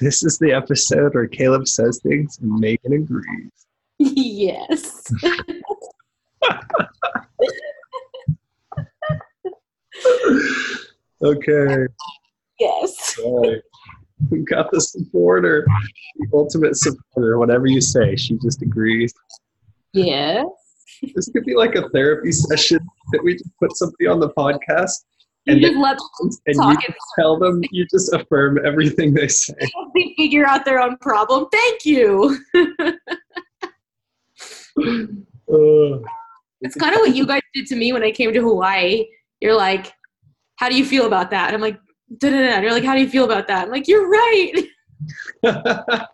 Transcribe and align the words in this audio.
This 0.00 0.24
is 0.24 0.38
the 0.38 0.52
episode 0.52 1.14
where 1.14 1.26
Caleb 1.26 1.68
says 1.68 2.00
things 2.02 2.38
and 2.38 2.50
Megan 2.58 2.92
agrees. 2.94 3.50
yes. 3.98 5.12
Okay. 11.24 11.86
yes. 12.58 13.16
Right. 13.24 13.60
We 14.30 14.40
got 14.40 14.72
the 14.72 14.80
supporter, 14.80 15.64
the 16.16 16.26
ultimate 16.32 16.76
supporter. 16.76 17.38
Whatever 17.38 17.66
you 17.66 17.80
say, 17.80 18.16
she 18.16 18.38
just 18.42 18.60
agrees. 18.62 19.12
Yes. 19.92 20.46
This 21.14 21.28
could 21.28 21.44
be 21.44 21.54
like 21.54 21.74
a 21.76 21.88
therapy 21.90 22.32
session 22.32 22.80
that 23.12 23.22
we 23.22 23.34
just 23.34 23.50
put 23.60 23.76
somebody 23.76 24.06
on 24.06 24.20
the 24.20 24.30
podcast 24.30 25.04
You 25.46 25.54
and, 25.54 25.60
just 25.60 25.72
then, 25.72 25.82
let 25.82 25.98
and 26.20 26.38
you 26.46 26.54
talk 26.54 26.80
just 26.80 26.96
tell 27.18 27.36
them, 27.36 27.62
you 27.72 27.84
just 27.90 28.12
affirm 28.12 28.64
everything 28.64 29.12
they 29.12 29.26
say. 29.26 29.54
they 29.94 30.14
figure 30.16 30.46
out 30.46 30.64
their 30.64 30.80
own 30.80 30.96
problem. 30.98 31.46
Thank 31.50 31.84
you. 31.84 32.38
Uh, 35.52 35.98
It's 36.62 36.76
kind 36.76 36.94
of 36.94 37.00
what 37.00 37.14
you 37.14 37.26
guys 37.26 37.42
did 37.52 37.66
to 37.66 37.76
me 37.76 37.92
when 37.92 38.02
I 38.02 38.10
came 38.10 38.32
to 38.32 38.40
Hawaii. 38.40 39.06
You're 39.40 39.54
like, 39.54 39.92
how 40.56 40.70
do 40.70 40.76
you 40.76 40.84
feel 40.84 41.06
about 41.06 41.30
that? 41.30 41.48
And 41.48 41.56
I'm 41.56 41.60
like, 41.60 41.78
da 42.18 42.30
da 42.30 42.40
da. 42.40 42.60
You're 42.60 42.72
like, 42.72 42.84
how 42.84 42.94
do 42.94 43.00
you 43.00 43.08
feel 43.08 43.24
about 43.24 43.48
that? 43.48 43.64
I'm 43.64 43.70
like, 43.70 43.86
you're 43.86 44.08
right. 44.08 44.52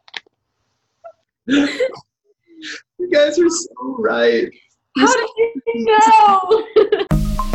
you 1.47 3.11
guys 3.13 3.39
are 3.39 3.49
so 3.49 3.97
right. 3.99 4.51
How 4.99 5.15
did 5.15 5.29
you 5.67 5.87
know? 5.87 7.55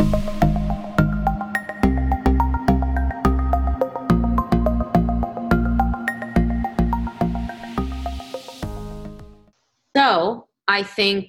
So 10.04 10.48
I 10.68 10.82
think 10.82 11.28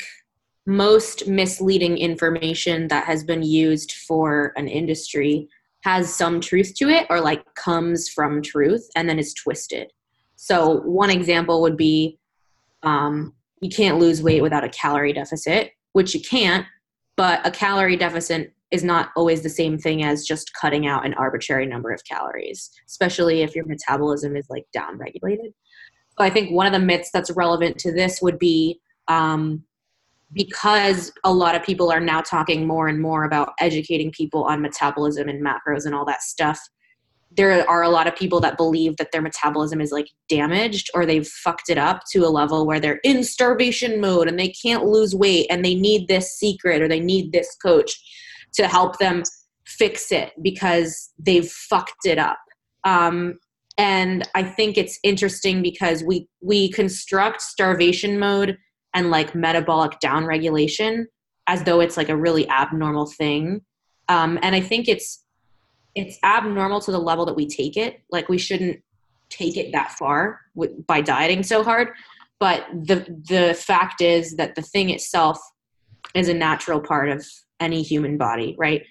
most 0.65 1.27
misleading 1.27 1.97
information 1.97 2.89
that 2.89 3.05
has 3.05 3.23
been 3.23 3.41
used 3.41 3.93
for 3.93 4.51
an 4.57 4.67
industry 4.67 5.47
has 5.83 6.13
some 6.13 6.41
truth 6.41 6.73
to 6.75 6.89
it 6.89 7.05
or 7.09 7.21
like 7.21 7.45
comes 7.55 8.09
from 8.09 8.41
truth 8.41 8.89
and 8.95 9.07
then 9.07 9.17
is 9.17 9.33
twisted. 9.33 9.91
So 10.35 10.81
one 10.81 11.09
example 11.09 11.61
would 11.61 11.77
be 11.77 12.19
um, 12.83 13.33
you 13.61 13.69
can't 13.69 13.99
lose 13.99 14.21
weight 14.21 14.41
without 14.41 14.65
a 14.65 14.69
calorie 14.69 15.13
deficit, 15.13 15.71
which 15.93 16.13
you 16.13 16.21
can't, 16.21 16.65
but 17.15 17.45
a 17.47 17.51
calorie 17.51 17.95
deficit 17.95 18.53
is 18.71 18.83
not 18.83 19.11
always 19.15 19.41
the 19.41 19.49
same 19.49 19.77
thing 19.77 20.03
as 20.03 20.25
just 20.25 20.53
cutting 20.53 20.85
out 20.85 21.05
an 21.05 21.13
arbitrary 21.13 21.65
number 21.65 21.91
of 21.91 22.03
calories, 22.03 22.71
especially 22.87 23.41
if 23.41 23.55
your 23.55 23.65
metabolism 23.65 24.35
is 24.35 24.47
like 24.49 24.65
down 24.73 24.97
regulated. 24.97 25.53
I 26.17 26.29
think 26.29 26.51
one 26.51 26.65
of 26.67 26.73
the 26.73 26.79
myths 26.79 27.09
that's 27.11 27.31
relevant 27.31 27.77
to 27.79 27.91
this 27.91 28.21
would 28.21 28.39
be 28.39 28.79
um, 29.07 29.63
because 30.33 31.11
a 31.23 31.31
lot 31.31 31.55
of 31.55 31.63
people 31.63 31.91
are 31.91 31.99
now 31.99 32.21
talking 32.21 32.65
more 32.65 32.87
and 32.87 33.01
more 33.01 33.25
about 33.25 33.53
educating 33.59 34.11
people 34.11 34.43
on 34.45 34.61
metabolism 34.61 35.29
and 35.29 35.45
macros 35.45 35.85
and 35.85 35.93
all 35.93 36.05
that 36.05 36.21
stuff 36.21 36.59
there 37.35 37.67
are 37.69 37.83
a 37.83 37.89
lot 37.89 38.07
of 38.07 38.15
people 38.15 38.39
that 38.39 38.57
believe 38.57 38.97
that 38.97 39.11
their 39.11 39.21
metabolism 39.21 39.81
is 39.81 39.91
like 39.91 40.07
damaged 40.29 40.89
or 40.93 41.05
they've 41.05 41.27
fucked 41.27 41.69
it 41.69 41.77
up 41.77 42.01
to 42.11 42.19
a 42.19 42.29
level 42.29 42.65
where 42.65 42.79
they're 42.79 42.99
in 43.03 43.23
starvation 43.23 43.99
mode 43.99 44.27
and 44.27 44.39
they 44.39 44.49
can't 44.49 44.85
lose 44.85 45.15
weight 45.15 45.47
and 45.49 45.63
they 45.63 45.75
need 45.75 46.07
this 46.07 46.37
secret 46.37 46.81
or 46.81 46.87
they 46.87 46.99
need 46.99 47.31
this 47.31 47.55
coach 47.61 47.91
to 48.53 48.67
help 48.67 48.99
them 48.99 49.23
fix 49.65 50.11
it 50.11 50.31
because 50.41 51.11
they've 51.19 51.47
fucked 51.47 52.05
it 52.05 52.17
up. 52.17 52.39
Um, 52.83 53.39
and 53.77 54.27
i 54.35 54.43
think 54.43 54.77
it's 54.77 54.99
interesting 55.03 55.61
because 55.61 56.03
we 56.03 56.27
we 56.41 56.69
construct 56.71 57.41
starvation 57.41 58.17
mode 58.17 58.57
and 58.95 59.11
like 59.11 59.35
metabolic 59.35 59.99
downregulation 59.99 61.05
as 61.47 61.63
though 61.63 61.79
it's 61.79 61.97
like 61.97 62.09
a 62.09 62.17
really 62.17 62.49
abnormal 62.49 63.05
thing. 63.05 63.61
Um, 64.07 64.39
and 64.41 64.55
i 64.55 64.61
think 64.61 64.87
it's 64.87 65.23
it's 65.93 66.17
abnormal 66.23 66.81
to 66.81 66.91
the 66.91 66.99
level 66.99 67.25
that 67.25 67.35
we 67.35 67.47
take 67.47 67.77
it. 67.77 68.01
Like 68.11 68.27
we 68.27 68.37
shouldn't 68.37 68.81
take 69.29 69.55
it 69.55 69.71
that 69.71 69.91
far 69.91 70.41
with, 70.53 70.85
by 70.87 70.99
dieting 70.99 71.41
so 71.41 71.63
hard. 71.63 71.89
But 72.39 72.65
the 72.73 73.05
the 73.29 73.53
fact 73.53 74.01
is 74.01 74.35
that 74.35 74.55
the 74.55 74.61
thing 74.61 74.89
itself 74.89 75.39
is 76.13 76.27
a 76.27 76.33
natural 76.33 76.81
part 76.81 77.09
of 77.09 77.25
any 77.59 77.81
human 77.81 78.17
body 78.17 78.55
right? 78.57 78.83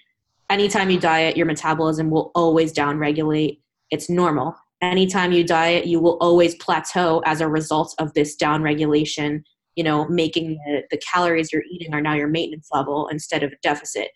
Anytime 0.49 0.89
you 0.89 0.99
diet 0.99 1.37
your 1.37 1.45
metabolism 1.45 2.09
will 2.09 2.31
always 2.35 2.73
downregulate 2.73 3.59
it's 3.91 4.09
normal 4.09 4.55
anytime 4.81 5.31
you 5.31 5.43
diet 5.43 5.85
you 5.85 5.99
will 5.99 6.17
always 6.21 6.55
plateau 6.55 7.21
as 7.25 7.41
a 7.41 7.47
result 7.47 7.95
of 7.99 8.13
this 8.13 8.35
downregulation 8.35 9.41
you 9.75 9.83
know 9.83 10.07
making 10.07 10.57
the, 10.65 10.83
the 10.91 10.97
calories 10.97 11.51
you're 11.51 11.63
eating 11.71 11.93
are 11.93 12.01
now 12.01 12.13
your 12.13 12.27
maintenance 12.27 12.69
level 12.71 13.07
instead 13.09 13.43
of 13.43 13.51
a 13.51 13.57
deficit. 13.61 14.09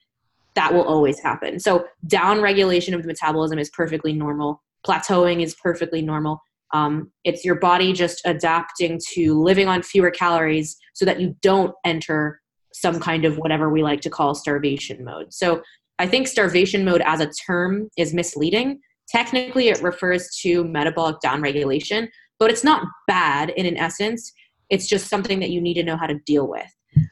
That 0.55 0.73
will 0.73 0.83
always 0.83 1.19
happen. 1.19 1.59
So 1.59 1.85
down 2.07 2.41
regulation 2.41 2.93
of 2.93 3.01
the 3.01 3.07
metabolism 3.07 3.59
is 3.59 3.69
perfectly 3.69 4.13
normal. 4.13 4.61
Plateauing 4.85 5.43
is 5.43 5.55
perfectly 5.55 6.01
normal. 6.01 6.41
Um, 6.73 7.11
it's 7.23 7.45
your 7.45 7.55
body 7.55 7.93
just 7.93 8.21
adapting 8.25 8.99
to 9.13 9.41
living 9.41 9.67
on 9.67 9.81
fewer 9.81 10.11
calories 10.11 10.77
so 10.93 11.05
that 11.05 11.19
you 11.19 11.35
don't 11.41 11.73
enter 11.85 12.41
some 12.73 12.99
kind 12.99 13.25
of 13.25 13.37
whatever 13.37 13.69
we 13.69 13.83
like 13.83 14.01
to 14.01 14.09
call 14.09 14.35
starvation 14.35 15.03
mode. 15.03 15.33
So 15.33 15.61
i 15.99 16.07
think 16.07 16.27
starvation 16.27 16.85
mode 16.85 17.01
as 17.05 17.19
a 17.19 17.29
term 17.29 17.89
is 17.97 18.13
misleading 18.13 18.79
technically 19.11 19.69
it 19.69 19.81
refers 19.81 20.29
to 20.41 20.63
metabolic 20.65 21.17
downregulation 21.23 22.07
but 22.39 22.49
it's 22.49 22.63
not 22.63 22.87
bad 23.07 23.49
in 23.51 23.65
an 23.65 23.77
essence 23.77 24.33
it's 24.69 24.87
just 24.87 25.07
something 25.07 25.39
that 25.39 25.49
you 25.49 25.61
need 25.61 25.73
to 25.75 25.83
know 25.83 25.97
how 25.97 26.07
to 26.07 26.19
deal 26.25 26.47
with. 26.47 26.71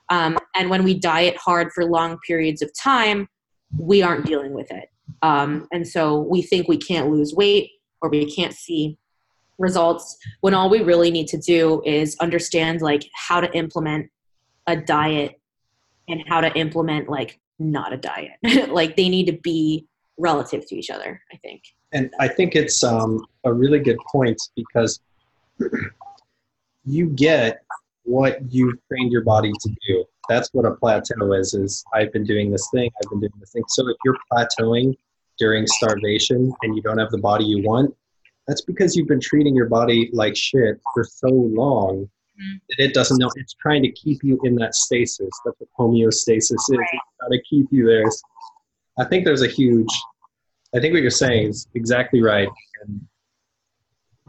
Um, 0.10 0.38
and 0.56 0.70
when 0.70 0.84
we 0.84 0.94
diet 0.94 1.38
hard 1.38 1.72
for 1.74 1.86
long 1.86 2.18
periods 2.26 2.62
of 2.62 2.72
time, 2.80 3.28
we 3.78 4.02
aren't 4.02 4.26
dealing 4.26 4.54
with 4.54 4.72
it. 4.72 4.90
Um, 5.22 5.68
and 5.72 5.88
so 5.88 6.20
we 6.20 6.42
think 6.42 6.68
we 6.68 6.78
can't 6.78 7.10
lose 7.10 7.34
weight 7.34 7.72
or 8.02 8.10
we 8.10 8.32
can't 8.34 8.54
see 8.54 8.98
results 9.58 10.18
when 10.42 10.54
all 10.54 10.70
we 10.70 10.82
really 10.82 11.10
need 11.10 11.28
to 11.28 11.38
do 11.38 11.82
is 11.84 12.16
understand 12.20 12.82
like 12.82 13.04
how 13.16 13.42
to 13.42 13.52
implement 13.54 14.08
a 14.68 14.76
diet 14.76 15.40
and 16.08 16.22
how 16.28 16.42
to 16.42 16.54
implement 16.56 17.10
like 17.10 17.40
not 17.60 17.92
a 17.92 17.98
diet. 17.98 18.34
like 18.70 18.96
they 18.96 19.10
need 19.10 19.26
to 19.26 19.34
be 19.34 19.88
relative 20.18 20.68
to 20.68 20.76
each 20.76 20.90
other, 20.90 21.22
I 21.32 21.38
think. 21.38 21.64
And 21.94 22.14
I 22.20 22.28
think 22.28 22.56
it's 22.56 22.84
um, 22.84 23.26
a 23.44 23.54
really 23.54 23.80
good 23.80 23.98
point 24.12 24.42
because 24.56 25.00
you 26.86 27.10
get 27.10 27.64
what 28.04 28.40
you've 28.52 28.76
trained 28.88 29.12
your 29.12 29.24
body 29.24 29.52
to 29.62 29.70
do. 29.88 30.06
That's 30.30 30.54
what 30.54 30.66
a 30.66 30.72
plateau 30.72 31.34
is. 31.34 31.54
Is 31.54 31.84
I've 31.94 32.12
been 32.12 32.24
doing 32.26 32.52
this 32.52 32.68
thing. 32.74 32.90
I've 33.04 33.10
been 33.10 33.20
doing 33.22 33.34
this 33.40 33.52
thing. 33.52 33.64
So 33.70 33.88
if 33.90 33.98
you're 34.04 34.18
plateauing 34.32 34.94
during 35.38 35.68
starvation 35.68 36.52
and 36.64 36.76
you 36.76 36.82
don't 36.82 36.98
have 36.98 37.12
the 37.12 37.18
body 37.20 37.46
you 37.46 37.62
want, 37.64 37.96
that's 38.48 38.62
because 38.62 38.96
you've 38.96 39.08
been 39.08 39.20
treating 39.20 39.56
your 39.56 39.68
body 39.68 40.10
like 40.14 40.36
shit 40.36 40.80
for 40.94 41.04
so 41.04 41.28
long 41.30 42.10
Mhm. 42.40 42.62
that 42.70 42.84
it 42.84 42.94
doesn't 42.94 43.18
know. 43.18 43.30
It's 43.36 43.54
trying 43.56 43.82
to 43.84 43.92
keep 43.92 44.24
you 44.24 44.40
in 44.44 44.56
that 44.56 44.76
stasis. 44.76 45.30
That's 45.44 45.60
what 45.60 45.70
homeostasis 45.78 46.52
is. 46.52 46.70
Right. 46.70 46.80
It's 46.94 47.04
trying 47.20 47.32
to 47.32 47.42
keep 47.42 47.68
you 47.72 47.86
there. 47.88 48.06
I 49.00 49.06
think 49.06 49.26
there's 49.26 49.44
a 49.44 49.48
huge. 49.48 49.90
I 50.76 50.80
think 50.80 50.94
what 50.94 51.02
you're 51.02 51.12
saying 51.12 51.50
is 51.50 51.68
exactly 51.76 52.22
right. 52.22 52.50
And 52.82 53.02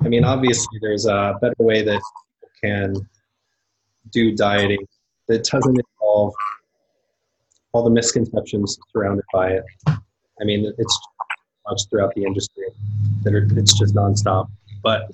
I 0.00 0.08
mean, 0.08 0.24
obviously, 0.24 0.78
there's 0.80 1.06
a 1.06 1.34
better 1.40 1.54
way 1.58 1.82
that 1.82 2.00
people 2.40 2.50
can 2.62 2.94
do 4.10 4.34
dieting 4.34 4.86
that 5.26 5.44
doesn't 5.44 5.78
involve 5.78 6.32
all 7.72 7.84
the 7.84 7.90
misconceptions 7.90 8.78
surrounded 8.92 9.24
by 9.32 9.50
it. 9.50 9.64
I 9.86 10.44
mean, 10.44 10.72
it's 10.78 10.98
much 11.68 11.82
throughout 11.90 12.14
the 12.14 12.24
industry 12.24 12.64
that 13.22 13.34
are, 13.34 13.46
it's 13.56 13.78
just 13.78 13.94
nonstop. 13.94 14.48
But 14.82 15.10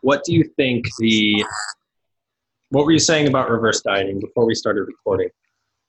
what 0.00 0.24
do 0.24 0.32
you 0.32 0.44
think 0.56 0.86
the 0.98 1.44
what 2.70 2.84
were 2.84 2.92
you 2.92 2.98
saying 2.98 3.28
about 3.28 3.50
reverse 3.50 3.80
dieting 3.82 4.20
before 4.20 4.44
we 4.44 4.54
started 4.54 4.82
recording? 4.82 5.30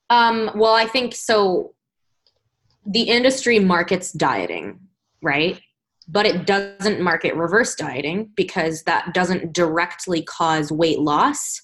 Um, 0.10 0.52
well, 0.56 0.74
I 0.74 0.86
think 0.86 1.14
so. 1.14 1.74
The 2.86 3.04
industry 3.04 3.60
markets 3.60 4.12
dieting, 4.12 4.80
right? 5.22 5.62
But 6.08 6.26
it 6.26 6.46
doesn't 6.46 7.02
market 7.02 7.36
reverse 7.36 7.76
dieting 7.76 8.32
because 8.36 8.84
that 8.84 9.14
doesn't 9.14 9.54
directly 9.54 10.24
cause 10.24 10.72
weight 10.72 11.00
loss. 11.00 11.62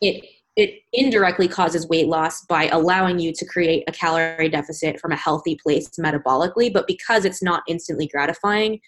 It 0.00 0.24
it 0.56 0.82
indirectly 0.92 1.48
causes 1.48 1.88
weight 1.88 2.06
loss 2.06 2.44
by 2.46 2.68
allowing 2.68 3.18
you 3.18 3.32
to 3.32 3.44
create 3.44 3.82
a 3.88 3.92
calorie 3.92 4.48
deficit 4.48 5.00
from 5.00 5.10
a 5.10 5.16
healthy 5.16 5.58
place 5.60 5.90
metabolically. 5.98 6.72
But 6.72 6.86
because 6.86 7.24
it's 7.24 7.42
not 7.42 7.64
instantly 7.66 8.06
gratifying, 8.06 8.80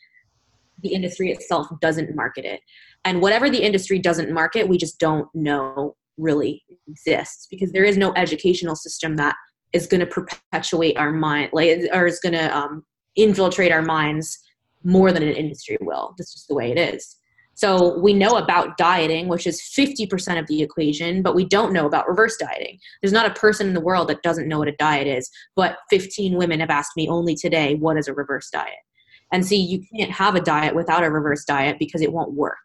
the 0.83 0.91
industry 0.91 1.33
itself 1.33 1.67
doesn't 1.81 2.15
market 2.15 2.45
it. 2.45 2.61
And 3.05 3.21
whatever 3.21 3.51
the 3.51 3.63
industry 3.63 3.99
doesn't 3.99 4.33
market, 4.33 4.69
we 4.69 4.79
just 4.79 5.01
don't 5.01 5.29
know 5.35 5.97
really 6.19 6.65
exists 6.89 7.47
because 7.51 7.73
there 7.73 7.85
is 7.85 7.97
no 7.97 8.13
educational 8.15 8.77
system 8.77 9.17
that 9.17 9.37
is 9.73 9.87
going 9.87 10.01
to 10.01 10.07
perpetuate 10.07 10.97
our 10.97 11.13
mind 11.13 11.51
like 11.53 11.81
or 11.93 12.07
is 12.07 12.21
going 12.21 12.33
to 12.33 12.57
um, 12.57 12.85
infiltrate 13.17 13.73
our 13.73 13.83
minds 13.83 14.39
more 14.85 15.13
than 15.13 15.23
an 15.23 15.35
industry 15.35 15.77
will 15.81 16.15
that's 16.17 16.33
just 16.33 16.49
the 16.49 16.55
way 16.55 16.71
it 16.71 16.79
is 16.79 17.17
So 17.55 17.99
we 17.99 18.13
know 18.13 18.37
about 18.37 18.77
dieting, 18.77 19.29
which 19.29 19.47
is 19.47 19.63
50% 19.63 20.39
of 20.39 20.47
the 20.47 20.61
equation, 20.63 21.23
but 21.23 21.35
we 21.35 21.47
don't 21.47 21.73
know 21.73 21.87
about 21.87 22.07
reverse 22.07 22.37
dieting. 22.37 22.79
There's 23.01 23.15
not 23.15 23.31
a 23.31 23.33
person 23.33 23.67
in 23.67 23.73
the 23.73 23.81
world 23.81 24.09
that 24.09 24.23
doesn't 24.23 24.47
know 24.47 24.59
what 24.59 24.69
a 24.69 24.77
diet 24.77 25.07
is, 25.07 25.31
but 25.57 25.79
15 25.89 26.37
women 26.37 26.61
have 26.61 26.69
asked 26.69 26.99
me 26.99 27.09
only 27.09 27.35
today, 27.35 27.75
what 27.75 27.97
is 27.97 28.09
a 28.09 28.13
reverse 28.13 28.51
diet? 28.51 28.85
And 29.33 29.45
see, 29.45 29.57
you 29.57 29.83
can't 29.97 30.11
have 30.11 30.35
a 30.35 30.41
diet 30.41 30.75
without 30.75 31.03
a 31.03 31.11
reverse 31.11 31.47
diet 31.47 31.79
because 31.79 32.03
it 32.03 32.13
won't 32.13 32.35
work. 32.35 32.59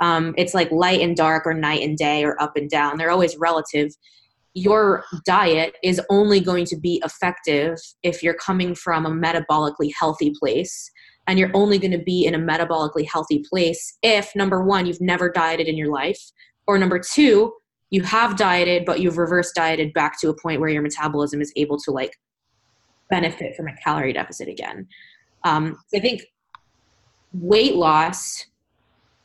Um, 0.00 0.34
it's 0.36 0.52
like 0.52 0.70
light 0.70 1.00
and 1.00 1.16
dark 1.16 1.46
or 1.46 1.54
night 1.54 1.80
and 1.80 1.96
day 1.96 2.22
or 2.22 2.40
up 2.40 2.56
and 2.56 2.68
down. 2.68 2.98
They're 2.98 3.10
always 3.10 3.38
relative. 3.38 3.92
Your 4.54 5.04
diet 5.26 5.76
is 5.82 6.00
only 6.08 6.40
going 6.40 6.64
to 6.66 6.76
be 6.76 7.02
effective 7.04 7.76
if 8.02 8.22
you're 8.22 8.34
coming 8.34 8.74
from 8.74 9.04
a 9.04 9.10
metabolically 9.10 9.90
healthy 9.98 10.32
place. 10.38 10.90
And 11.26 11.38
you're 11.38 11.50
only 11.54 11.78
going 11.78 11.92
to 11.92 12.04
be 12.04 12.26
in 12.26 12.34
a 12.34 12.38
metabolically 12.38 13.06
healthy 13.10 13.42
place 13.48 13.96
if, 14.02 14.34
number 14.36 14.62
one, 14.62 14.86
you've 14.86 15.00
never 15.00 15.30
dieted 15.30 15.66
in 15.68 15.76
your 15.76 15.90
life, 15.90 16.20
or 16.66 16.76
number 16.76 16.98
two, 16.98 17.52
you 17.90 18.02
have 18.02 18.36
dieted, 18.36 18.84
but 18.84 19.00
you've 19.00 19.16
reverse 19.16 19.50
dieted 19.52 19.92
back 19.94 20.20
to 20.20 20.28
a 20.28 20.34
point 20.34 20.60
where 20.60 20.68
your 20.68 20.82
metabolism 20.82 21.40
is 21.40 21.52
able 21.56 21.78
to 21.78 21.90
like 21.90 22.12
benefit 23.08 23.56
from 23.56 23.68
a 23.68 23.76
calorie 23.82 24.12
deficit 24.12 24.48
again. 24.48 24.86
Um, 25.44 25.78
so 25.88 25.98
I 25.98 26.00
think 26.00 26.24
weight 27.32 27.76
loss 27.76 28.44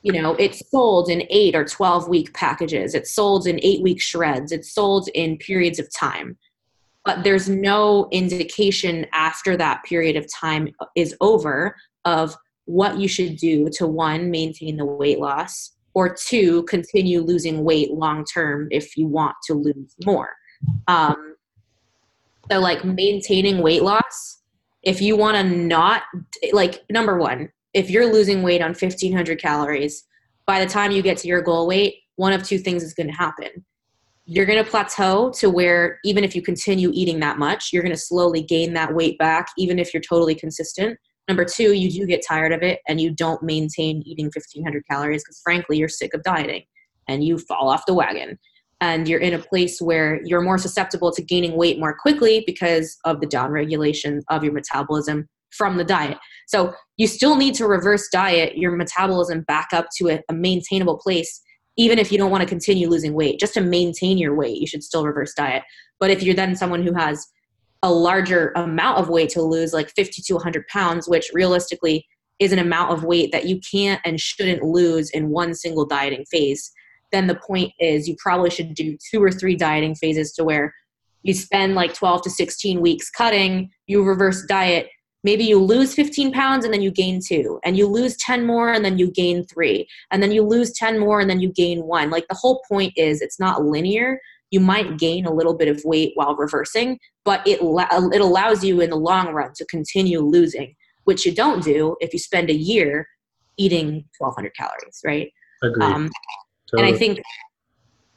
you 0.02 0.14
know 0.14 0.36
it's 0.36 0.68
sold 0.70 1.10
in 1.10 1.24
eight 1.30 1.56
or 1.56 1.66
12 1.66 2.08
week 2.08 2.34
packages. 2.34 2.96
It's 2.96 3.14
sold 3.14 3.48
in 3.48 3.60
eight 3.62 3.82
week 3.82 4.02
shreds. 4.02 4.52
It's 4.52 4.74
sold 4.74 5.10
in 5.14 5.38
periods 5.38 5.80
of 5.80 5.94
time. 5.94 6.38
But 7.06 7.24
there's 7.24 7.50
no 7.50 8.08
indication 8.12 9.06
after 9.14 9.58
that 9.58 9.84
period 9.84 10.16
of 10.16 10.28
time 10.34 10.70
is 10.96 11.16
over 11.22 11.76
of 12.06 12.36
what 12.66 13.00
you 13.00 13.08
should 13.08 13.38
do 13.38 13.70
to 13.74 13.88
one 13.88 14.30
maintain 14.30 14.78
the 14.78 14.86
weight 14.86 15.20
loss 15.20 15.72
or 15.94 16.14
two 16.14 16.64
continue 16.64 17.22
losing 17.22 17.64
weight 17.64 17.92
long 17.92 18.24
term 18.26 18.68
if 18.72 18.96
you 18.96 19.08
want 19.08 19.36
to 19.48 19.54
lose 19.54 19.96
more. 20.06 20.34
Um, 20.88 21.36
so 22.52 22.60
like 22.60 22.84
maintaining 22.86 23.62
weight 23.62 23.84
loss 23.84 24.42
if 24.84 25.02
you 25.02 25.18
want 25.18 25.36
to 25.38 25.44
not 25.44 26.04
like 26.54 26.84
number 26.90 27.18
one 27.18 27.50
if 27.74 27.90
you're 27.90 28.12
losing 28.12 28.42
weight 28.42 28.62
on 28.62 28.70
1500 28.70 29.40
calories, 29.40 30.06
by 30.46 30.64
the 30.64 30.70
time 30.70 30.92
you 30.92 31.02
get 31.02 31.18
to 31.18 31.28
your 31.28 31.42
goal 31.42 31.68
weight, 31.68 31.96
one 32.16 32.34
of 32.34 32.44
two 32.44 32.58
things 32.58 32.84
is 32.84 32.94
going 32.94 33.08
to 33.08 33.14
happen. 33.14 33.66
You're 34.26 34.46
going 34.46 34.64
to 34.64 34.70
plateau 34.70 35.32
to 35.38 35.50
where 35.50 36.00
even 36.04 36.24
if 36.24 36.36
you 36.36 36.42
continue 36.42 36.92
eating 36.94 37.20
that 37.20 37.38
much, 37.40 37.70
you're 37.72 37.84
going 37.84 37.96
to 37.96 38.02
slowly 38.02 38.42
gain 38.42 38.74
that 38.74 38.94
weight 38.94 39.18
back, 39.18 39.48
even 39.58 39.80
if 39.80 39.94
you're 39.94 40.02
totally 40.02 40.36
consistent. 40.36 41.00
Number 41.28 41.46
two, 41.46 41.74
you 41.74 41.92
do 41.92 42.08
get 42.08 42.26
tired 42.28 42.52
of 42.52 42.64
it 42.64 42.80
and 42.88 43.00
you 43.00 43.12
don't 43.12 43.42
maintain 43.44 44.02
eating 44.06 44.26
1500 44.26 44.84
calories 44.90 45.24
because 45.24 45.40
frankly, 45.44 45.78
you're 45.78 45.88
sick 45.88 46.14
of 46.14 46.24
dieting 46.24 46.64
and 47.08 47.24
you 47.24 47.38
fall 47.38 47.70
off 47.70 47.86
the 47.86 47.94
wagon. 47.94 48.40
And 48.82 49.08
you're 49.08 49.20
in 49.20 49.34
a 49.34 49.40
place 49.40 49.82
where 49.82 50.22
you're 50.24 50.42
more 50.42 50.58
susceptible 50.58 51.12
to 51.12 51.22
gaining 51.22 51.56
weight 51.56 51.80
more 51.80 51.96
quickly 52.00 52.44
because 52.48 52.98
of 53.06 53.20
the 53.20 53.28
downregulation 53.28 54.22
of 54.30 54.44
your 54.44 54.54
metabolism 54.54 55.28
from 55.52 55.78
the 55.78 55.84
diet. 55.84 56.18
So 56.50 56.74
you 56.98 57.06
still 57.06 57.36
need 57.36 57.54
to 57.56 57.68
reverse 57.68 58.10
diet 58.12 58.58
your 58.58 58.72
metabolism 58.72 59.42
back 59.42 59.68
up 59.72 59.86
to 59.98 60.10
a, 60.10 60.22
a, 60.30 60.34
maintainable 60.34 60.98
place, 60.98 61.44
even 61.78 62.00
if 62.00 62.12
you 62.12 62.18
don't 62.18 62.32
want 62.32 62.42
to 62.42 62.50
continue 62.50 62.90
losing 62.90 63.14
weight. 63.14 63.40
Just 63.40 63.54
to 63.54 63.62
maintain 63.62 64.18
your 64.18 64.34
weight, 64.34 64.58
you 64.58 64.66
should 64.66 64.84
still 64.84 65.06
reverse 65.06 65.36
diet. 65.36 65.62
But 66.00 66.10
if 66.10 66.24
you're 66.24 66.34
then 66.34 66.56
someone 66.56 66.82
who 66.82 66.96
has 66.96 67.24
a 67.84 67.92
larger 67.92 68.52
amount 68.56 68.98
of 68.98 69.10
weight 69.10 69.30
to 69.30 69.44
lose, 69.44 69.74
like 69.74 69.92
50 69.92 70.24
to 70.24 70.34
100 70.34 70.68
pounds, 70.70 71.08
which 71.08 71.30
realistically 71.36 72.08
is 72.40 72.52
an 72.52 72.58
amount 72.58 72.94
of 72.94 73.04
weight 73.04 73.32
that 73.32 73.46
you 73.46 73.60
can't 73.72 74.02
and 74.04 74.20
shouldn't 74.20 74.64
lose 74.64 75.12
in 75.12 75.30
one 75.30 75.54
single 75.54 75.86
dieting 75.86 76.26
phase, 76.32 76.72
then 77.12 77.28
the 77.28 77.40
point 77.46 77.74
is 77.80 78.08
you 78.08 78.16
probably 78.18 78.50
should 78.50 78.74
do 78.74 78.98
two 79.12 79.22
or 79.22 79.32
three 79.32 79.56
dieting 79.56 79.94
phases 79.94 80.32
to 80.32 80.44
where 80.44 80.74
you 81.22 81.36
spend 81.36 81.76
like 81.76 81.94
12 81.94 82.24
to 82.24 82.30
16 82.32 82.82
weeks 82.82 83.12
cutting, 83.12 83.70
you 83.86 84.04
reverse 84.04 84.44
diet, 84.48 84.88
maybe 85.24 85.44
you 85.44 85.60
lose 85.60 85.94
15 85.94 86.32
pounds 86.32 86.66
and 86.66 86.74
then 86.74 86.82
you 86.82 86.92
gain 86.92 87.20
two 87.26 87.60
and 87.64 87.78
you 87.78 87.88
lose 87.88 88.16
10 88.18 88.46
more 88.46 88.72
and 88.72 88.84
then 88.86 88.98
you 88.98 89.12
gain 89.12 89.44
three 89.44 89.88
and 90.12 90.24
then 90.24 90.32
you 90.32 90.44
lose 90.44 90.72
10 90.74 91.00
more 91.00 91.20
and 91.20 91.30
then 91.30 91.40
you 91.40 91.52
gain 91.52 91.84
one 91.84 92.10
like 92.10 92.28
the 92.28 92.36
whole 92.36 92.62
point 92.70 92.94
is 92.96 93.22
it's 93.22 93.40
not 93.40 93.64
linear 93.64 94.20
you 94.52 94.60
might 94.60 94.98
gain 94.98 95.26
a 95.26 95.34
little 95.34 95.54
bit 95.54 95.68
of 95.68 95.82
weight 95.86 96.12
while 96.16 96.36
reversing 96.36 97.00
but 97.26 97.46
it 97.46 97.60
it 97.62 98.22
allows 98.22 98.64
you 98.64 98.82
in 98.82 98.90
the 98.90 98.96
long 98.96 99.28
run 99.34 99.52
to 99.56 99.66
continue 99.66 100.20
losing 100.20 100.76
which 101.04 101.26
you 101.26 101.34
don't 101.34 101.64
do 101.64 101.96
if 102.00 102.14
you 102.14 102.20
spend 102.20 102.50
a 102.50 102.56
year 102.56 103.08
eating 103.58 104.06
1200 104.18 104.56
calories 104.56 105.02
right 105.06 105.32
Agreed. 105.62 105.84
Um, 105.84 106.10
totally. 106.70 106.88
and 106.88 106.96
i 106.96 106.98
think 106.98 107.20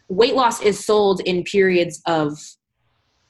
weight 0.09 0.35
loss 0.35 0.61
is 0.63 0.85
sold 0.85 1.21
in 1.21 1.43
periods 1.43 2.01
of 2.07 2.39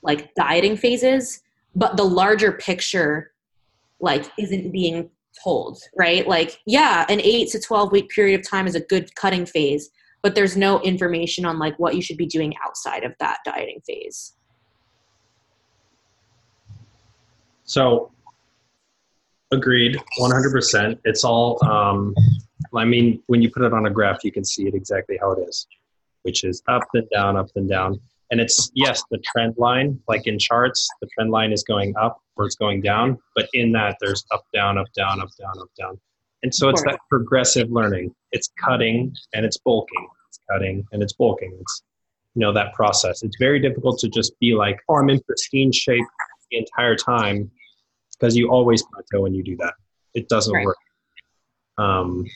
like 0.03 0.35
dieting 0.35 0.77
phases 0.77 1.41
but 1.75 1.97
the 1.97 2.05
larger 2.05 2.53
picture 2.53 3.32
like 4.03 4.31
isn't 4.39 4.73
being 4.73 5.09
told, 5.43 5.81
right? 5.97 6.27
Like, 6.27 6.61
yeah, 6.67 7.07
an 7.09 7.21
eight 7.21 7.49
to 7.51 7.61
12 7.61 7.93
week 7.93 8.11
period 8.11 8.39
of 8.39 8.47
time 8.47 8.67
is 8.67 8.75
a 8.75 8.81
good 8.81 9.15
cutting 9.15 9.47
phase, 9.47 9.89
but 10.23 10.35
there's 10.35 10.57
no 10.57 10.81
information 10.83 11.47
on 11.47 11.59
like 11.59 11.79
what 11.79 11.95
you 11.95 12.03
should 12.03 12.19
be 12.19 12.27
doing 12.27 12.53
outside 12.67 13.05
of 13.05 13.15
that 13.21 13.39
dieting 13.45 13.81
phase. 13.87 14.35
So, 17.65 18.11
agreed, 19.53 19.97
100%. 20.21 20.99
It's 21.05 21.25
all, 21.25 21.65
um, 21.65 22.15
I 22.77 22.85
mean, 22.85 23.23
when 23.29 23.41
you 23.41 23.51
put 23.51 23.63
it 23.63 23.73
on 23.73 23.87
a 23.87 23.91
graph, 23.91 24.25
you 24.25 24.33
can 24.33 24.45
see 24.45 24.67
it 24.67 24.75
exactly 24.75 25.17
how 25.21 25.33
it 25.33 25.49
is, 25.49 25.67
which 26.23 26.45
is 26.45 26.63
up 26.69 26.83
and 26.93 27.09
down, 27.15 27.37
up 27.37 27.49
and 27.55 27.69
down. 27.69 28.01
And 28.31 28.41
it's, 28.41 28.71
yes, 28.75 29.03
the 29.11 29.19
trend 29.19 29.55
line, 29.59 30.01
like 30.09 30.27
in 30.27 30.39
charts, 30.39 30.89
the 31.01 31.09
trend 31.15 31.31
line 31.31 31.53
is 31.53 31.63
going 31.63 31.95
up 31.97 32.22
or 32.37 32.47
it's 32.47 32.57
going 32.57 32.81
down. 32.81 33.19
But 33.35 33.49
in 33.53 33.73
that, 33.73 33.97
there's 34.01 34.25
up, 34.33 34.45
down, 34.53 34.79
up, 34.79 34.87
down, 34.95 35.21
up, 35.21 35.29
down, 35.39 35.59
up, 35.61 35.69
down. 35.79 36.01
And 36.43 36.55
so 36.55 36.69
it's 36.69 36.83
that 36.83 36.99
progressive 37.09 37.71
learning. 37.71 38.15
It's 38.33 38.51
cutting 38.59 39.15
and 39.33 39.45
it's 39.45 39.59
bulking. 39.59 40.09
It's 40.29 40.41
cutting 40.51 40.85
and 40.93 41.03
it's 41.03 41.13
bulking. 41.13 41.57
It's, 41.61 41.83
you 42.35 42.41
know, 42.41 42.53
that 42.53 42.73
process. 42.75 43.23
It's 43.23 43.37
very 43.39 43.61
difficult 43.61 43.99
to 44.01 44.09
just 44.09 44.39
be 44.41 44.55
like, 44.55 44.81
oh, 44.89 44.97
I'm 44.97 45.11
in 45.11 45.21
pristine 45.21 45.71
shape 45.71 46.05
the 46.51 46.59
entire 46.59 46.97
time 46.97 47.51
because 48.13 48.37
you 48.37 48.51
always 48.51 48.83
plateau 48.83 49.23
when 49.23 49.35
you 49.35 49.43
do 49.43 49.57
that. 49.59 49.75
It 50.15 50.29
doesn't 50.29 50.53
right. 50.53 50.67
work. 50.67 50.77
Um, 51.79 52.27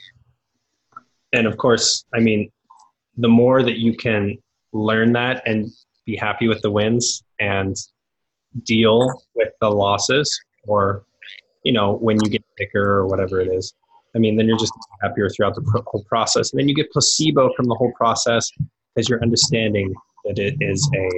and 1.33 1.47
of 1.47 1.57
course, 1.57 2.05
I 2.15 2.21
mean, 2.21 2.51
the 3.17 3.29
more 3.29 3.63
that 3.63 3.79
you 3.79 3.97
can 3.97 4.39
learn 4.73 5.13
that 5.13 5.43
and 5.47 5.71
be 6.05 6.17
happy 6.17 6.49
with 6.49 6.63
the 6.63 6.71
wins 6.71 7.23
and 7.41 7.77
deal 8.65 9.23
with 9.35 9.49
the 9.61 9.71
losses 9.71 10.39
or 10.67 11.05
you 11.65 11.73
know 11.73 11.95
when 11.95 12.17
you 12.23 12.31
get 12.31 12.45
thicker 12.59 12.83
or 12.83 13.07
whatever 13.07 13.41
it 13.41 13.49
is. 13.49 13.75
I 14.15 14.19
mean 14.19 14.37
then 14.37 14.47
you're 14.47 14.59
just 14.59 14.73
happier 15.03 15.29
throughout 15.29 15.55
the 15.55 15.83
whole 15.87 16.05
process. 16.05 16.53
And 16.53 16.61
then 16.61 16.69
you 16.69 16.75
get 16.75 16.91
placebo 16.93 17.53
from 17.55 17.67
the 17.67 17.75
whole 17.75 17.93
process 17.97 18.51
because 18.95 19.09
you're 19.09 19.23
understanding 19.23 19.95
that 20.25 20.39
it 20.39 20.57
is 20.61 20.89
a 20.95 21.09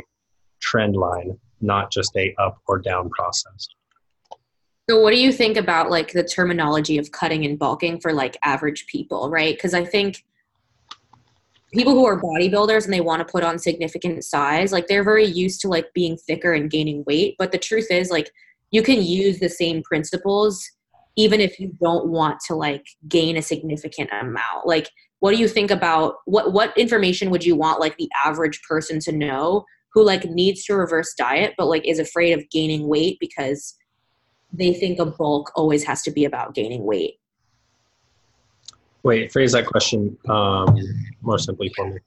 trend 0.61 0.97
line 0.97 1.39
not 1.61 1.91
just 1.91 2.15
a 2.17 2.35
up 2.39 2.59
or 2.67 2.79
down 2.79 3.11
process. 3.11 3.69
So 4.89 5.01
what 5.01 5.13
do 5.13 5.21
you 5.21 5.33
think 5.33 5.57
about 5.57 5.91
like 5.91 6.13
the 6.13 6.25
terminology 6.25 6.99
of 6.99 7.11
cutting 7.11 7.45
and 7.45 7.59
bulking 7.59 8.01
for 8.01 8.13
like 8.13 8.37
average 8.43 8.87
people 8.87 9.29
right? 9.31 9.55
Because 9.55 9.75
i 9.75 9.85
think 9.85 10.25
people 11.73 11.93
who 11.93 12.07
are 12.07 12.21
bodybuilders 12.21 12.85
and 12.85 12.93
they 12.93 13.01
want 13.01 13.21
to 13.21 13.31
put 13.31 13.45
on 13.45 13.59
significant 13.59 14.25
size 14.25 14.73
like 14.73 14.87
they're 14.87 15.05
very 15.05 15.27
used 15.27 15.61
to 15.61 15.69
like 15.69 15.93
being 15.95 16.17
thicker 16.17 16.53
and 16.53 16.71
gaining 16.71 17.05
weight 17.07 17.35
but 17.39 17.53
the 17.53 17.59
truth 17.59 17.87
is 17.91 18.11
like 18.11 18.31
you 18.71 18.83
can 18.83 19.03
use 19.03 19.39
the 19.39 19.49
same 19.49 19.83
principles 19.83 20.67
even 21.19 21.41
if 21.41 21.59
you 21.59 21.77
don't 21.81 22.07
want 22.07 22.39
to 22.47 22.55
like 22.55 22.87
gain 23.09 23.37
a 23.37 23.43
significant 23.43 24.09
amount. 24.13 24.67
Like 24.67 24.89
what 25.19 25.33
do 25.33 25.37
you 25.37 25.49
think 25.49 25.73
about 25.73 26.15
what 26.27 26.53
what 26.53 26.79
information 26.79 27.31
would 27.31 27.45
you 27.45 27.57
want 27.57 27.81
like 27.81 27.99
the 27.99 28.09
average 28.25 28.63
person 28.63 29.01
to 29.01 29.13
know 29.13 29.65
who 29.93 30.05
like 30.05 30.25
needs 30.25 30.65
to 30.65 30.75
reverse 30.75 31.13
diet 31.15 31.55
but 31.59 31.67
like 31.67 31.85
is 31.85 31.99
afraid 31.99 32.33
of 32.33 32.49
gaining 32.51 32.87
weight 32.87 33.17
because 33.19 33.75
they 34.53 34.73
think 34.73 35.01
a 35.01 35.07
bulk 35.07 35.51
always 35.57 35.83
has 35.83 36.03
to 36.03 36.13
be 36.13 36.25
about 36.25 36.55
gaining 36.55 36.85
weight 36.85 37.15
Wait, 39.03 39.33
phrase 39.33 39.53
that 39.53 39.67
question 39.67 40.17
um, 40.29 40.77
more 41.23 41.39
simply 41.39 41.73
for 41.77 41.89
me. 41.89 41.99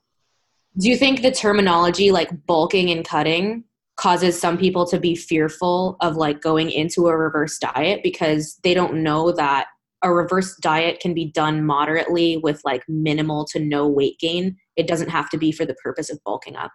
Do 0.78 0.90
you 0.90 0.98
think 0.98 1.22
the 1.22 1.32
terminology 1.32 2.12
like 2.12 2.46
bulking 2.46 2.90
and 2.92 3.06
cutting 3.06 3.64
causes 3.98 4.40
some 4.40 4.58
people 4.58 4.86
to 4.88 5.00
be 5.00 5.16
fearful 5.16 5.98
of 6.02 6.16
like 6.16 6.42
going 6.42 6.72
into 6.72 7.08
a 7.08 7.16
reverse 7.16 7.58
diet 7.60 8.02
because 8.04 8.60
they 8.64 8.74
don't 8.74 9.04
know 9.04 9.32
that 9.32 9.68
a 10.04 10.12
reverse 10.12 10.56
diet 10.58 11.00
can 11.00 11.14
be 11.14 11.26
done 11.26 11.64
moderately 11.64 12.38
with 12.38 12.62
like 12.66 12.84
minimal 12.88 13.46
to 13.46 13.60
no 13.60 13.88
weight 13.88 14.18
gain? 14.20 14.58
It 14.76 14.88
doesn't 14.88 15.10
have 15.10 15.30
to 15.32 15.38
be 15.38 15.52
for 15.52 15.66
the 15.66 15.76
purpose 15.76 16.10
of 16.10 16.24
bulking 16.24 16.56
up. 16.56 16.72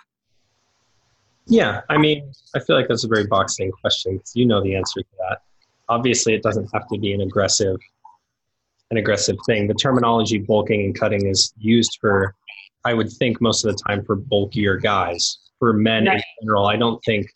Yeah, 1.47 1.83
I 1.89 1.97
mean, 1.97 2.31
I 2.55 2.61
feel 2.61 2.77
like 2.77 2.89
that's 2.89 3.05
a 3.05 3.09
very 3.09 3.27
boxing 3.27 3.71
question 3.71 4.17
because 4.17 4.35
you 4.35 4.47
know 4.47 4.63
the 4.63 4.75
answer 4.77 5.01
to 5.01 5.09
that. 5.19 5.43
Obviously, 5.89 6.35
it 6.35 6.43
doesn't 6.43 6.69
have 6.73 6.87
to 6.89 6.99
be 6.99 7.13
an 7.13 7.21
aggressive 7.21 7.77
an 8.91 8.97
aggressive 8.97 9.37
thing. 9.47 9.67
The 9.67 9.75
terminology 9.75 10.39
bulking 10.39 10.85
and 10.85 10.99
cutting 10.99 11.27
is 11.27 11.53
used 11.59 11.99
for, 12.01 12.35
I 12.85 12.95
would 12.95 13.11
think, 13.11 13.41
most 13.41 13.65
of 13.65 13.75
the 13.75 13.83
time 13.87 14.05
for 14.05 14.17
bulkier 14.17 14.77
guys. 14.77 15.39
For 15.59 15.73
men 15.73 16.05
right. 16.07 16.17
in 16.17 16.23
general, 16.43 16.67
I 16.67 16.77
don't 16.77 17.03
think 17.05 17.27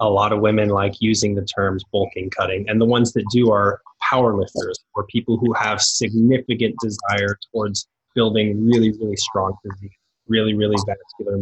a 0.00 0.08
lot 0.08 0.32
of 0.32 0.40
women 0.40 0.70
like 0.70 0.94
using 1.00 1.34
the 1.34 1.44
terms 1.44 1.84
bulking, 1.92 2.30
cutting, 2.30 2.68
and 2.68 2.80
the 2.80 2.86
ones 2.86 3.12
that 3.12 3.24
do 3.30 3.50
are 3.50 3.80
power 4.00 4.34
lifters 4.34 4.78
or 4.94 5.04
people 5.06 5.36
who 5.36 5.52
have 5.52 5.80
significant 5.80 6.74
desire 6.80 7.36
towards 7.52 7.86
building 8.14 8.64
really, 8.64 8.92
really 8.92 9.16
strong 9.16 9.54
physique, 9.62 9.92
really, 10.26 10.54
really 10.54 10.76
vascular 10.86 11.38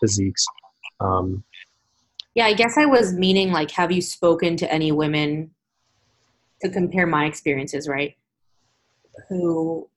physiques. 0.00 0.44
Um, 0.98 1.44
yeah, 2.34 2.46
I 2.46 2.52
guess 2.52 2.76
I 2.76 2.86
was 2.86 3.12
meaning 3.12 3.52
like, 3.52 3.70
have 3.72 3.92
you 3.92 4.02
spoken 4.02 4.56
to 4.58 4.72
any 4.72 4.92
women 4.92 5.52
to 6.62 6.68
compare 6.68 7.06
my 7.06 7.24
experiences, 7.24 7.88
right? 7.88 8.16
Who 9.28 9.88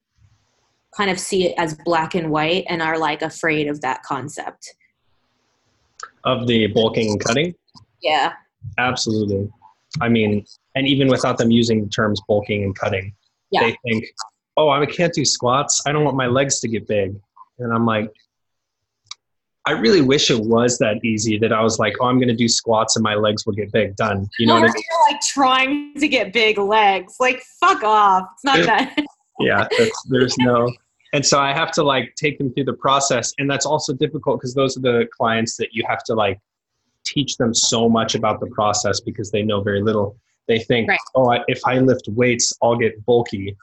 kind 0.96 1.10
of 1.10 1.20
see 1.20 1.48
it 1.48 1.56
as 1.58 1.76
black 1.86 2.16
and 2.16 2.30
white 2.30 2.66
and 2.70 2.82
are 2.82 2.98
like 2.98 3.22
afraid 3.22 3.68
of 3.68 3.82
that 3.82 4.04
concept 4.04 4.76
of 6.24 6.48
the 6.48 6.68
bulking 6.68 7.12
and 7.12 7.24
cutting. 7.24 7.56
Yeah, 8.02 8.34
absolutely. 8.78 9.50
I 10.02 10.10
mean, 10.10 10.46
and 10.76 10.88
even 10.88 11.08
without 11.08 11.38
them 11.38 11.52
using 11.52 11.84
the 11.84 11.90
terms 11.90 12.22
bulking 12.28 12.64
and 12.64 12.76
cutting, 12.76 13.14
yeah. 13.52 13.62
they 13.62 13.78
think, 13.86 14.06
"Oh, 14.58 14.70
I 14.70 14.86
can't 14.86 15.14
do 15.14 15.26
squats. 15.26 15.82
I 15.86 15.92
don't 15.92 16.04
want 16.04 16.18
my 16.18 16.28
legs 16.28 16.60
to 16.62 16.68
get 16.68 16.88
big." 16.88 17.16
And 17.60 17.74
I'm 17.74 17.86
like, 17.86 18.10
I 19.66 19.72
really 19.72 20.02
wish 20.02 20.30
it 20.30 20.40
was 20.40 20.78
that 20.80 21.04
easy 21.06 21.38
that 21.38 21.54
I 21.54 21.62
was 21.62 21.80
like, 21.80 21.94
oh, 22.02 22.08
I'm 22.08 22.18
going 22.18 22.28
to 22.28 22.36
do 22.36 22.50
squats 22.50 22.98
and 22.98 23.04
my 23.04 23.16
legs 23.16 23.46
will 23.46 23.54
get 23.54 23.72
big. 23.72 23.96
Done. 23.96 24.28
You 24.38 24.48
know 24.48 24.56
what 24.56 24.64
I 24.64 24.74
mean? 24.74 24.74
You're 24.76 25.14
like 25.14 25.22
trying 25.22 25.94
to 25.96 26.08
get 26.08 26.34
big 26.34 26.58
legs. 26.58 27.16
Like, 27.20 27.42
fuck 27.62 27.84
off. 27.84 28.28
It's 28.34 28.44
not 28.44 28.66
that. 28.66 28.98
yeah, 29.40 29.68
there's 30.10 30.36
no. 30.38 30.72
And 31.14 31.26
so 31.26 31.40
I 31.40 31.54
have 31.54 31.72
to 31.74 31.84
like 31.84 32.16
take 32.16 32.38
them 32.40 32.52
through 32.54 32.66
the 32.66 32.74
process. 32.74 33.34
And 33.38 33.50
that's 33.50 33.66
also 33.66 33.94
difficult 33.94 34.40
because 34.40 34.56
those 34.56 34.76
are 34.78 34.82
the 34.82 35.08
clients 35.16 35.58
that 35.58 35.70
you 35.72 35.84
have 35.88 36.04
to 36.06 36.14
like 36.14 36.40
teach 37.06 37.38
them 37.38 37.54
so 37.54 37.88
much 37.88 38.16
about 38.16 38.40
the 38.40 38.48
process 38.48 39.00
because 39.00 39.30
they 39.30 39.44
know 39.44 39.62
very 39.62 39.82
little. 39.82 40.18
They 40.48 40.60
think, 40.60 40.90
right. 40.90 41.00
oh, 41.16 41.38
if 41.48 41.62
I 41.66 41.80
lift 41.80 42.08
weights, 42.10 42.52
I'll 42.62 42.76
get 42.76 43.06
bulky. 43.06 43.56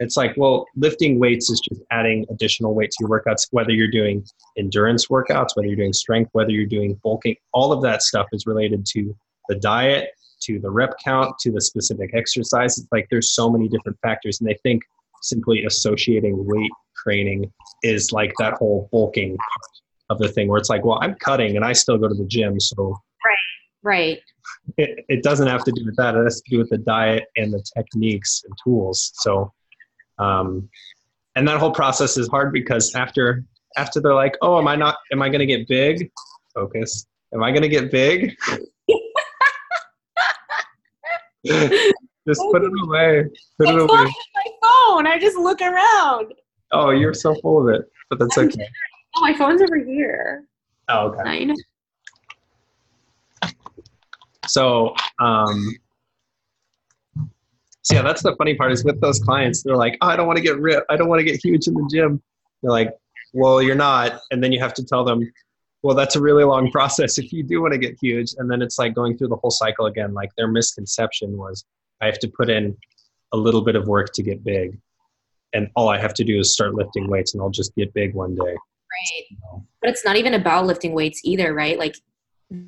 It's 0.00 0.16
like, 0.16 0.34
well, 0.36 0.66
lifting 0.76 1.18
weights 1.18 1.48
is 1.48 1.60
just 1.60 1.80
adding 1.90 2.26
additional 2.28 2.74
weight 2.74 2.90
to 2.90 2.96
your 3.00 3.08
workouts, 3.08 3.46
whether 3.52 3.70
you're 3.70 3.90
doing 3.90 4.24
endurance 4.58 5.06
workouts, 5.06 5.50
whether 5.54 5.68
you're 5.68 5.76
doing 5.76 5.94
strength, 5.94 6.30
whether 6.32 6.50
you're 6.50 6.66
doing 6.66 7.00
bulking, 7.02 7.36
all 7.52 7.72
of 7.72 7.80
that 7.82 8.02
stuff 8.02 8.26
is 8.32 8.46
related 8.46 8.84
to 8.86 9.16
the 9.48 9.54
diet, 9.54 10.10
to 10.42 10.58
the 10.58 10.70
rep 10.70 10.94
count, 11.02 11.38
to 11.38 11.50
the 11.50 11.60
specific 11.60 12.10
exercise. 12.14 12.78
It's 12.78 12.88
like 12.92 13.06
there's 13.10 13.34
so 13.34 13.48
many 13.48 13.68
different 13.68 13.98
factors, 14.02 14.40
and 14.40 14.48
they 14.48 14.58
think 14.62 14.82
simply 15.28 15.64
associating 15.64 16.34
weight 16.46 16.70
training 17.04 17.50
is 17.82 18.12
like 18.12 18.32
that 18.38 18.54
whole 18.54 18.88
bulking 18.92 19.36
part 19.36 20.10
of 20.10 20.18
the 20.18 20.28
thing 20.28 20.48
where 20.48 20.58
it's 20.58 20.70
like, 20.70 20.84
well, 20.84 20.98
I'm 21.02 21.14
cutting 21.14 21.56
and 21.56 21.64
I 21.64 21.72
still 21.72 21.98
go 21.98 22.08
to 22.08 22.14
the 22.14 22.26
gym, 22.26 22.60
so 22.60 22.96
right, 23.24 23.36
right. 23.82 24.18
It, 24.76 25.04
it 25.08 25.22
doesn't 25.22 25.46
have 25.46 25.64
to 25.64 25.72
do 25.72 25.84
with 25.84 25.96
that. 25.96 26.14
It 26.14 26.24
has 26.24 26.40
to 26.40 26.50
do 26.50 26.58
with 26.58 26.70
the 26.70 26.78
diet 26.78 27.24
and 27.36 27.52
the 27.52 27.64
techniques 27.76 28.42
and 28.44 28.56
tools. 28.64 29.12
So 29.16 29.52
um, 30.18 30.68
and 31.34 31.46
that 31.46 31.58
whole 31.60 31.72
process 31.72 32.16
is 32.16 32.28
hard 32.28 32.52
because 32.52 32.94
after 32.94 33.44
after 33.76 34.00
they're 34.00 34.14
like, 34.14 34.36
oh, 34.40 34.58
am 34.58 34.68
I 34.68 34.76
not? 34.76 34.96
Am 35.12 35.20
I 35.22 35.28
going 35.28 35.40
to 35.40 35.46
get 35.46 35.68
big? 35.68 36.10
Focus. 36.54 37.06
Am 37.34 37.42
I 37.42 37.50
going 37.50 37.62
to 37.62 37.68
get 37.68 37.90
big? 37.90 38.34
just 41.46 42.40
put 42.50 42.64
it 42.64 42.72
away. 42.82 43.24
Put 43.58 43.68
it 43.68 43.78
away. 43.78 44.12
Phone. 44.96 45.06
I 45.06 45.18
just 45.18 45.36
look 45.36 45.60
around. 45.60 46.32
Oh, 46.72 46.90
you're 46.90 47.12
so 47.12 47.34
full 47.36 47.60
of 47.60 47.74
it, 47.74 47.82
but 48.08 48.18
that's 48.18 48.38
okay. 48.38 48.66
Oh, 49.14 49.20
my 49.20 49.34
phone's 49.34 49.60
over 49.60 49.76
here. 49.76 50.44
Oh, 50.88 51.08
okay. 51.08 51.22
Nine. 51.22 51.54
So, 54.48 54.94
um, 55.18 55.76
so 57.82 57.94
yeah, 57.94 58.02
that's 58.02 58.22
the 58.22 58.34
funny 58.36 58.54
part 58.54 58.72
is 58.72 58.84
with 58.84 59.00
those 59.02 59.20
clients, 59.20 59.62
they're 59.62 59.76
like, 59.76 59.98
oh, 60.00 60.06
I 60.06 60.16
don't 60.16 60.26
want 60.26 60.38
to 60.38 60.42
get 60.42 60.58
ripped. 60.58 60.86
I 60.88 60.96
don't 60.96 61.08
want 61.08 61.20
to 61.20 61.24
get 61.24 61.44
huge 61.44 61.66
in 61.66 61.74
the 61.74 61.88
gym. 61.92 62.22
You're 62.62 62.72
like, 62.72 62.90
well, 63.34 63.60
you're 63.60 63.74
not. 63.76 64.20
And 64.30 64.42
then 64.42 64.50
you 64.50 64.60
have 64.60 64.72
to 64.74 64.84
tell 64.84 65.04
them, 65.04 65.20
well, 65.82 65.94
that's 65.94 66.16
a 66.16 66.20
really 66.20 66.44
long 66.44 66.70
process 66.72 67.18
if 67.18 67.32
you 67.32 67.42
do 67.42 67.60
want 67.60 67.74
to 67.74 67.78
get 67.78 67.98
huge. 68.00 68.34
And 68.38 68.50
then 68.50 68.62
it's 68.62 68.78
like 68.78 68.94
going 68.94 69.18
through 69.18 69.28
the 69.28 69.36
whole 69.36 69.50
cycle 69.50 69.86
again. 69.86 70.14
Like 70.14 70.30
their 70.36 70.48
misconception 70.48 71.36
was 71.36 71.66
I 72.00 72.06
have 72.06 72.18
to 72.20 72.28
put 72.28 72.48
in 72.48 72.76
a 73.32 73.36
little 73.36 73.62
bit 73.62 73.76
of 73.76 73.88
work 73.88 74.12
to 74.14 74.22
get 74.22 74.44
big. 74.44 74.78
And 75.52 75.68
all 75.74 75.88
I 75.88 75.98
have 75.98 76.14
to 76.14 76.24
do 76.24 76.38
is 76.38 76.52
start 76.52 76.74
lifting 76.74 77.08
weights 77.08 77.34
and 77.34 77.42
I'll 77.42 77.50
just 77.50 77.74
get 77.76 77.92
big 77.94 78.14
one 78.14 78.34
day. 78.34 78.42
Right. 78.42 79.62
But 79.80 79.90
it's 79.90 80.04
not 80.04 80.16
even 80.16 80.34
about 80.34 80.66
lifting 80.66 80.92
weights 80.92 81.20
either, 81.24 81.54
right? 81.54 81.78
Like 81.78 81.94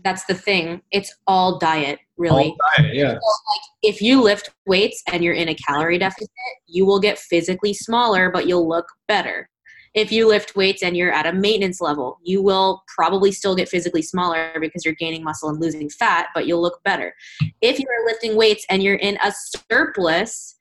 that's 0.04 0.24
the 0.24 0.34
thing. 0.34 0.82
It's 0.90 1.14
all 1.26 1.58
diet, 1.58 2.00
really. 2.16 2.44
All 2.44 2.56
diet, 2.76 2.94
yeah. 2.94 3.10
So, 3.10 3.14
like, 3.14 3.62
if 3.82 4.02
you 4.02 4.22
lift 4.22 4.50
weights 4.66 5.02
and 5.12 5.22
you're 5.22 5.34
in 5.34 5.48
a 5.48 5.54
calorie 5.54 5.98
deficit, 5.98 6.28
you 6.66 6.84
will 6.84 7.00
get 7.00 7.18
physically 7.18 7.72
smaller, 7.74 8.30
but 8.30 8.46
you'll 8.46 8.68
look 8.68 8.86
better. 9.06 9.48
If 9.98 10.12
you 10.12 10.28
lift 10.28 10.54
weights 10.54 10.84
and 10.84 10.96
you're 10.96 11.10
at 11.10 11.26
a 11.26 11.32
maintenance 11.32 11.80
level, 11.80 12.20
you 12.22 12.40
will 12.40 12.84
probably 12.86 13.32
still 13.32 13.56
get 13.56 13.68
physically 13.68 14.00
smaller 14.00 14.52
because 14.60 14.84
you're 14.84 14.94
gaining 14.94 15.24
muscle 15.24 15.48
and 15.48 15.60
losing 15.60 15.90
fat, 15.90 16.28
but 16.36 16.46
you'll 16.46 16.62
look 16.62 16.80
better. 16.84 17.12
If 17.62 17.80
you're 17.80 18.06
lifting 18.06 18.36
weights 18.36 18.64
and 18.70 18.80
you're 18.80 18.94
in 18.94 19.18
a 19.24 19.32
surplus, 19.68 20.54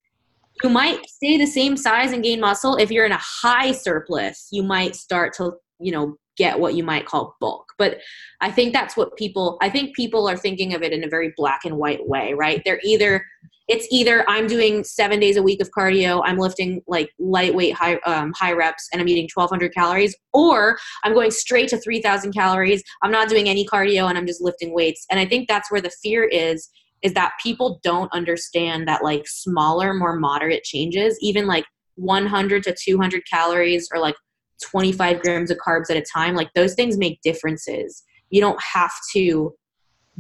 you 0.63 0.71
might 0.71 1.05
stay 1.07 1.37
the 1.37 1.45
same 1.45 1.77
size 1.77 2.13
and 2.13 2.23
gain 2.23 2.39
muscle. 2.39 2.77
If 2.77 2.89
you're 2.89 3.05
in 3.05 3.11
a 3.11 3.19
high 3.21 3.73
surplus, 3.73 4.47
you 4.51 4.63
might 4.63 4.95
start 4.95 5.33
to, 5.33 5.53
you 5.79 5.91
know, 5.91 6.17
get 6.37 6.59
what 6.59 6.75
you 6.75 6.83
might 6.83 7.05
call 7.05 7.35
bulk. 7.39 7.73
But 7.77 7.99
I 8.41 8.51
think 8.51 8.73
that's 8.73 8.95
what 8.95 9.15
people 9.17 9.57
I 9.61 9.69
think 9.69 9.95
people 9.95 10.29
are 10.29 10.37
thinking 10.37 10.73
of 10.73 10.83
it 10.83 10.93
in 10.93 11.03
a 11.03 11.09
very 11.09 11.33
black 11.35 11.61
and 11.65 11.77
white 11.77 12.07
way, 12.07 12.33
right? 12.33 12.61
They're 12.63 12.79
either 12.83 13.25
it's 13.67 13.85
either 13.91 14.23
I'm 14.29 14.47
doing 14.47 14.83
seven 14.85 15.19
days 15.19 15.35
a 15.35 15.43
week 15.43 15.61
of 15.61 15.69
cardio, 15.71 16.21
I'm 16.23 16.37
lifting 16.37 16.81
like 16.87 17.09
lightweight 17.19 17.73
high 17.73 17.95
um, 18.05 18.31
high 18.33 18.53
reps, 18.53 18.87
and 18.91 19.01
I'm 19.01 19.07
eating 19.09 19.27
1,200 19.33 19.73
calories, 19.73 20.15
or 20.31 20.77
I'm 21.03 21.13
going 21.13 21.31
straight 21.31 21.67
to 21.69 21.77
3,000 21.77 22.31
calories. 22.31 22.81
I'm 23.01 23.11
not 23.11 23.27
doing 23.27 23.49
any 23.49 23.65
cardio, 23.65 24.07
and 24.07 24.17
I'm 24.17 24.25
just 24.25 24.41
lifting 24.41 24.73
weights. 24.73 25.05
And 25.11 25.19
I 25.19 25.25
think 25.25 25.49
that's 25.49 25.69
where 25.69 25.81
the 25.81 25.91
fear 26.01 26.23
is 26.23 26.69
is 27.03 27.13
that 27.13 27.33
people 27.41 27.79
don't 27.83 28.11
understand 28.11 28.87
that 28.87 29.03
like 29.03 29.27
smaller, 29.27 29.93
more 29.93 30.15
moderate 30.15 30.63
changes, 30.63 31.15
even 31.21 31.45
like 31.45 31.65
100 31.95 32.63
to 32.63 32.75
200 32.75 33.21
calories 33.31 33.87
or 33.93 33.99
like 33.99 34.15
25 34.63 35.21
grams 35.21 35.51
of 35.51 35.57
carbs 35.57 35.89
at 35.89 35.97
a 35.97 36.01
time 36.01 36.35
like 36.35 36.53
those 36.53 36.73
things 36.73 36.97
make 36.97 37.21
differences. 37.21 38.03
You 38.29 38.41
don't 38.41 38.61
have 38.61 38.93
to 39.13 39.53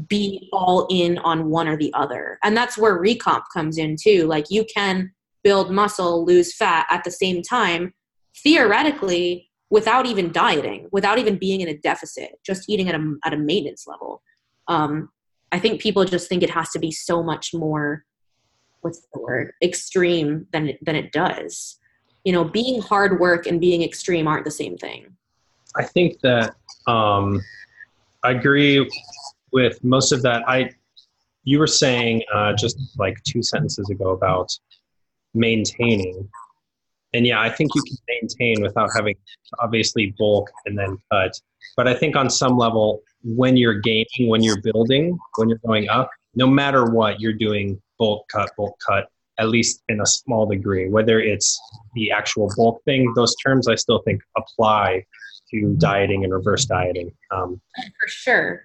be 0.07 0.47
all 0.53 0.87
in 0.89 1.17
on 1.19 1.49
one 1.49 1.67
or 1.67 1.77
the 1.77 1.91
other. 1.93 2.37
And 2.43 2.55
that's 2.55 2.77
where 2.77 3.01
recomp 3.01 3.43
comes 3.53 3.77
in 3.77 3.95
too. 4.01 4.27
Like 4.27 4.45
you 4.49 4.65
can 4.73 5.11
build 5.43 5.71
muscle 5.71 6.25
lose 6.25 6.55
fat 6.55 6.85
at 6.91 7.03
the 7.03 7.11
same 7.11 7.41
time 7.41 7.93
theoretically 8.43 9.49
without 9.69 10.05
even 10.05 10.31
dieting 10.31 10.87
without 10.91 11.17
even 11.17 11.37
being 11.37 11.61
in 11.61 11.67
a 11.67 11.77
deficit 11.77 12.31
just 12.45 12.69
eating 12.69 12.87
at 12.89 12.95
a, 12.95 13.15
at 13.25 13.33
a 13.33 13.37
maintenance 13.37 13.85
level. 13.87 14.21
Um, 14.67 15.09
i 15.51 15.59
think 15.59 15.81
people 15.81 16.03
just 16.03 16.27
think 16.27 16.43
it 16.43 16.49
has 16.49 16.69
to 16.71 16.79
be 16.79 16.91
so 16.91 17.23
much 17.23 17.53
more 17.53 18.03
what's 18.81 19.01
the 19.13 19.21
word 19.21 19.53
extreme 19.63 20.45
than 20.51 20.69
it, 20.69 20.79
than 20.83 20.95
it 20.95 21.11
does 21.11 21.77
you 22.27 22.33
know 22.33 22.43
being 22.43 22.81
hard 22.81 23.21
work 23.21 23.47
and 23.47 23.61
being 23.61 23.83
extreme 23.83 24.27
aren't 24.27 24.43
the 24.43 24.51
same 24.51 24.77
thing. 24.77 25.15
I 25.77 25.83
think 25.85 26.19
that 26.19 26.55
um, 26.85 27.41
i 28.25 28.31
agree 28.31 28.91
with 29.53 29.81
most 29.81 30.11
of 30.11 30.21
that. 30.23 30.43
I 30.45 30.71
you 31.45 31.57
were 31.57 31.73
saying 31.83 32.23
uh, 32.33 32.51
just 32.51 32.77
like 32.97 33.15
two 33.23 33.41
sentences 33.41 33.89
ago 33.89 34.09
about 34.09 34.49
maintaining. 35.33 36.27
And 37.13 37.25
yeah 37.25 37.39
i 37.39 37.49
think 37.49 37.71
you 37.73 37.81
can 37.89 37.97
maintain 38.13 38.61
without 38.61 38.89
having 38.93 39.15
obviously 39.59 40.13
bulk 40.19 40.51
and 40.65 40.77
then 40.77 40.97
cut. 41.09 41.33
But 41.77 41.87
i 41.87 41.93
think 41.93 42.17
on 42.17 42.29
some 42.29 42.57
level 42.57 43.01
when 43.23 43.55
you're 43.55 43.79
gaining 43.79 44.27
when 44.33 44.43
you're 44.43 44.61
building 44.61 45.17
when 45.37 45.47
you're 45.47 45.65
going 45.65 45.87
up 45.87 46.09
no 46.35 46.45
matter 46.45 46.83
what 46.97 47.21
you're 47.21 47.39
doing 47.47 47.81
bulk 47.97 48.27
cut 48.27 48.49
bulk 48.57 48.75
cut 48.85 49.07
at 49.39 49.49
least 49.49 49.83
in 49.89 50.01
a 50.01 50.05
small 50.05 50.45
degree. 50.45 50.89
Whether 50.89 51.19
it's 51.19 51.59
the 51.93 52.11
actual 52.11 52.51
bulk 52.55 52.83
thing, 52.85 53.13
those 53.15 53.35
terms 53.35 53.67
I 53.67 53.75
still 53.75 54.01
think 54.03 54.21
apply 54.35 55.05
to 55.51 55.75
dieting 55.77 56.23
and 56.23 56.33
reverse 56.33 56.65
dieting. 56.65 57.11
Um, 57.31 57.61
For 58.01 58.07
sure. 58.07 58.63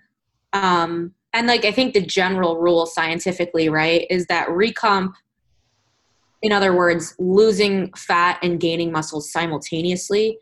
Um, 0.53 1.15
and 1.33 1.47
like 1.47 1.65
I 1.65 1.73
think 1.73 1.95
the 1.95 2.01
general 2.01 2.59
rule 2.59 2.87
scientifically, 2.87 3.69
right, 3.69 4.07
is 4.11 4.27
that 4.27 4.49
recomp, 4.49 5.13
in 6.43 6.53
other 6.53 6.75
words, 6.75 7.15
losing 7.19 7.93
fat 7.95 8.39
and 8.43 8.59
gaining 8.61 8.93
muscle 8.93 9.21
simultaneously 9.21 10.39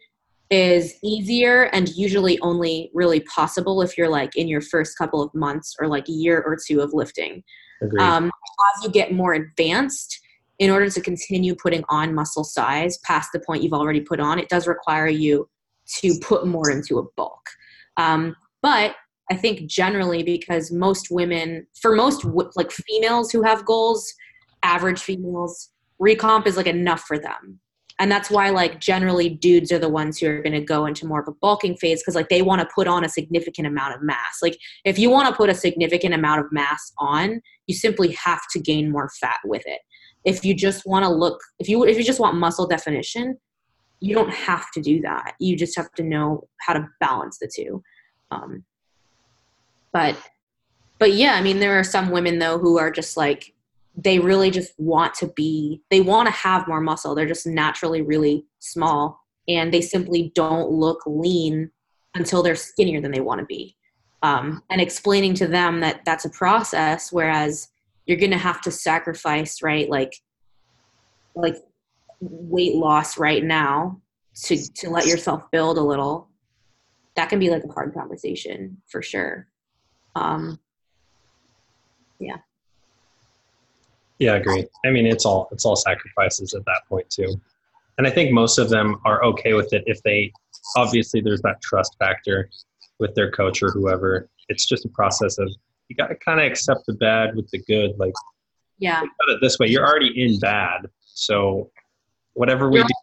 is 0.51 0.95
easier 1.05 1.65
and 1.73 1.89
usually 1.91 2.39
only 2.41 2.91
really 2.93 3.21
possible 3.21 3.83
if 3.83 3.97
you're 3.97 4.09
like 4.09 4.35
in 4.37 4.49
your 4.49 4.61
first 4.61 4.99
couple 4.99 5.23
of 5.23 5.33
months 5.35 5.77
or 5.81 5.87
like 5.87 6.09
a 6.09 6.13
year 6.13 6.43
or 6.43 6.57
two 6.57 6.81
of 6.81 6.93
lifting. 6.93 7.43
Um, 8.01 8.27
as 8.27 8.85
you 8.85 8.91
get 8.91 9.13
more 9.13 9.33
advanced, 9.33 10.21
in 10.61 10.71
order 10.71 10.91
to 10.91 11.01
continue 11.01 11.55
putting 11.55 11.83
on 11.89 12.15
muscle 12.15 12.45
size 12.45 12.99
past 12.99 13.31
the 13.33 13.41
point 13.41 13.63
you've 13.63 13.73
already 13.73 14.01
put 14.01 14.21
on, 14.21 14.39
it 14.39 14.51
does 14.51 14.67
require 14.67 15.09
you 15.09 15.49
to 16.01 16.15
put 16.21 16.47
more 16.47 16.71
into 16.71 16.99
a 16.99 17.03
bulk. 17.17 17.41
Um, 17.97 18.37
but 18.63 18.95
I 19.31 19.37
think 19.37 19.67
generally 19.71 20.23
because 20.23 20.71
most 20.71 21.09
women, 21.11 21.67
for 21.81 21.95
most 21.95 22.27
like 22.57 22.71
females 22.71 23.33
who 23.33 23.43
have 23.43 23.65
goals, 23.65 24.13
average 24.63 25.01
females, 25.01 25.71
recomp 26.01 26.47
is 26.47 26.59
like 26.59 26.67
enough 26.67 27.01
for 27.01 27.19
them. 27.19 27.59
And 28.01 28.11
that's 28.11 28.31
why 28.31 28.49
like 28.49 28.81
generally 28.81 29.29
dudes 29.29 29.71
are 29.71 29.79
the 29.79 29.89
ones 29.89 30.19
who 30.19 30.27
are 30.27 30.43
going 30.43 30.55
to 30.55 30.63
go 30.63 30.87
into 30.87 31.07
more 31.07 31.21
of 31.21 31.29
a 31.29 31.33
bulking 31.33 31.77
phase 31.77 32.01
because 32.01 32.15
like 32.15 32.31
they 32.31 32.41
want 32.41 32.63
to 32.63 32.69
put 32.75 32.89
on 32.89 33.05
a 33.05 33.09
significant 33.11 33.67
amount 33.67 33.95
of 33.95 34.03
mass. 34.03 34.39
Like 34.43 34.59
if 34.87 34.99
you 34.99 35.11
want 35.11 35.29
to 35.29 35.35
put 35.35 35.51
a 35.51 35.55
significant 35.55 36.15
amount 36.15 36.41
of 36.41 36.51
mass 36.51 36.93
on, 36.97 37.43
you 37.67 37.75
simply 37.75 38.13
have 38.13 38.41
to 38.53 38.59
gain 38.59 38.91
more 38.91 39.11
fat 39.21 39.39
with 39.45 39.63
it. 39.67 39.81
If 40.25 40.47
you 40.47 40.55
just 40.55 40.87
want 40.87 41.05
to 41.05 41.11
look, 41.11 41.43
if 41.59 41.69
you 41.69 41.85
if 41.85 41.99
you 41.99 42.03
just 42.03 42.21
want 42.21 42.39
muscle 42.39 42.67
definition, 42.67 43.39
you 44.01 44.15
don't 44.15 44.33
have 44.33 44.71
to 44.73 44.81
do 44.81 45.03
that. 45.03 45.35
You 45.39 45.55
just 45.55 45.77
have 45.77 45.93
to 45.93 46.03
know 46.03 46.49
how 46.61 46.73
to 46.73 46.89
balance 47.01 47.39
the 47.39 47.51
two. 47.55 47.83
Um, 48.31 48.65
but 49.93 50.17
but 50.99 51.13
yeah, 51.13 51.35
I 51.35 51.43
mean, 51.43 51.59
there 51.59 51.79
are 51.79 51.85
some 51.85 52.11
women 52.11 52.39
though 52.39 52.59
who 52.59 52.79
are 52.79 52.91
just 52.91 53.19
like 53.19 53.53
they 53.97 54.19
really 54.19 54.51
just 54.51 54.73
want 54.79 55.15
to 55.15 55.29
be 55.29 55.83
they 55.91 56.01
want 56.01 56.27
to 56.27 56.33
have 56.33 56.69
more 56.69 56.81
muscle. 56.81 57.15
They're 57.15 57.27
just 57.27 57.47
naturally 57.47 58.03
really 58.03 58.47
small 58.59 59.21
and 59.49 59.73
they 59.73 59.81
simply 59.81 60.33
don't 60.35 60.71
look 60.71 61.01
lean 61.07 61.71
until 62.15 62.43
they're 62.43 62.57
skinnier 62.57 63.01
than 63.01 63.13
they 63.13 63.21
want 63.21 63.41
to 63.41 63.47
be. 63.47 63.77
Um, 64.23 64.63
and 64.71 64.81
explaining 64.81 65.35
to 65.35 65.47
them 65.47 65.81
that 65.81 66.05
that's 66.05 66.25
a 66.25 66.31
process 66.31 67.11
whereas 67.11 67.69
you're 68.07 68.19
gonna 68.19 68.39
have 68.39 68.61
to 68.63 68.71
sacrifice 68.71 69.63
right 69.63 69.89
like 69.89 70.15
like 71.35 71.57
weight 72.21 72.75
loss 72.75 73.19
right 73.19 73.43
now 73.43 74.01
to 74.43 74.73
to 74.75 74.91
let 74.91 75.07
yourself 75.07 75.51
build 75.51 75.79
a 75.79 75.83
little 75.83 76.29
that 77.17 77.29
can 77.29 77.39
be 77.39 77.51
like 77.51 77.65
a 77.65 77.73
hard 77.73 77.95
conversation 77.95 78.77
for 78.89 79.03
sure. 79.03 79.47
Um 80.17 80.61
yeah 82.19 82.37
yeah, 84.21 84.35
I 84.35 84.37
agree. 84.37 84.67
I 84.85 84.91
mean, 84.91 85.07
it's 85.07 85.25
all 85.25 85.49
it's 85.51 85.65
all 85.65 85.77
sacrifices 85.77 86.55
at 86.55 86.65
that 86.67 86.83
point 86.89 87.09
too, 87.11 87.35
and 87.99 88.07
I 88.07 88.11
think 88.11 88.33
most 88.33 88.59
of 88.59 88.69
them 88.69 89.01
are 89.05 89.25
okay 89.25 89.55
with 89.55 89.73
it 89.73 89.83
if 89.87 90.01
they 90.03 90.33
obviously 90.77 91.21
there's 91.23 91.41
that 91.43 91.61
trust 91.63 91.97
factor 91.99 92.49
with 92.99 93.15
their 93.15 93.31
coach 93.31 93.63
or 93.63 93.71
whoever. 93.71 94.29
It's 94.51 94.67
just 94.67 94.85
a 94.85 94.91
process 94.91 95.39
of 95.39 95.51
you 95.89 95.97
got 95.97 96.09
to 96.09 96.15
kind 96.17 96.39
of 96.39 96.47
accept 96.47 96.87
the 96.87 96.93
bad 96.93 97.35
with 97.35 97.51
the 97.51 97.59
good. 97.63 97.99
Like, 97.99 98.13
yeah, 98.79 99.01
put 99.01 99.31
it 99.31 99.39
this 99.41 99.59
way: 99.59 99.69
you're 99.69 99.87
already 99.87 100.23
in 100.23 100.39
bad, 100.39 100.83
so 101.03 101.71
whatever 102.35 102.69
we 102.69 102.77
you're 102.77 102.87
do, 102.87 102.95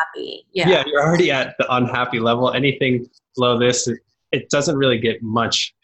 happy. 0.00 0.46
Yeah, 0.54 0.68
yeah, 0.70 0.84
you're 0.86 1.02
already 1.02 1.30
at 1.30 1.56
the 1.58 1.72
unhappy 1.74 2.20
level. 2.20 2.50
Anything 2.52 3.06
below 3.36 3.58
this, 3.58 3.86
it, 3.86 3.98
it 4.32 4.48
doesn't 4.48 4.76
really 4.76 4.98
get 4.98 5.22
much 5.22 5.74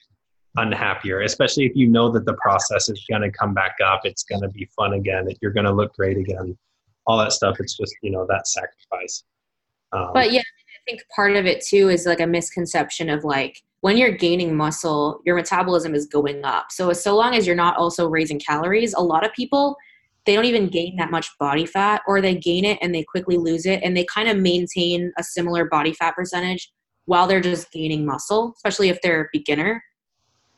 unhappier, 0.57 1.21
especially 1.21 1.64
if 1.64 1.73
you 1.75 1.88
know 1.88 2.11
that 2.11 2.25
the 2.25 2.35
process 2.35 2.88
is 2.88 3.04
going 3.09 3.23
to 3.23 3.30
come 3.30 3.54
back 3.54 3.76
up. 3.85 4.00
It's 4.04 4.25
going 4.25 4.42
to 4.42 4.49
be 4.49 4.69
fun 4.76 4.95
again. 4.95 5.25
That 5.26 5.38
you're 5.40 5.52
going 5.52 5.66
to 5.66 5.73
look 5.73 5.95
great 5.95 6.16
again. 6.16 6.57
All 7.07 7.19
that 7.19 7.33
stuff. 7.33 7.57
It's 7.61 7.76
just, 7.76 7.95
you 8.02 8.11
know, 8.11 8.26
that 8.28 8.47
sacrifice. 8.47 9.25
Um, 9.92 10.11
but 10.12 10.33
yeah, 10.33 10.40
I 10.40 10.90
think 10.90 11.02
part 11.14 11.37
of 11.37 11.47
it 11.47 11.64
too 11.64 11.88
is 11.88 12.07
like 12.07 12.21
a 12.21 12.26
misconception 12.26 13.09
of 13.09 13.25
like 13.25 13.61
when 13.80 13.97
you're 13.97 14.12
gaining 14.12 14.54
muscle, 14.54 15.21
your 15.25 15.37
metabolism 15.37 15.95
is 15.95 16.07
going 16.07 16.45
up. 16.45 16.66
So, 16.71 16.92
so 16.92 17.16
long 17.16 17.35
as 17.35 17.47
you're 17.47 17.57
not 17.57 17.76
also 17.76 18.09
raising 18.09 18.38
calories, 18.38 18.92
a 18.95 19.00
lot 19.00 19.25
of 19.25 19.33
people, 19.33 19.76
they 20.26 20.35
don't 20.35 20.45
even 20.45 20.69
gain 20.69 20.97
that 20.97 21.11
much 21.11 21.30
body 21.38 21.64
fat 21.64 22.02
or 22.07 22.21
they 22.21 22.35
gain 22.35 22.64
it 22.64 22.78
and 22.83 22.95
they 22.95 23.02
quickly 23.02 23.38
lose 23.38 23.64
it 23.66 23.80
and 23.83 23.97
they 23.97 24.04
kind 24.04 24.28
of 24.28 24.37
maintain 24.37 25.12
a 25.19 25.25
similar 25.25 25.64
body 25.64 25.95
fat 25.95 26.14
percentage 26.14 26.71
while 27.07 27.26
they're 27.26 27.40
just 27.40 27.73
gaining 27.73 28.04
muscle, 28.04 28.52
especially 28.57 28.91
if 28.91 29.00
they're 29.00 29.23
a 29.23 29.28
beginner 29.32 29.82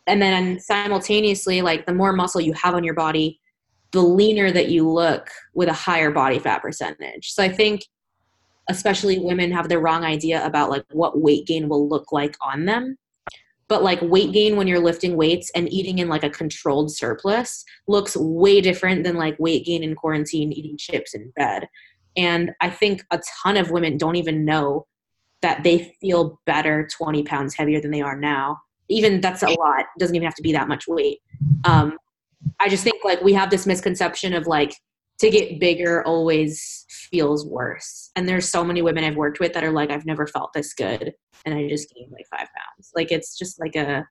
and 0.06 0.20
then 0.20 0.58
simultaneously 0.58 1.62
like 1.62 1.86
the 1.86 1.94
more 1.94 2.12
muscle 2.12 2.40
you 2.40 2.52
have 2.54 2.74
on 2.74 2.84
your 2.84 2.94
body 2.94 3.38
the 3.92 4.00
leaner 4.00 4.50
that 4.50 4.68
you 4.68 4.88
look 4.88 5.28
with 5.54 5.68
a 5.68 5.72
higher 5.72 6.10
body 6.10 6.38
fat 6.38 6.62
percentage. 6.62 7.32
So 7.32 7.42
i 7.42 7.48
think 7.48 7.82
especially 8.68 9.18
women 9.18 9.50
have 9.50 9.68
the 9.68 9.78
wrong 9.78 10.04
idea 10.04 10.44
about 10.46 10.70
like 10.70 10.84
what 10.92 11.20
weight 11.20 11.46
gain 11.46 11.68
will 11.68 11.88
look 11.88 12.12
like 12.12 12.36
on 12.40 12.64
them. 12.64 12.96
But 13.68 13.82
like 13.82 14.00
weight 14.02 14.32
gain 14.32 14.56
when 14.56 14.68
you're 14.68 14.78
lifting 14.78 15.16
weights 15.16 15.50
and 15.54 15.72
eating 15.72 15.98
in 15.98 16.08
like 16.08 16.22
a 16.22 16.30
controlled 16.30 16.94
surplus 16.94 17.64
looks 17.88 18.16
way 18.16 18.60
different 18.60 19.02
than 19.02 19.16
like 19.16 19.36
weight 19.38 19.66
gain 19.66 19.82
in 19.82 19.94
quarantine 19.94 20.52
eating 20.52 20.76
chips 20.78 21.14
in 21.14 21.32
bed. 21.36 21.68
And 22.16 22.52
i 22.60 22.70
think 22.70 23.04
a 23.10 23.20
ton 23.42 23.56
of 23.56 23.70
women 23.70 23.96
don't 23.96 24.16
even 24.16 24.44
know 24.44 24.86
that 25.40 25.64
they 25.64 25.96
feel 26.00 26.40
better 26.46 26.88
20 26.96 27.24
pounds 27.24 27.54
heavier 27.54 27.80
than 27.80 27.90
they 27.90 28.00
are 28.00 28.16
now 28.16 28.60
even 28.92 29.20
that's 29.20 29.42
a 29.42 29.48
lot 29.48 29.87
doesn't 29.98 30.14
even 30.14 30.26
have 30.26 30.35
to 30.35 30.42
be 30.42 30.52
that 30.52 30.68
much 30.68 30.87
weight. 30.87 31.20
Um, 31.64 31.98
i 32.61 32.68
just 32.68 32.83
think 32.83 33.05
like 33.05 33.22
we 33.22 33.33
have 33.33 33.50
this 33.50 33.66
misconception 33.66 34.35
of 34.35 34.46
like 34.46 34.74
to 35.20 35.31
get 35.31 35.61
bigger 35.61 36.05
always 36.05 36.85
feels 36.88 37.46
worse. 37.46 38.11
And 38.16 38.28
there's 38.28 38.48
so 38.48 38.64
many 38.64 38.83
women 38.83 39.05
i've 39.05 39.16
worked 39.16 39.40
with 39.40 39.52
that 39.55 39.64
are 39.64 39.70
like 39.70 39.90
i've 39.90 40.07
never 40.07 40.26
felt 40.26 40.52
this 40.52 40.74
good 40.74 41.12
and 41.44 41.55
i 41.55 41.68
just 41.68 41.92
gained 41.94 42.12
like 42.12 42.26
five 42.31 42.48
pounds. 42.48 42.92
Like 42.94 43.12
it's 43.12 43.38
just 43.38 43.61
like 43.61 43.76
a 43.76 44.07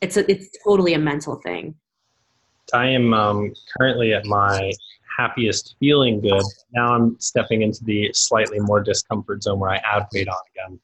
it's 0.00 0.16
a 0.16 0.30
it's 0.30 0.48
totally 0.64 0.94
a 0.94 0.98
mental 0.98 1.36
thing. 1.36 1.74
I 2.74 2.86
am 2.88 3.14
um, 3.14 3.54
currently 3.78 4.12
at 4.12 4.26
my 4.26 4.70
happiest 5.16 5.76
feeling 5.80 6.20
good. 6.20 6.42
Now 6.72 6.94
i'm 6.94 7.18
stepping 7.18 7.62
into 7.62 7.84
the 7.84 8.10
slightly 8.12 8.60
more 8.60 8.80
discomfort 8.80 9.42
zone 9.42 9.58
where 9.58 9.70
i 9.70 9.76
add 9.78 10.06
weight 10.12 10.28
on 10.28 10.38
again 10.52 10.80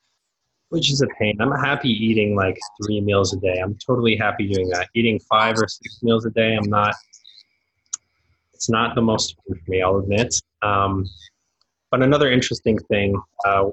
which 0.71 0.91
is 0.91 1.03
a 1.03 1.07
pain. 1.19 1.37
I'm 1.41 1.53
happy 1.53 1.91
eating 1.91 2.35
like 2.35 2.59
three 2.83 3.01
meals 3.01 3.33
a 3.33 3.39
day. 3.39 3.61
I'm 3.63 3.77
totally 3.87 4.17
happy 4.17 4.53
doing 4.53 4.69
that. 4.71 4.89
Eating 4.95 5.21
five 5.31 5.57
or 5.59 5.69
six 5.69 6.03
meals 6.03 6.25
a 6.27 6.31
day, 6.31 6.57
I'm 6.57 6.69
not. 6.69 6.95
It's 8.53 8.71
not 8.71 8.95
the 8.95 9.03
most 9.03 9.37
for 9.47 9.57
me, 9.69 9.83
I'll 9.83 9.99
admit. 9.99 10.35
Um, 10.63 11.05
but 11.91 12.03
another 12.03 12.31
interesting 12.31 12.79
thing, 12.91 13.21
uh, 13.45 13.67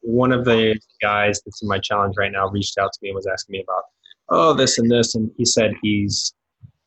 one 0.00 0.32
of 0.32 0.44
the 0.44 0.78
guys 1.02 1.40
that's 1.44 1.60
in 1.60 1.68
my 1.68 1.78
challenge 1.78 2.14
right 2.16 2.32
now 2.32 2.48
reached 2.48 2.78
out 2.78 2.92
to 2.92 2.98
me 3.02 3.10
and 3.10 3.16
was 3.16 3.26
asking 3.26 3.54
me 3.54 3.62
about, 3.62 3.82
oh, 4.30 4.54
this 4.54 4.78
and 4.78 4.90
this, 4.90 5.14
and 5.14 5.30
he 5.36 5.44
said 5.44 5.72
he's 5.82 6.32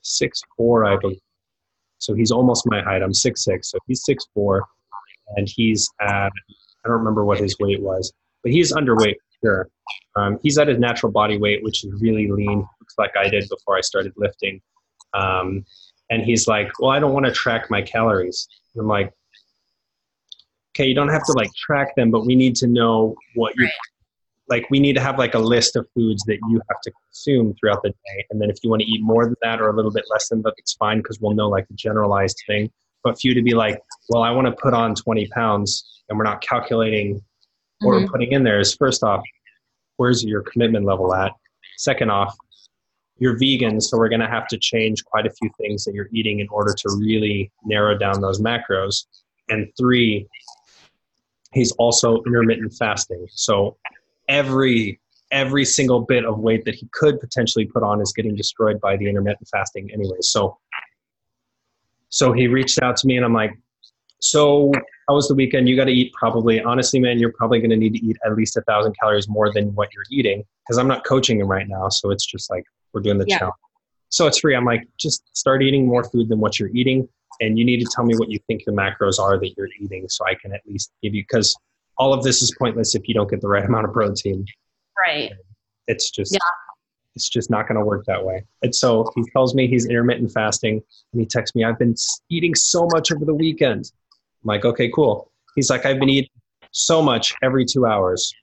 six 0.01 0.41
four, 0.57 0.85
I 0.85 0.97
believe. 0.97 1.19
So 1.99 2.15
he's 2.15 2.31
almost 2.31 2.63
my 2.65 2.81
height. 2.81 3.03
I'm 3.03 3.13
six 3.13 3.43
six, 3.43 3.69
so 3.69 3.77
he's 3.85 4.03
six 4.05 4.25
four, 4.33 4.65
and 5.35 5.47
he's 5.47 5.87
at 5.99 6.31
I 6.83 6.87
don't 6.87 6.97
remember 6.97 7.25
what 7.25 7.37
his 7.39 7.55
weight 7.59 7.81
was, 7.81 8.11
but 8.41 8.51
he's 8.51 8.73
underweight 8.73 9.17
Sure. 9.43 9.69
Um, 10.15 10.39
he's 10.43 10.57
at 10.57 10.67
his 10.67 10.79
natural 10.79 11.11
body 11.11 11.37
weight, 11.37 11.63
which 11.63 11.83
is 11.83 12.01
really 12.01 12.31
lean, 12.31 12.59
looks 12.79 12.95
like 12.97 13.15
I 13.17 13.27
did 13.27 13.47
before 13.49 13.77
I 13.77 13.81
started 13.81 14.13
lifting. 14.17 14.61
Um, 15.13 15.65
and 16.09 16.23
he's 16.23 16.47
like, 16.47 16.69
well, 16.79 16.91
I 16.91 16.99
don't 16.99 17.13
want 17.13 17.25
to 17.25 17.31
track 17.31 17.69
my 17.69 17.81
calories. 17.81 18.47
And 18.73 18.81
I'm 18.81 18.87
like, 18.87 19.13
okay, 20.75 20.87
you 20.87 20.95
don't 20.95 21.09
have 21.09 21.25
to 21.25 21.33
like 21.33 21.49
track 21.55 21.95
them, 21.95 22.11
but 22.11 22.25
we 22.25 22.35
need 22.35 22.55
to 22.57 22.67
know 22.67 23.15
what 23.35 23.53
you 23.57 23.69
like. 24.49 24.69
We 24.69 24.79
need 24.79 24.93
to 24.93 25.01
have 25.01 25.17
like 25.17 25.33
a 25.33 25.39
list 25.39 25.75
of 25.75 25.87
foods 25.95 26.23
that 26.23 26.37
you 26.49 26.61
have 26.69 26.81
to 26.83 26.91
consume 27.05 27.55
throughout 27.59 27.81
the 27.83 27.89
day. 27.89 28.25
And 28.29 28.41
then 28.41 28.49
if 28.49 28.57
you 28.63 28.69
want 28.69 28.81
to 28.81 28.87
eat 28.87 29.01
more 29.01 29.25
than 29.25 29.35
that 29.41 29.61
or 29.61 29.69
a 29.69 29.75
little 29.75 29.91
bit 29.91 30.05
less 30.09 30.29
than 30.29 30.41
that, 30.43 30.53
it's 30.57 30.73
fine 30.73 30.97
because 30.97 31.19
we'll 31.19 31.33
know 31.33 31.49
like 31.49 31.67
the 31.67 31.75
generalized 31.75 32.41
thing. 32.47 32.69
But 33.03 33.13
for 33.13 33.27
you 33.27 33.33
to 33.33 33.41
be 33.41 33.53
like, 33.53 33.79
well, 34.09 34.21
I 34.21 34.31
want 34.31 34.47
to 34.47 34.51
put 34.51 34.73
on 34.73 34.95
20 34.95 35.27
pounds 35.27 36.03
and 36.09 36.17
we're 36.17 36.25
not 36.25 36.41
calculating 36.41 37.23
what 37.81 37.93
mm-hmm. 37.93 38.03
we're 38.03 38.11
putting 38.11 38.31
in 38.31 38.43
there 38.43 38.59
is 38.59 38.75
first 38.75 39.03
off, 39.03 39.23
where's 39.97 40.23
your 40.23 40.41
commitment 40.41 40.85
level 40.85 41.13
at? 41.13 41.31
Second 41.77 42.11
off, 42.11 42.35
you're 43.17 43.37
vegan, 43.37 43.79
so 43.79 43.97
we're 43.97 44.09
going 44.09 44.21
to 44.21 44.27
have 44.27 44.47
to 44.47 44.57
change 44.57 45.03
quite 45.05 45.25
a 45.25 45.31
few 45.31 45.49
things 45.59 45.83
that 45.85 45.93
you're 45.93 46.09
eating 46.11 46.39
in 46.39 46.47
order 46.49 46.73
to 46.73 46.97
really 46.99 47.51
narrow 47.63 47.97
down 47.97 48.19
those 48.19 48.41
macros. 48.41 49.05
And 49.49 49.71
three, 49.77 50.27
he's 51.53 51.71
also 51.73 52.23
intermittent 52.25 52.73
fasting. 52.73 53.27
So 53.29 53.77
every 54.27 54.99
every 55.31 55.63
single 55.63 56.01
bit 56.01 56.25
of 56.25 56.39
weight 56.39 56.65
that 56.65 56.75
he 56.75 56.89
could 56.91 57.19
potentially 57.19 57.65
put 57.65 57.83
on 57.83 58.01
is 58.01 58.11
getting 58.11 58.35
destroyed 58.35 58.81
by 58.81 58.97
the 58.97 59.07
intermittent 59.07 59.47
fasting 59.49 59.89
anyway. 59.93 60.17
So 60.21 60.57
so 62.09 62.33
he 62.33 62.47
reached 62.47 62.81
out 62.81 62.97
to 62.97 63.07
me 63.07 63.15
and 63.17 63.25
I'm 63.25 63.33
like, 63.33 63.53
so 64.19 64.71
how 65.11 65.15
was 65.15 65.27
the 65.27 65.35
weekend? 65.35 65.67
You 65.67 65.75
got 65.75 65.85
to 65.85 65.91
eat 65.91 66.13
probably, 66.13 66.61
honestly, 66.61 66.97
man, 66.97 67.19
you're 67.19 67.33
probably 67.33 67.59
going 67.59 67.71
to 67.71 67.75
need 67.75 67.93
to 67.95 68.05
eat 68.05 68.15
at 68.25 68.33
least 68.33 68.55
a 68.55 68.61
thousand 68.61 68.95
calories 68.97 69.27
more 69.27 69.51
than 69.51 69.75
what 69.75 69.89
you're 69.93 70.05
eating 70.09 70.45
because 70.63 70.77
I'm 70.77 70.87
not 70.87 71.03
coaching 71.03 71.41
him 71.41 71.47
right 71.47 71.67
now. 71.67 71.89
So 71.89 72.11
it's 72.11 72.25
just 72.25 72.49
like 72.49 72.63
we're 72.93 73.01
doing 73.01 73.17
the 73.17 73.25
yeah. 73.27 73.39
challenge. 73.39 73.57
So 74.07 74.25
it's 74.25 74.39
free. 74.39 74.55
I'm 74.55 74.63
like, 74.63 74.87
just 74.97 75.23
start 75.35 75.63
eating 75.63 75.85
more 75.85 76.05
food 76.05 76.29
than 76.29 76.39
what 76.39 76.59
you're 76.59 76.69
eating. 76.73 77.09
And 77.41 77.59
you 77.59 77.65
need 77.65 77.81
to 77.81 77.91
tell 77.93 78.05
me 78.05 78.15
what 78.15 78.31
you 78.31 78.39
think 78.47 78.63
the 78.65 78.71
macros 78.71 79.19
are 79.19 79.37
that 79.37 79.53
you're 79.57 79.67
eating 79.81 80.07
so 80.07 80.25
I 80.25 80.35
can 80.35 80.53
at 80.53 80.61
least 80.65 80.93
give 81.03 81.13
you, 81.13 81.23
because 81.23 81.53
all 81.97 82.13
of 82.13 82.23
this 82.23 82.41
is 82.41 82.55
pointless 82.57 82.95
if 82.95 83.05
you 83.05 83.13
don't 83.13 83.29
get 83.29 83.41
the 83.41 83.49
right 83.49 83.65
amount 83.69 83.87
of 83.87 83.91
protein. 83.91 84.45
Right. 84.97 85.33
It's 85.87 86.09
just, 86.09 86.31
yeah. 86.31 86.39
it's 87.17 87.27
just 87.27 87.49
not 87.49 87.67
going 87.67 87.77
to 87.77 87.83
work 87.83 88.05
that 88.05 88.23
way. 88.23 88.45
And 88.61 88.73
so 88.73 89.11
he 89.17 89.23
tells 89.33 89.53
me 89.55 89.67
he's 89.67 89.87
intermittent 89.87 90.31
fasting, 90.31 90.81
and 91.11 91.19
he 91.19 91.25
texts 91.25 91.53
me, 91.53 91.65
I've 91.65 91.79
been 91.79 91.95
eating 92.29 92.55
so 92.55 92.87
much 92.93 93.11
over 93.11 93.25
the 93.25 93.35
weekend. 93.35 93.91
I'm 94.43 94.47
like, 94.47 94.65
okay, 94.65 94.89
cool. 94.89 95.31
He's 95.55 95.69
like, 95.69 95.85
I've 95.85 95.99
been 95.99 96.09
eating 96.09 96.29
so 96.71 97.01
much 97.01 97.33
every 97.43 97.65
two 97.65 97.85
hours. 97.85 98.33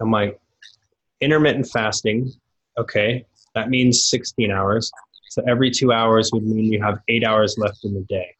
I'm 0.00 0.10
like, 0.10 0.38
intermittent 1.20 1.68
fasting, 1.70 2.32
okay, 2.78 3.24
that 3.54 3.70
means 3.70 4.04
16 4.04 4.50
hours. 4.50 4.90
So 5.30 5.42
every 5.48 5.70
two 5.70 5.92
hours 5.92 6.30
would 6.32 6.44
mean 6.44 6.72
you 6.72 6.82
have 6.82 6.98
eight 7.08 7.24
hours 7.24 7.56
left 7.58 7.84
in 7.84 7.94
the 7.94 8.02
day. 8.02 8.34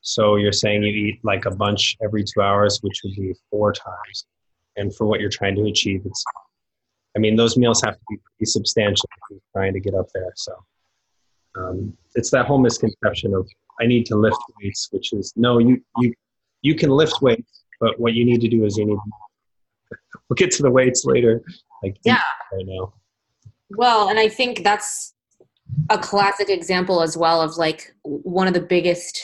So 0.00 0.36
you're 0.36 0.52
saying 0.52 0.82
you 0.82 0.88
eat 0.88 1.20
like 1.22 1.46
a 1.46 1.50
bunch 1.50 1.96
every 2.02 2.24
two 2.24 2.42
hours, 2.42 2.78
which 2.82 3.00
would 3.04 3.14
be 3.14 3.34
four 3.50 3.72
times. 3.72 4.26
And 4.76 4.94
for 4.94 5.06
what 5.06 5.20
you're 5.20 5.30
trying 5.30 5.56
to 5.56 5.64
achieve, 5.64 6.02
it's 6.04 6.24
I 7.16 7.20
mean, 7.20 7.36
those 7.36 7.56
meals 7.56 7.80
have 7.82 7.94
to 7.94 8.04
be 8.10 8.16
pretty 8.16 8.50
substantial 8.50 9.08
if 9.12 9.30
you're 9.30 9.40
trying 9.52 9.72
to 9.72 9.80
get 9.80 9.94
up 9.94 10.06
there. 10.12 10.32
So 10.34 10.52
um, 11.56 11.96
it's 12.16 12.30
that 12.30 12.46
whole 12.46 12.58
misconception 12.58 13.34
of 13.34 13.48
I 13.80 13.86
need 13.86 14.06
to 14.06 14.16
lift 14.16 14.38
weights, 14.60 14.88
which 14.90 15.12
is 15.12 15.32
no, 15.36 15.58
you 15.58 15.82
you 15.98 16.14
you 16.62 16.74
can 16.74 16.90
lift 16.90 17.20
weights, 17.20 17.64
but 17.80 17.98
what 17.98 18.14
you 18.14 18.24
need 18.24 18.40
to 18.40 18.48
do 18.48 18.64
is 18.64 18.76
you 18.76 18.86
need. 18.86 18.98
we'll 20.28 20.34
get 20.36 20.50
to 20.52 20.62
the 20.62 20.70
weights 20.70 21.04
later. 21.04 21.42
Like 21.82 21.96
yeah, 22.04 22.20
right 22.52 22.66
now. 22.66 22.92
Well, 23.70 24.08
and 24.08 24.18
I 24.18 24.28
think 24.28 24.62
that's 24.62 25.14
a 25.90 25.98
classic 25.98 26.50
example 26.50 27.02
as 27.02 27.16
well 27.16 27.40
of 27.40 27.56
like 27.56 27.94
one 28.02 28.46
of 28.46 28.54
the 28.54 28.60
biggest 28.60 29.22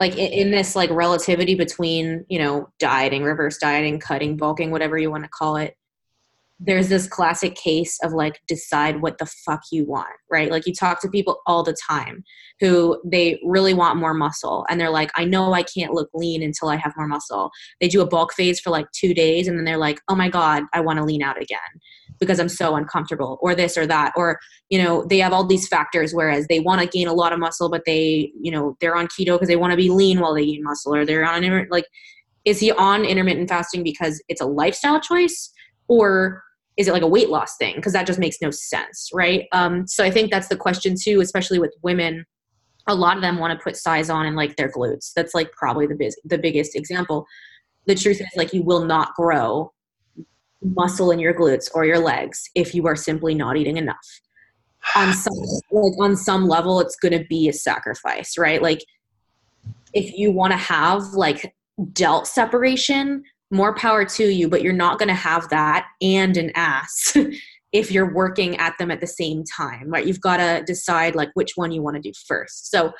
like 0.00 0.16
in, 0.16 0.50
this 0.50 0.74
like 0.74 0.90
relativity 0.90 1.54
between 1.54 2.24
you 2.28 2.38
know 2.38 2.68
dieting 2.78 3.22
reverse 3.22 3.58
dieting 3.58 4.00
cutting 4.00 4.36
bulking 4.36 4.70
whatever 4.70 4.98
you 4.98 5.10
want 5.10 5.24
to 5.24 5.30
call 5.30 5.56
it 5.56 5.76
there's 6.62 6.90
this 6.90 7.06
classic 7.06 7.54
case 7.54 7.98
of 8.02 8.12
like 8.12 8.42
decide 8.46 9.00
what 9.00 9.16
the 9.16 9.24
fuck 9.24 9.62
you 9.72 9.86
want, 9.86 10.14
right? 10.30 10.50
Like 10.50 10.66
you 10.66 10.74
talk 10.74 11.00
to 11.00 11.08
people 11.08 11.40
all 11.46 11.62
the 11.62 11.76
time 11.88 12.22
who 12.60 13.00
they 13.02 13.40
really 13.42 13.72
want 13.72 13.98
more 13.98 14.12
muscle 14.12 14.66
and 14.68 14.78
they're 14.78 14.90
like, 14.90 15.10
I 15.16 15.24
know 15.24 15.54
I 15.54 15.62
can't 15.62 15.94
look 15.94 16.10
lean 16.12 16.42
until 16.42 16.68
I 16.68 16.76
have 16.76 16.92
more 16.98 17.08
muscle. 17.08 17.50
They 17.80 17.88
do 17.88 18.02
a 18.02 18.06
bulk 18.06 18.34
phase 18.34 18.60
for 18.60 18.68
like 18.68 18.86
two 18.92 19.14
days 19.14 19.48
and 19.48 19.56
then 19.56 19.64
they're 19.64 19.78
like, 19.78 20.02
oh 20.08 20.14
my 20.14 20.28
God, 20.28 20.64
I 20.74 20.80
want 20.80 20.98
to 20.98 21.04
lean 21.04 21.22
out 21.22 21.40
again 21.40 21.58
because 22.18 22.38
I'm 22.38 22.50
so 22.50 22.76
uncomfortable 22.76 23.38
or 23.40 23.54
this 23.54 23.78
or 23.78 23.86
that. 23.86 24.12
Or, 24.14 24.38
you 24.68 24.82
know, 24.82 25.06
they 25.08 25.18
have 25.20 25.32
all 25.32 25.46
these 25.46 25.66
factors 25.66 26.12
whereas 26.12 26.46
they 26.48 26.60
want 26.60 26.82
to 26.82 26.86
gain 26.86 27.08
a 27.08 27.14
lot 27.14 27.32
of 27.32 27.38
muscle, 27.38 27.70
but 27.70 27.84
they, 27.86 28.32
you 28.38 28.50
know, 28.50 28.76
they're 28.80 28.96
on 28.96 29.08
keto 29.08 29.36
because 29.36 29.48
they 29.48 29.56
want 29.56 29.70
to 29.70 29.78
be 29.78 29.88
lean 29.88 30.20
while 30.20 30.34
they 30.34 30.44
gain 30.44 30.62
muscle 30.62 30.94
or 30.94 31.06
they're 31.06 31.24
on, 31.24 31.68
like, 31.70 31.86
is 32.44 32.60
he 32.60 32.70
on 32.72 33.06
intermittent 33.06 33.48
fasting 33.48 33.82
because 33.82 34.22
it's 34.28 34.42
a 34.42 34.46
lifestyle 34.46 35.00
choice? 35.00 35.50
Or 35.88 36.42
is 36.76 36.88
it 36.88 36.92
like 36.92 37.02
a 37.02 37.08
weight 37.08 37.28
loss 37.28 37.56
thing? 37.56 37.76
Because 37.76 37.92
that 37.92 38.06
just 38.06 38.18
makes 38.18 38.38
no 38.40 38.50
sense 38.50 39.10
right? 39.12 39.46
Um, 39.52 39.86
so 39.86 40.04
i 40.04 40.10
think 40.10 40.30
that's 40.30 40.48
the 40.48 40.56
question 40.56 40.94
too 41.00 41.20
especially 41.20 41.58
with 41.58 41.74
women. 41.82 42.24
A 42.86 42.94
lot 42.94 43.16
of 43.16 43.22
them 43.22 43.38
want 43.38 43.56
to 43.56 43.62
put 43.62 43.76
size 43.76 44.10
on 44.10 44.26
in 44.26 44.34
like 44.34 44.56
their 44.56 44.70
glutes. 44.70 45.12
That's 45.14 45.34
like 45.34 45.52
probably 45.52 45.86
the 45.86 45.94
biz- 45.94 46.20
the 46.24 46.38
biggest 46.38 46.74
example. 46.74 47.26
The 47.86 47.94
truth 47.94 48.20
is 48.20 48.26
like 48.36 48.52
you 48.52 48.62
will 48.62 48.84
not 48.84 49.14
grow 49.14 49.72
muscle 50.62 51.10
in 51.10 51.18
your 51.18 51.34
glutes 51.34 51.70
or 51.74 51.84
your 51.84 51.98
legs 51.98 52.50
if 52.54 52.74
you 52.74 52.86
are 52.86 52.96
simply 52.96 53.34
not 53.34 53.56
eating 53.56 53.76
enough. 53.76 54.20
On 54.96 55.12
some 55.24 55.34
like 55.70 55.92
on 56.00 56.16
some 56.16 56.48
level 56.48 56.80
it's 56.80 56.96
going 56.96 57.16
to 57.18 57.24
be 57.26 57.48
a 57.48 57.52
sacrifice 57.52 58.36
right? 58.38 58.62
Like 58.62 58.80
if 59.92 60.16
you 60.16 60.30
want 60.30 60.52
to 60.52 60.56
have 60.56 61.02
like 61.14 61.54
delt 61.92 62.26
separation 62.26 63.22
more 63.50 63.74
power 63.74 64.04
to 64.04 64.24
you, 64.24 64.48
but 64.48 64.62
you're 64.62 64.72
not 64.72 64.98
going 64.98 65.08
to 65.08 65.14
have 65.14 65.48
that 65.48 65.88
and 66.00 66.36
an 66.36 66.52
ass 66.54 67.16
if 67.72 67.90
you're 67.90 68.12
working 68.12 68.56
at 68.58 68.76
them 68.78 68.90
at 68.90 69.00
the 69.00 69.06
same 69.06 69.44
time, 69.44 69.88
right? 69.88 70.06
You've 70.06 70.20
got 70.20 70.38
to 70.38 70.62
decide 70.66 71.14
like 71.14 71.30
which 71.34 71.52
one 71.56 71.72
you 71.72 71.82
want 71.82 71.96
to 71.96 72.02
do 72.02 72.12
first. 72.26 72.70
So 72.70 72.92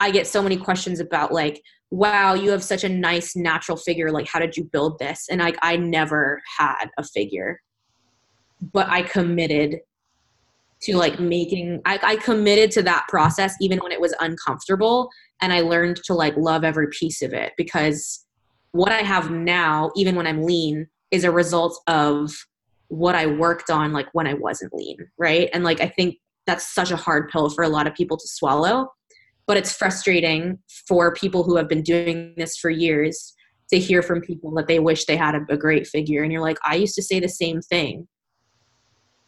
I 0.00 0.10
get 0.10 0.26
so 0.26 0.42
many 0.42 0.56
questions 0.56 1.00
about 1.00 1.32
like, 1.32 1.62
wow, 1.90 2.34
you 2.34 2.50
have 2.50 2.62
such 2.62 2.84
a 2.84 2.88
nice 2.88 3.36
natural 3.36 3.76
figure. 3.76 4.10
Like, 4.10 4.26
how 4.26 4.40
did 4.40 4.56
you 4.56 4.64
build 4.64 4.98
this? 4.98 5.26
And 5.30 5.40
like, 5.40 5.56
I 5.62 5.76
never 5.76 6.42
had 6.58 6.86
a 6.98 7.04
figure, 7.04 7.60
but 8.72 8.88
I 8.88 9.02
committed 9.02 9.78
to 10.82 10.96
like 10.96 11.20
making, 11.20 11.80
I, 11.84 11.98
I 12.02 12.16
committed 12.16 12.70
to 12.72 12.82
that 12.82 13.06
process 13.08 13.54
even 13.60 13.78
when 13.78 13.92
it 13.92 14.00
was 14.00 14.14
uncomfortable. 14.20 15.08
And 15.40 15.52
I 15.52 15.60
learned 15.60 15.96
to 16.04 16.14
like 16.14 16.36
love 16.36 16.64
every 16.64 16.88
piece 16.88 17.22
of 17.22 17.32
it 17.32 17.52
because 17.56 18.24
what 18.74 18.90
I 18.90 19.02
have 19.02 19.30
now, 19.30 19.92
even 19.94 20.16
when 20.16 20.26
I'm 20.26 20.42
lean, 20.42 20.88
is 21.12 21.22
a 21.22 21.30
result 21.30 21.80
of 21.86 22.34
what 22.88 23.14
I 23.14 23.26
worked 23.26 23.70
on 23.70 23.92
like 23.92 24.08
when 24.14 24.26
I 24.26 24.34
wasn't 24.34 24.74
lean, 24.74 24.96
right? 25.16 25.48
And 25.52 25.62
like 25.62 25.80
I 25.80 25.86
think 25.86 26.16
that's 26.44 26.74
such 26.74 26.90
a 26.90 26.96
hard 26.96 27.30
pill 27.30 27.48
for 27.50 27.62
a 27.62 27.68
lot 27.68 27.86
of 27.86 27.94
people 27.94 28.16
to 28.16 28.26
swallow, 28.26 28.88
but 29.46 29.56
it's 29.56 29.72
frustrating 29.72 30.58
for 30.88 31.14
people 31.14 31.44
who 31.44 31.56
have 31.56 31.68
been 31.68 31.82
doing 31.82 32.34
this 32.36 32.56
for 32.56 32.68
years 32.68 33.32
to 33.70 33.78
hear 33.78 34.02
from 34.02 34.20
people 34.20 34.52
that 34.56 34.66
they 34.66 34.80
wish 34.80 35.04
they 35.04 35.16
had 35.16 35.36
a, 35.36 35.40
a 35.48 35.56
great 35.56 35.86
figure 35.86 36.24
and 36.24 36.32
you're 36.32 36.42
like, 36.42 36.58
I 36.64 36.74
used 36.74 36.96
to 36.96 37.02
say 37.02 37.20
the 37.20 37.28
same 37.28 37.60
thing. 37.62 38.08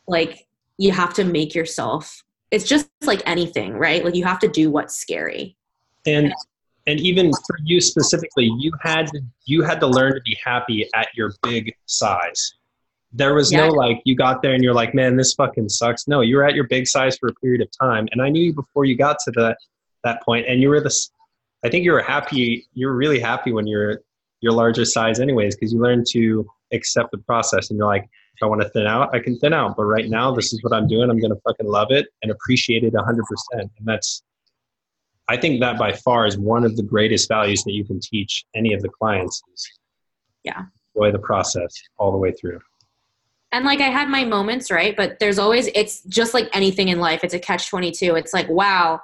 Like 0.09 0.49
you 0.77 0.91
have 0.91 1.15
to 1.15 1.25
make 1.25 1.55
yourself 1.55 2.21
it's 2.51 2.65
just 2.65 2.89
like 3.03 3.23
anything, 3.27 3.75
right? 3.75 4.05
Like 4.05 4.15
you 4.15 4.25
have 4.25 4.39
to 4.41 4.49
do 4.49 4.71
what's 4.71 4.97
scary. 4.97 5.57
And 6.05 6.33
and 6.87 7.01
even 7.01 7.33
for 7.47 7.59
you 7.65 7.81
specifically 7.81 8.51
you 8.59 8.73
had 8.81 9.07
to, 9.09 9.21
you 9.45 9.63
had 9.63 9.81
to 9.81 9.87
learn 9.87 10.15
to 10.15 10.21
be 10.25 10.37
happy 10.45 10.89
at 10.95 11.09
your 11.15 11.33
big 11.43 11.75
size 11.87 12.55
there 13.13 13.35
was 13.35 13.51
yeah. 13.51 13.67
no 13.67 13.69
like 13.69 14.01
you 14.05 14.17
got 14.17 14.43
there 14.43 14.53
and 14.53 14.63
you're 14.63 14.75
like 14.75 14.95
man 14.95 15.17
this 15.17 15.35
fucking 15.35 15.69
sucks 15.69 16.07
no 16.07 16.21
you 16.21 16.37
were 16.37 16.45
at 16.45 16.55
your 16.55 16.67
big 16.69 16.87
size 16.87 17.17
for 17.19 17.29
a 17.29 17.35
period 17.35 17.61
of 17.61 17.69
time 17.79 18.07
and 18.13 18.23
i 18.23 18.29
knew 18.29 18.43
you 18.43 18.53
before 18.53 18.85
you 18.85 18.97
got 18.97 19.17
to 19.19 19.31
that 19.33 19.57
that 20.05 20.23
point 20.23 20.47
and 20.49 20.61
you 20.61 20.69
were 20.69 20.81
this 20.81 21.11
i 21.65 21.69
think 21.69 21.85
you 21.85 21.93
were 21.93 22.03
happy 22.03 22.67
you 22.75 22.87
were 22.87 22.97
really 22.97 23.21
happy 23.21 23.53
when 23.53 23.67
you're 23.67 24.01
your 24.41 24.53
larger 24.53 24.85
size 24.85 25.19
anyways 25.19 25.57
because 25.57 25.73
you 25.73 25.81
learned 25.81 26.07
to 26.07 26.47
accept 26.73 27.11
the 27.11 27.19
process 27.19 27.71
and 27.71 27.79
you're 27.79 27.87
like 27.87 28.03
if 28.03 28.43
i 28.43 28.47
want 28.47 28.61
to 28.61 28.69
thin 28.71 28.87
out 28.87 29.15
i 29.15 29.19
can 29.19 29.39
thin 29.39 29.55
out 29.55 29.77
but 29.77 29.85
right 29.85 30.11
now 30.11 30.35
this 30.35 30.53
is 30.53 30.63
what 30.63 30.73
i'm 30.73 30.87
doing 30.87 31.09
i'm 31.09 31.19
gonna 31.19 31.41
fucking 31.47 31.67
love 31.67 31.91
it 31.91 32.07
and 32.23 32.31
appreciate 32.31 32.85
it 32.85 32.93
100% 32.93 33.21
and 33.55 33.71
that's 33.85 34.23
I 35.29 35.37
think 35.37 35.61
that 35.61 35.79
by 35.79 35.93
far 35.93 36.27
is 36.27 36.39
one 36.39 36.65
of 36.65 36.77
the 36.77 36.83
greatest 36.83 37.29
values 37.29 37.65
that 37.65 37.73
you 37.73 37.85
can 37.85 38.01
teach 38.01 38.45
any 38.55 38.73
of 38.73 38.83
the 38.83 38.89
clients. 38.89 39.43
Is 39.53 39.69
yeah. 40.45 40.65
Enjoy 40.95 41.13
the 41.13 41.19
process 41.19 41.75
all 41.99 42.13
the 42.13 42.19
way 42.19 42.33
through. 42.33 42.61
And 43.53 43.65
like 43.65 43.81
I 43.81 43.89
had 43.89 44.09
my 44.09 44.25
moments, 44.25 44.71
right? 44.71 44.97
But 44.97 45.19
there's 45.19 45.39
always 45.39 45.69
it's 45.75 46.03
just 46.05 46.35
like 46.35 46.49
anything 46.53 46.89
in 46.89 47.01
life. 47.01 47.25
It's 47.25 47.35
a 47.35 47.39
catch 47.39 47.69
twenty 47.69 47.91
two. 47.91 48.15
It's 48.15 48.33
like 48.35 48.49
wow, 48.49 49.01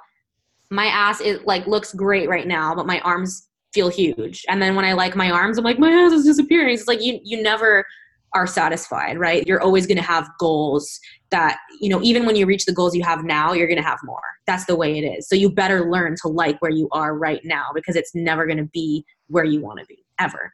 my 0.69 0.85
ass 0.85 1.21
it 1.21 1.45
like 1.45 1.67
looks 1.67 1.93
great 1.93 2.29
right 2.29 2.47
now, 2.47 2.75
but 2.75 2.85
my 2.85 2.99
arms 3.01 3.47
feel 3.73 3.89
huge. 3.89 4.45
And 4.47 4.61
then 4.61 4.75
when 4.75 4.85
I 4.85 4.93
like 4.93 5.15
my 5.15 5.31
arms, 5.31 5.57
I'm 5.57 5.63
like 5.63 5.79
my 5.79 5.91
ass 5.91 6.13
is 6.13 6.25
disappearing. 6.25 6.73
It's 6.73 6.87
like 6.87 7.01
you 7.01 7.19
you 7.23 7.41
never 7.41 7.85
are 8.33 8.47
satisfied, 8.47 9.17
right? 9.17 9.45
You're 9.45 9.61
always 9.61 9.85
going 9.85 9.97
to 9.97 10.03
have 10.03 10.27
goals 10.39 10.99
that, 11.29 11.57
you 11.79 11.89
know, 11.89 12.01
even 12.01 12.25
when 12.25 12.35
you 12.35 12.45
reach 12.45 12.65
the 12.65 12.73
goals 12.73 12.95
you 12.95 13.03
have 13.03 13.23
now, 13.23 13.53
you're 13.53 13.67
going 13.67 13.81
to 13.81 13.87
have 13.87 13.99
more. 14.03 14.21
That's 14.47 14.65
the 14.65 14.75
way 14.75 14.97
it 14.97 15.03
is. 15.03 15.27
So 15.27 15.35
you 15.35 15.51
better 15.51 15.89
learn 15.89 16.15
to 16.21 16.27
like 16.27 16.61
where 16.61 16.71
you 16.71 16.89
are 16.91 17.17
right 17.17 17.41
now 17.43 17.67
because 17.73 17.95
it's 17.95 18.13
never 18.15 18.45
going 18.45 18.57
to 18.57 18.69
be 18.73 19.05
where 19.27 19.43
you 19.43 19.61
want 19.61 19.79
to 19.79 19.85
be 19.85 20.03
ever. 20.19 20.51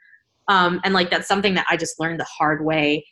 Um, 0.48 0.82
and 0.84 0.94
like 0.94 1.10
that's 1.10 1.28
something 1.28 1.54
that 1.54 1.68
I 1.70 1.78
just 1.78 2.00
learned 2.00 2.20
the 2.20 2.26
hard 2.26 2.66
way. 2.66 3.06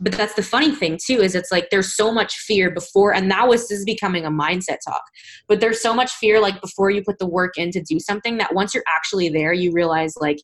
But 0.00 0.12
that's 0.12 0.34
the 0.34 0.42
funny 0.42 0.74
thing 0.74 0.98
too 1.04 1.20
is 1.20 1.34
it's 1.34 1.52
like 1.52 1.70
there's 1.70 1.94
so 1.94 2.10
much 2.10 2.34
fear 2.38 2.70
before, 2.70 3.14
and 3.14 3.28
now 3.28 3.50
this 3.50 3.70
is 3.70 3.84
becoming 3.84 4.24
a 4.24 4.30
mindset 4.30 4.78
talk. 4.84 5.02
But 5.46 5.60
there's 5.60 5.80
so 5.80 5.94
much 5.94 6.10
fear 6.12 6.40
like 6.40 6.60
before 6.60 6.90
you 6.90 7.02
put 7.04 7.18
the 7.18 7.26
work 7.26 7.56
in 7.56 7.70
to 7.72 7.80
do 7.80 8.00
something 8.00 8.38
that 8.38 8.54
once 8.54 8.74
you're 8.74 8.84
actually 8.94 9.28
there, 9.28 9.52
you 9.52 9.72
realize 9.72 10.14
like 10.16 10.38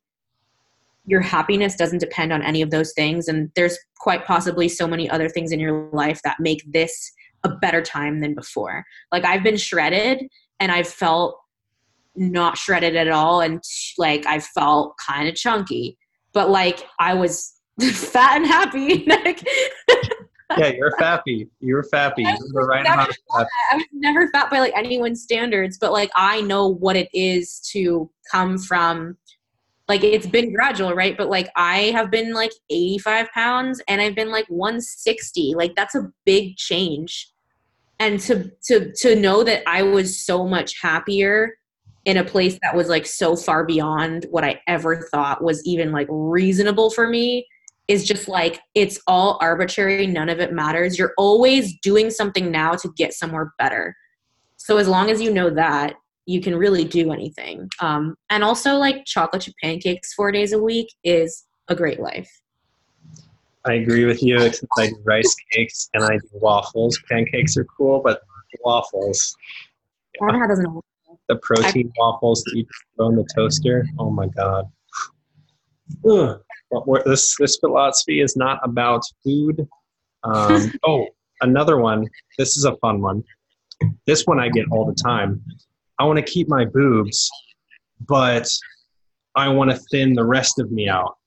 your 1.10 1.20
happiness 1.20 1.74
doesn't 1.74 1.98
depend 1.98 2.32
on 2.32 2.40
any 2.40 2.62
of 2.62 2.70
those 2.70 2.92
things. 2.92 3.26
And 3.26 3.50
there's 3.56 3.76
quite 3.98 4.24
possibly 4.24 4.68
so 4.68 4.86
many 4.86 5.10
other 5.10 5.28
things 5.28 5.50
in 5.50 5.58
your 5.58 5.90
life 5.92 6.20
that 6.22 6.38
make 6.38 6.62
this 6.72 7.12
a 7.42 7.48
better 7.48 7.82
time 7.82 8.20
than 8.20 8.34
before. 8.34 8.84
Like 9.10 9.24
i've 9.24 9.42
been 9.42 9.56
shredded 9.56 10.22
and 10.60 10.70
i've 10.70 10.86
felt 10.86 11.36
not 12.14 12.56
shredded 12.56 12.94
at 12.96 13.08
all. 13.08 13.40
And 13.40 13.60
like 13.98 14.24
i 14.26 14.38
felt 14.38 14.94
kind 15.04 15.28
of 15.28 15.34
chunky 15.34 15.98
but 16.32 16.48
like 16.48 16.86
i 17.00 17.12
was 17.12 17.52
fat 17.92 18.36
and 18.36 18.46
happy. 18.46 19.06
Yeah 20.58 20.72
you're 20.76 20.90
fappy. 20.98 21.48
You're 21.60 21.84
fappy. 21.84 22.24
You're 22.52 22.66
right 22.66 22.84
fat. 22.84 23.08
i 23.30 23.76
was 23.76 23.86
never 23.92 24.28
fat 24.32 24.50
by 24.50 24.58
like 24.58 24.76
anyone's 24.76 25.22
standards 25.22 25.78
but 25.80 25.92
like 25.92 26.10
i 26.16 26.40
know 26.40 26.66
what 26.66 26.96
it 26.96 27.08
is 27.14 27.60
to 27.72 28.10
come 28.32 28.58
from 28.58 29.16
like 29.90 30.04
it's 30.04 30.26
been 30.26 30.54
gradual 30.54 30.94
right 30.94 31.16
but 31.16 31.28
like 31.28 31.50
i 31.56 31.90
have 31.90 32.10
been 32.10 32.32
like 32.32 32.52
85 32.70 33.28
pounds 33.32 33.82
and 33.88 34.00
i've 34.00 34.14
been 34.14 34.30
like 34.30 34.46
160 34.48 35.54
like 35.56 35.74
that's 35.74 35.96
a 35.96 36.10
big 36.24 36.56
change 36.56 37.28
and 37.98 38.20
to 38.20 38.50
to 38.62 38.92
to 38.92 39.16
know 39.16 39.42
that 39.42 39.62
i 39.66 39.82
was 39.82 40.24
so 40.24 40.46
much 40.46 40.80
happier 40.80 41.56
in 42.04 42.18
a 42.18 42.24
place 42.24 42.56
that 42.62 42.74
was 42.74 42.88
like 42.88 43.04
so 43.04 43.34
far 43.34 43.64
beyond 43.66 44.26
what 44.30 44.44
i 44.44 44.60
ever 44.68 45.08
thought 45.12 45.42
was 45.42 45.60
even 45.66 45.90
like 45.90 46.06
reasonable 46.08 46.90
for 46.90 47.08
me 47.08 47.44
is 47.88 48.06
just 48.06 48.28
like 48.28 48.60
it's 48.76 49.00
all 49.08 49.36
arbitrary, 49.42 50.06
none 50.06 50.28
of 50.28 50.38
it 50.38 50.52
matters. 50.52 50.96
You're 50.96 51.12
always 51.18 51.76
doing 51.80 52.08
something 52.08 52.48
now 52.48 52.74
to 52.74 52.88
get 52.96 53.12
somewhere 53.12 53.52
better. 53.58 53.96
So 54.58 54.76
as 54.76 54.86
long 54.86 55.10
as 55.10 55.20
you 55.20 55.32
know 55.34 55.50
that, 55.50 55.96
you 56.30 56.40
can 56.40 56.54
really 56.54 56.84
do 56.84 57.10
anything. 57.12 57.68
Um, 57.80 58.14
and 58.30 58.44
also, 58.44 58.76
like 58.76 59.04
chocolate 59.04 59.42
chip 59.42 59.54
pancakes 59.60 60.14
four 60.14 60.30
days 60.30 60.52
a 60.52 60.62
week 60.62 60.86
is 61.02 61.44
a 61.66 61.74
great 61.74 61.98
life. 61.98 62.30
I 63.66 63.74
agree 63.74 64.04
with 64.04 64.22
you, 64.22 64.40
except 64.40 64.70
I 64.78 64.86
do 64.86 64.96
rice 65.04 65.34
cakes 65.52 65.90
and 65.92 66.04
I 66.04 66.16
do 66.18 66.28
waffles. 66.34 66.98
Pancakes 67.10 67.56
are 67.56 67.64
cool, 67.64 68.00
but 68.02 68.20
waffles. 68.64 69.36
Yeah. 70.20 70.38
The 71.28 71.36
protein 71.36 71.88
I, 71.88 72.00
waffles 72.00 72.44
that 72.44 72.56
you 72.56 72.64
throw 72.96 73.08
in 73.08 73.16
the 73.16 73.26
toaster. 73.34 73.84
Oh 73.98 74.10
my 74.10 74.28
god. 74.28 74.66
Ugh. 76.08 76.40
But 76.70 77.04
this 77.04 77.36
this 77.38 77.56
philosophy 77.58 78.20
is 78.20 78.36
not 78.36 78.60
about 78.62 79.02
food. 79.24 79.68
Um, 80.22 80.72
oh, 80.86 81.06
another 81.40 81.78
one. 81.78 82.06
This 82.38 82.56
is 82.56 82.64
a 82.64 82.76
fun 82.76 83.02
one. 83.02 83.24
This 84.06 84.26
one 84.26 84.38
I 84.38 84.48
get 84.48 84.66
all 84.70 84.86
the 84.86 84.94
time. 84.94 85.42
I 86.00 86.04
want 86.04 86.16
to 86.16 86.22
keep 86.24 86.48
my 86.48 86.64
boobs, 86.64 87.30
but 88.08 88.48
I 89.36 89.48
want 89.48 89.70
to 89.70 89.76
thin 89.90 90.14
the 90.14 90.24
rest 90.24 90.58
of 90.58 90.72
me 90.72 90.88
out. 90.88 91.18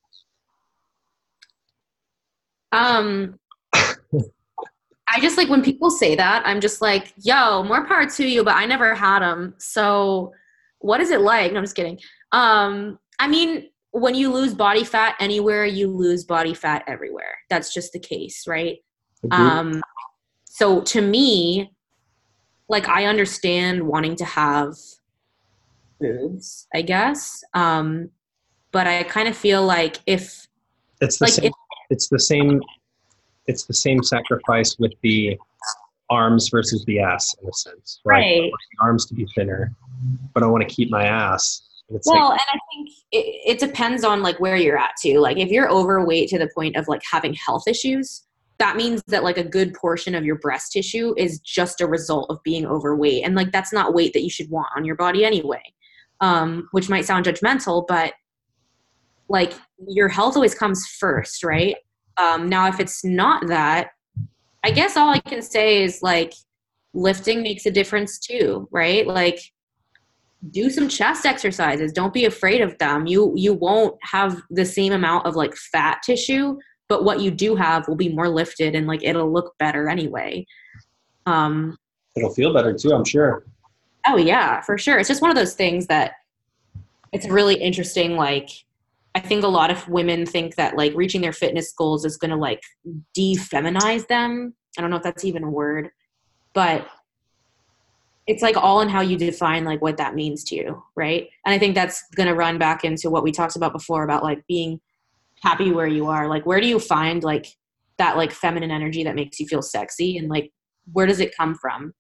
Um, 2.71 3.39
I 3.75 5.19
just 5.21 5.38
like 5.38 5.47
when 5.47 5.62
people 5.62 5.91
say 5.91 6.15
that, 6.15 6.41
I'm 6.47 6.59
just 6.59 6.81
like, 6.81 7.13
yo, 7.17 7.62
more 7.62 7.86
power 7.86 8.07
to 8.07 8.27
you, 8.27 8.43
but 8.43 8.55
I 8.55 8.65
never 8.65 8.95
had 8.95 9.19
them. 9.19 9.53
So 9.59 10.33
what 10.79 11.01
is 11.01 11.12
it 11.12 11.21
like? 11.21 11.51
No, 11.51 11.59
I'm 11.59 11.63
just 11.65 11.75
kidding. 11.75 11.99
Um, 12.31 12.97
I 13.19 13.27
mean, 13.27 13.69
when 13.91 14.15
you 14.15 14.33
lose 14.33 14.55
body 14.55 14.83
fat 14.83 15.15
anywhere, 15.19 15.67
you 15.67 15.88
lose 15.88 16.23
body 16.23 16.55
fat 16.55 16.83
everywhere. 16.88 17.38
That's 17.51 17.71
just 17.71 17.93
the 17.93 17.99
case, 17.99 18.45
right? 18.47 18.79
Um, 19.29 19.83
so 20.45 20.81
to 20.81 21.01
me, 21.01 21.72
like 22.73 22.89
I 22.89 23.05
understand 23.05 23.83
wanting 23.83 24.15
to 24.17 24.25
have 24.25 24.75
boobs, 26.01 26.67
I 26.73 26.81
guess. 26.81 27.43
Um, 27.53 28.09
but 28.71 28.88
I 28.88 29.03
kind 29.03 29.27
of 29.27 29.38
feel 29.38 29.63
like 29.63 29.99
if 30.07 30.47
it's 30.99 31.19
the 31.19 31.25
like 31.25 31.33
same, 31.33 31.45
if, 31.45 31.53
it's 31.91 32.09
the 32.09 32.19
same, 32.19 32.59
it's 33.45 33.65
the 33.65 33.75
same 33.75 34.01
sacrifice 34.01 34.75
with 34.79 34.91
the 35.03 35.38
arms 36.09 36.49
versus 36.49 36.83
the 36.86 36.99
ass 36.99 37.36
in 37.41 37.47
a 37.47 37.53
sense, 37.53 38.01
right? 38.03 38.41
right. 38.41 38.51
the 38.51 38.83
arms 38.83 39.05
to 39.05 39.13
be 39.13 39.27
thinner, 39.36 39.71
but 40.33 40.41
I 40.41 40.47
want 40.47 40.67
to 40.67 40.75
keep 40.75 40.89
my 40.89 41.05
ass. 41.05 41.62
well, 41.89 42.29
like, 42.29 42.41
and 42.41 42.49
I 42.49 42.59
think 42.73 42.89
it, 43.12 43.51
it 43.51 43.59
depends 43.59 44.03
on 44.03 44.23
like 44.23 44.39
where 44.39 44.55
you're 44.55 44.79
at 44.79 44.93
too. 44.99 45.19
Like 45.19 45.38
if 45.38 45.49
you're 45.49 45.69
overweight 45.69 46.29
to 46.29 46.39
the 46.39 46.49
point 46.55 46.75
of 46.75 46.88
like 46.88 47.03
having 47.09 47.36
health 47.36 47.67
issues, 47.67 48.23
that 48.59 48.75
means 48.75 49.03
that 49.07 49.23
like 49.23 49.37
a 49.37 49.43
good 49.43 49.73
portion 49.73 50.15
of 50.15 50.25
your 50.25 50.37
breast 50.37 50.71
tissue 50.71 51.13
is 51.17 51.39
just 51.39 51.81
a 51.81 51.87
result 51.87 52.29
of 52.29 52.41
being 52.43 52.65
overweight. 52.65 53.23
And 53.25 53.35
like 53.35 53.51
that's 53.51 53.73
not 53.73 53.93
weight 53.93 54.13
that 54.13 54.23
you 54.23 54.29
should 54.29 54.49
want 54.49 54.69
on 54.75 54.85
your 54.85 54.95
body 54.95 55.25
anyway 55.25 55.61
um, 56.21 56.69
which 56.71 56.89
might 56.89 57.05
sound 57.05 57.25
judgmental 57.25 57.85
but 57.87 58.13
like 59.29 59.53
your 59.87 60.07
health 60.07 60.35
always 60.35 60.55
comes 60.55 60.85
first 60.99 61.43
right? 61.43 61.75
Um, 62.17 62.47
now 62.47 62.67
if 62.67 62.79
it's 62.79 63.03
not 63.03 63.47
that 63.47 63.89
i 64.63 64.69
guess 64.69 64.95
all 64.95 65.09
i 65.09 65.19
can 65.19 65.41
say 65.41 65.83
is 65.83 66.03
like 66.03 66.31
lifting 66.93 67.41
makes 67.41 67.65
a 67.65 67.71
difference 67.71 68.19
too 68.19 68.67
right? 68.71 69.05
Like 69.07 69.39
do 70.51 70.69
some 70.69 70.89
chest 70.89 71.25
exercises. 71.25 71.93
Don't 71.93 72.13
be 72.13 72.25
afraid 72.25 72.61
of 72.61 72.77
them. 72.77 73.07
You 73.07 73.33
you 73.35 73.53
won't 73.53 73.97
have 74.03 74.41
the 74.49 74.65
same 74.65 74.93
amount 74.93 75.25
of 75.25 75.35
like 75.35 75.55
fat 75.55 76.01
tissue 76.03 76.57
but 76.93 77.03
what 77.03 77.19
you 77.19 77.32
do 77.32 77.56
have 77.56 77.88
will 77.88 77.95
be 77.95 78.10
more 78.10 78.29
lifted 78.29 78.75
and 78.75 78.86
like 78.86 79.01
it'll 79.03 79.34
look 79.34 79.58
better 79.58 79.89
anyway. 79.89 80.45
Um 81.25 81.75
it'll 82.15 82.36
feel 82.36 82.53
better 82.53 82.71
too 82.71 82.91
i'm 82.91 83.03
sure. 83.03 83.43
Oh 84.06 84.17
yeah 84.17 84.62
for 84.62 84.77
sure. 84.77 84.99
It's 84.99 85.10
just 85.10 85.23
one 85.23 85.32
of 85.32 85.36
those 85.36 85.56
things 85.56 85.88
that 85.88 86.12
it's 87.12 87.27
really 87.27 87.56
interesting 87.56 88.15
like 88.15 88.47
i 89.15 89.19
think 89.19 89.43
a 89.43 89.47
lot 89.47 89.71
of 89.71 89.88
women 89.88 90.23
think 90.23 90.53
that 90.56 90.77
like 90.77 90.93
reaching 90.93 91.21
their 91.21 91.34
fitness 91.34 91.73
goals 91.73 92.06
is 92.06 92.15
going 92.15 92.29
to 92.29 92.38
like 92.38 92.62
defeminize 93.17 94.06
them. 94.06 94.53
I 94.77 94.82
don't 94.82 94.91
know 94.91 94.97
if 94.97 95.03
that's 95.03 95.25
even 95.25 95.43
a 95.43 95.49
word 95.49 95.89
but 96.53 96.86
it's 98.27 98.43
like 98.43 98.56
all 98.56 98.82
in 98.82 98.89
how 98.89 99.01
you 99.01 99.17
define 99.17 99.65
like 99.65 99.82
what 99.82 99.97
that 99.97 100.13
means 100.13 100.43
to 100.43 100.56
you 100.56 100.84
right? 100.95 101.27
And 101.43 101.56
i 101.56 101.58
think 101.58 101.73
that's 101.73 102.03
going 102.15 102.29
to 102.29 102.36
run 102.36 102.60
back 102.60 102.84
into 102.84 103.10
what 103.10 103.23
we 103.23 103.32
talked 103.32 103.56
about 103.56 103.73
before 103.73 104.03
about 104.03 104.21
like 104.21 104.45
being 104.47 104.79
happy 105.43 105.71
where 105.71 105.88
you 105.88 106.08
are. 106.08 106.27
Like 106.27 106.45
where 106.45 106.62
do 106.62 106.67
you 106.67 106.79
find 106.79 107.23
like 107.23 107.47
that 107.97 108.17
like 108.17 108.32
feminine 108.32 108.71
energy 108.71 109.03
that 109.03 109.15
makes 109.15 109.39
you 109.39 109.47
feel 109.47 109.62
sexy? 109.62 110.17
And 110.17 110.29
like 110.29 110.51
where 110.91 111.06
does 111.06 111.19
it 111.19 111.36
come 111.36 111.56
from? 111.56 111.93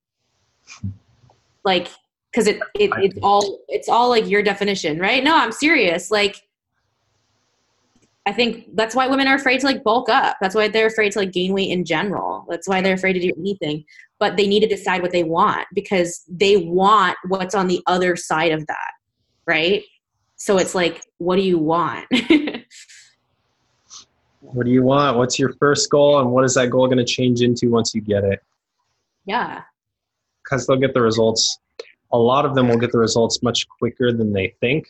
Like 1.63 1.89
because 2.31 2.47
it, 2.47 2.59
it 2.75 2.89
it's 2.97 3.19
all 3.21 3.59
it's 3.67 3.89
all 3.89 4.09
like 4.09 4.27
your 4.27 4.41
definition 4.41 4.99
right? 4.99 5.23
No 5.23 5.35
i'm 5.35 5.51
serious. 5.51 6.09
Like 6.09 6.37
i 8.25 8.31
think 8.31 8.73
that's 8.75 8.95
why 8.95 9.05
women 9.07 9.27
are 9.27 9.35
afraid 9.35 9.59
to 9.59 9.65
like 9.65 9.83
bulk 9.83 10.09
up. 10.09 10.37
That's 10.41 10.55
why 10.55 10.69
they're 10.69 10.87
afraid 10.87 11.11
to 11.11 11.19
like 11.19 11.33
gain 11.33 11.53
weight 11.53 11.69
in 11.69 11.85
general. 11.85 12.45
That's 12.49 12.67
why 12.67 12.81
they're 12.81 12.95
afraid 12.95 13.13
to 13.13 13.19
do 13.19 13.33
anything. 13.37 13.83
But 14.19 14.37
they 14.37 14.47
need 14.47 14.61
to 14.61 14.67
decide 14.67 15.01
what 15.01 15.11
they 15.11 15.23
want 15.23 15.67
because 15.73 16.23
they 16.29 16.57
want 16.57 17.17
what's 17.27 17.55
on 17.55 17.67
the 17.67 17.81
other 17.87 18.15
side 18.15 18.53
of 18.53 18.65
that 18.67 18.91
right? 19.45 19.83
So 20.37 20.57
it's 20.57 20.75
like 20.75 21.03
what 21.17 21.35
do 21.35 21.41
you 21.41 21.57
want 21.57 22.05
What 24.53 24.65
do 24.65 24.71
you 24.71 24.83
want? 24.83 25.17
What's 25.17 25.39
your 25.39 25.53
first 25.53 25.89
goal, 25.89 26.19
and 26.19 26.31
what 26.31 26.45
is 26.45 26.53
that 26.53 26.69
goal 26.69 26.85
going 26.85 26.99
to 26.99 27.05
change 27.05 27.41
into 27.41 27.69
once 27.69 27.93
you 27.95 28.01
get 28.01 28.23
it? 28.23 28.39
Yeah. 29.25 29.61
Because 30.43 30.67
they'll 30.67 30.77
get 30.77 30.93
the 30.93 31.01
results. 31.01 31.57
A 32.11 32.17
lot 32.17 32.45
of 32.45 32.53
them 32.53 32.67
will 32.67 32.77
get 32.77 32.91
the 32.91 32.99
results 32.99 33.41
much 33.41 33.67
quicker 33.67 34.11
than 34.11 34.31
they 34.31 34.53
think. 34.59 34.87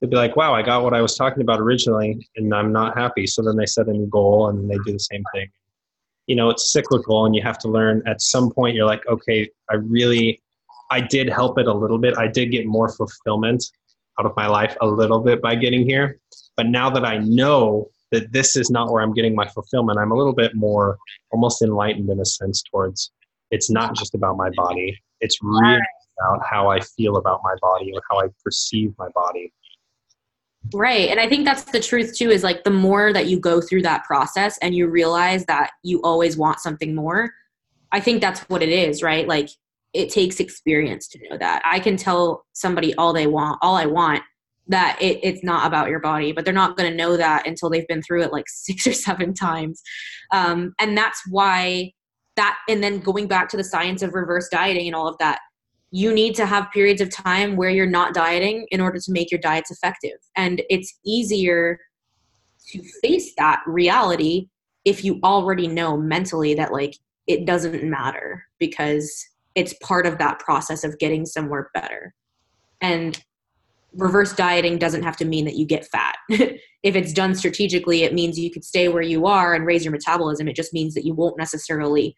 They'll 0.00 0.10
be 0.10 0.16
like, 0.16 0.36
wow, 0.36 0.54
I 0.54 0.62
got 0.62 0.82
what 0.82 0.92
I 0.92 1.00
was 1.00 1.16
talking 1.16 1.42
about 1.42 1.60
originally, 1.60 2.28
and 2.36 2.54
I'm 2.54 2.72
not 2.72 2.98
happy. 2.98 3.26
So 3.26 3.42
then 3.42 3.56
they 3.56 3.66
set 3.66 3.88
a 3.88 3.92
new 3.92 4.06
goal 4.06 4.48
and 4.48 4.58
then 4.58 4.68
they 4.68 4.78
do 4.84 4.92
the 4.92 4.98
same 4.98 5.24
thing. 5.34 5.48
You 6.26 6.36
know, 6.36 6.50
it's 6.50 6.72
cyclical, 6.72 7.24
and 7.24 7.34
you 7.34 7.42
have 7.42 7.58
to 7.58 7.68
learn 7.68 8.02
at 8.06 8.20
some 8.20 8.50
point, 8.50 8.76
you're 8.76 8.86
like, 8.86 9.06
okay, 9.08 9.48
I 9.70 9.76
really, 9.76 10.42
I 10.90 11.00
did 11.00 11.30
help 11.30 11.58
it 11.58 11.66
a 11.66 11.72
little 11.72 11.98
bit. 11.98 12.16
I 12.18 12.28
did 12.28 12.50
get 12.50 12.66
more 12.66 12.88
fulfillment 12.90 13.64
out 14.18 14.26
of 14.26 14.36
my 14.36 14.46
life 14.46 14.76
a 14.82 14.86
little 14.86 15.20
bit 15.20 15.40
by 15.40 15.54
getting 15.54 15.88
here. 15.88 16.18
But 16.56 16.66
now 16.66 16.90
that 16.90 17.06
I 17.06 17.18
know 17.18 17.88
that 18.10 18.32
this 18.32 18.56
is 18.56 18.70
not 18.70 18.90
where 18.90 19.02
I'm 19.02 19.14
getting 19.14 19.34
my 19.34 19.48
fulfillment. 19.48 19.98
I'm 19.98 20.10
a 20.10 20.16
little 20.16 20.32
bit 20.32 20.54
more 20.54 20.98
almost 21.30 21.62
enlightened 21.62 22.10
in 22.10 22.20
a 22.20 22.24
sense 22.24 22.62
towards 22.70 23.12
it's 23.50 23.70
not 23.70 23.96
just 23.96 24.14
about 24.14 24.36
my 24.36 24.50
body. 24.56 24.98
It's 25.20 25.38
really 25.42 25.78
about 26.18 26.40
how 26.48 26.70
I 26.70 26.80
feel 26.80 27.16
about 27.16 27.40
my 27.42 27.54
body 27.60 27.90
and 27.90 28.00
how 28.10 28.20
I 28.20 28.28
perceive 28.44 28.94
my 28.98 29.08
body. 29.14 29.52
Right. 30.74 31.08
And 31.08 31.18
I 31.18 31.28
think 31.28 31.44
that's 31.44 31.64
the 31.64 31.80
truth 31.80 32.16
too 32.16 32.30
is 32.30 32.42
like 32.42 32.64
the 32.64 32.70
more 32.70 33.12
that 33.12 33.26
you 33.26 33.40
go 33.40 33.60
through 33.60 33.82
that 33.82 34.04
process 34.04 34.58
and 34.58 34.74
you 34.74 34.88
realize 34.88 35.46
that 35.46 35.70
you 35.82 36.00
always 36.02 36.36
want 36.36 36.60
something 36.60 36.94
more, 36.94 37.32
I 37.92 38.00
think 38.00 38.20
that's 38.20 38.40
what 38.42 38.62
it 38.62 38.68
is, 38.68 39.02
right? 39.02 39.26
Like 39.26 39.48
it 39.94 40.10
takes 40.10 40.38
experience 40.38 41.08
to 41.08 41.18
know 41.28 41.38
that. 41.38 41.62
I 41.64 41.80
can 41.80 41.96
tell 41.96 42.44
somebody 42.52 42.94
all 42.94 43.12
they 43.12 43.26
want, 43.26 43.58
all 43.62 43.74
I 43.74 43.86
want, 43.86 44.22
that 44.70 44.96
it, 45.00 45.18
it's 45.22 45.44
not 45.44 45.66
about 45.66 45.88
your 45.88 46.00
body 46.00 46.32
but 46.32 46.44
they're 46.44 46.54
not 46.54 46.76
going 46.76 46.90
to 46.90 46.96
know 46.96 47.16
that 47.16 47.46
until 47.46 47.68
they've 47.68 47.88
been 47.88 48.02
through 48.02 48.22
it 48.22 48.32
like 48.32 48.44
six 48.48 48.86
or 48.86 48.92
seven 48.92 49.34
times. 49.34 49.82
Um, 50.32 50.74
and 50.80 50.96
that's 50.96 51.22
why 51.28 51.92
that 52.36 52.58
and 52.68 52.82
then 52.82 53.00
going 53.00 53.26
back 53.28 53.48
to 53.50 53.56
the 53.56 53.64
science 53.64 54.02
of 54.02 54.14
reverse 54.14 54.48
dieting 54.48 54.86
and 54.86 54.94
all 54.94 55.08
of 55.08 55.18
that 55.18 55.40
you 55.90 56.12
need 56.12 56.34
to 56.36 56.46
have 56.46 56.70
periods 56.72 57.00
of 57.00 57.10
time 57.10 57.56
where 57.56 57.70
you're 57.70 57.86
not 57.86 58.14
dieting 58.14 58.66
in 58.70 58.80
order 58.80 58.98
to 58.98 59.12
make 59.12 59.30
your 59.30 59.40
diets 59.40 59.70
effective. 59.70 60.18
And 60.36 60.62
it's 60.70 60.98
easier 61.04 61.78
to 62.68 62.82
face 63.02 63.34
that 63.36 63.60
reality 63.66 64.48
if 64.84 65.04
you 65.04 65.18
already 65.24 65.66
know 65.66 65.96
mentally 65.96 66.54
that 66.54 66.72
like 66.72 66.96
it 67.26 67.44
doesn't 67.44 67.82
matter 67.82 68.44
because 68.58 69.26
it's 69.54 69.74
part 69.82 70.06
of 70.06 70.18
that 70.18 70.38
process 70.38 70.84
of 70.84 70.98
getting 70.98 71.26
somewhere 71.26 71.70
better. 71.74 72.14
And 72.80 73.22
reverse 73.94 74.32
dieting 74.32 74.78
doesn't 74.78 75.02
have 75.02 75.16
to 75.18 75.24
mean 75.24 75.44
that 75.44 75.56
you 75.56 75.66
get 75.66 75.86
fat. 75.86 76.16
if 76.28 76.60
it's 76.82 77.12
done 77.12 77.34
strategically, 77.34 78.04
it 78.04 78.14
means 78.14 78.38
you 78.38 78.50
could 78.50 78.64
stay 78.64 78.88
where 78.88 79.02
you 79.02 79.26
are 79.26 79.54
and 79.54 79.66
raise 79.66 79.84
your 79.84 79.92
metabolism. 79.92 80.48
It 80.48 80.56
just 80.56 80.72
means 80.72 80.94
that 80.94 81.04
you 81.04 81.14
won't 81.14 81.38
necessarily 81.38 82.16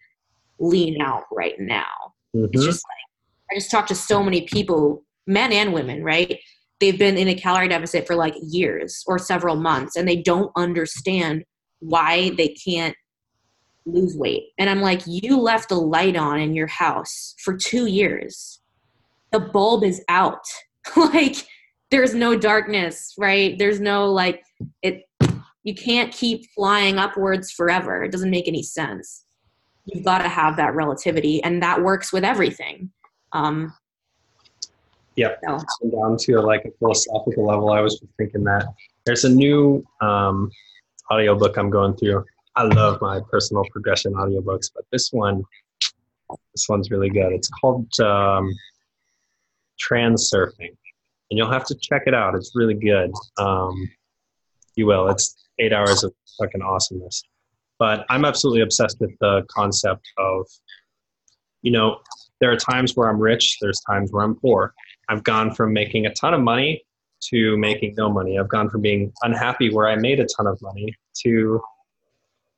lean 0.59 1.01
out 1.01 1.25
right 1.33 1.59
now. 1.59 1.87
Mm-hmm. 2.35 2.47
It's 2.53 2.65
just 2.65 2.85
like 2.89 3.53
I 3.53 3.55
just 3.59 3.71
talked 3.71 3.89
to 3.89 3.95
so 3.95 4.23
many 4.23 4.43
people, 4.43 5.05
men 5.27 5.53
and 5.53 5.73
women, 5.73 6.03
right? 6.03 6.39
They've 6.81 6.99
been 6.99 7.19
in 7.19 7.29
a 7.29 7.35
calorie 7.35 7.69
deficit 7.69 8.07
for 8.07 8.17
like 8.17 8.35
years 8.41 9.03
or 9.07 9.19
several 9.19 9.57
months 9.57 9.97
and 9.97 10.09
they 10.09 10.17
don't 10.17 10.51
understand 10.57 11.45
why 11.81 12.31
they 12.31 12.49
can't 12.49 12.97
lose 13.85 14.17
weight. 14.17 14.45
And 14.59 14.71
I'm 14.71 14.81
like, 14.81 15.03
you 15.07 15.39
left 15.39 15.69
the 15.69 15.77
light 15.77 16.17
on 16.17 16.41
in 16.41 16.55
your 16.55 16.67
house 16.69 17.35
for 17.43 17.57
2 17.57 17.87
years. 17.87 18.61
The 19.33 19.41
bulb 19.41 19.85
is 19.85 20.03
out. 20.09 20.45
like 20.97 21.37
there's 21.93 22.15
no 22.15 22.35
darkness, 22.35 23.15
right? 23.19 23.57
There's 23.59 23.79
no 23.79 24.11
like 24.11 24.43
it 24.83 25.05
You 25.63 25.75
can't 25.75 26.13
keep 26.13 26.51
flying 26.57 26.99
upwards 26.99 27.53
forever. 27.53 28.03
It 28.03 28.11
doesn't 28.11 28.31
make 28.31 28.49
any 28.49 28.63
sense. 28.63 29.27
You've 29.85 30.05
got 30.05 30.19
to 30.19 30.29
have 30.29 30.57
that 30.57 30.75
relativity, 30.75 31.43
and 31.45 31.63
that 31.63 31.81
works 31.83 32.13
with 32.13 32.25
everything. 32.25 32.91
Um, 33.33 33.73
Yep. 35.17 35.41
So. 35.45 35.59
Down 35.91 36.17
to 36.21 36.41
like 36.41 36.65
a 36.65 36.71
philosophical 36.79 37.45
level, 37.47 37.71
I 37.71 37.81
was 37.81 38.03
thinking 38.17 38.45
that 38.45 38.67
there's 39.05 39.25
a 39.25 39.29
new 39.29 39.85
um, 40.01 40.51
audiobook 41.11 41.59
I'm 41.59 41.69
going 41.69 41.95
through. 41.97 42.25
I 42.57 42.63
love 42.63 42.99
my 43.03 43.21
personal 43.31 43.63
progression 43.71 44.15
audiobooks, 44.15 44.71
but 44.75 44.87
this 44.91 45.13
one, 45.13 45.43
this 46.55 46.67
one's 46.67 46.91
really 46.91 47.11
good. 47.11 47.31
It's 47.31 47.51
called 47.61 47.89
um, 48.01 48.51
Transurfing, 49.87 50.75
and 51.33 51.39
you'll 51.39 51.51
have 51.51 51.65
to 51.65 51.75
check 51.81 52.03
it 52.05 52.13
out. 52.13 52.35
It's 52.35 52.53
really 52.55 52.75
good. 52.75 53.11
Um, 53.39 53.91
you 54.77 54.85
will. 54.85 55.09
It's 55.09 55.35
eight 55.59 55.73
hours 55.73 56.05
of 56.05 56.13
fucking 56.39 56.61
awesomeness. 56.61 57.23
But 57.79 58.05
I'm 58.11 58.27
absolutely 58.27 58.61
obsessed 58.61 59.01
with 59.01 59.13
the 59.19 59.43
concept 59.49 60.07
of, 60.19 60.47
you 61.63 61.73
know, 61.73 62.01
there 62.43 62.53
are 62.53 62.57
times 62.57 62.97
where 62.97 63.09
I'm 63.09 63.19
rich, 63.19 63.57
there's 63.63 63.81
times 63.81 64.13
where 64.13 64.23
I'm 64.23 64.35
poor. 64.35 64.75
I've 65.09 65.25
gone 65.25 65.55
from 65.55 65.73
making 65.73 66.05
a 66.05 66.13
ton 66.13 66.35
of 66.35 66.43
money 66.43 66.85
to 67.31 67.57
making 67.57 67.95
no 67.97 68.13
money. 68.13 68.39
I've 68.39 68.51
gone 68.51 68.69
from 68.69 68.83
being 68.83 69.11
unhappy 69.23 69.73
where 69.73 69.89
I 69.89 69.97
made 69.97 70.21
a 70.21 70.27
ton 70.37 70.47
of 70.47 70.61
money 70.61 70.95
to 71.23 71.63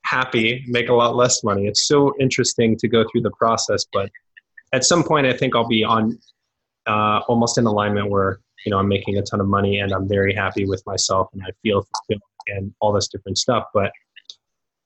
happy, 0.02 0.64
make 0.66 0.88
a 0.88 0.94
lot 0.94 1.14
less 1.14 1.44
money. 1.44 1.68
It's 1.68 1.86
so 1.86 2.12
interesting 2.18 2.76
to 2.78 2.88
go 2.88 3.04
through 3.08 3.20
the 3.20 3.30
process, 3.38 3.84
but 3.92 4.10
at 4.72 4.84
some 4.84 5.04
point, 5.04 5.28
I 5.28 5.32
think 5.32 5.54
I'll 5.54 5.68
be 5.68 5.84
on 5.84 6.18
uh, 6.88 7.20
almost 7.28 7.56
in 7.56 7.66
alignment 7.66 8.10
where 8.10 8.40
you 8.64 8.70
know 8.70 8.78
I'm 8.78 8.88
making 8.88 9.18
a 9.18 9.22
ton 9.22 9.40
of 9.40 9.46
money 9.46 9.78
and 9.78 9.92
I'm 9.92 10.08
very 10.08 10.34
happy 10.34 10.64
with 10.66 10.82
myself 10.86 11.28
and 11.32 11.42
I 11.42 11.50
feel 11.62 11.82
fulfilled 11.82 12.22
and 12.48 12.74
all 12.80 12.92
this 12.92 13.08
different 13.08 13.38
stuff. 13.38 13.64
But 13.72 13.90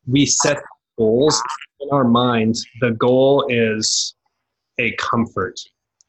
we 0.06 0.26
set 0.26 0.58
goals 0.96 1.42
in 1.80 1.88
our 1.90 2.04
minds. 2.04 2.64
The 2.80 2.92
goal 2.92 3.46
is 3.48 4.14
a 4.78 4.92
comfort, 4.92 5.58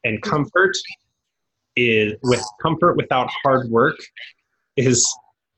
and 0.03 0.21
comfort 0.21 0.75
is 1.75 2.13
with 2.23 2.43
comfort 2.61 2.97
without 2.97 3.29
hard 3.43 3.69
work 3.69 3.97
is 4.75 5.07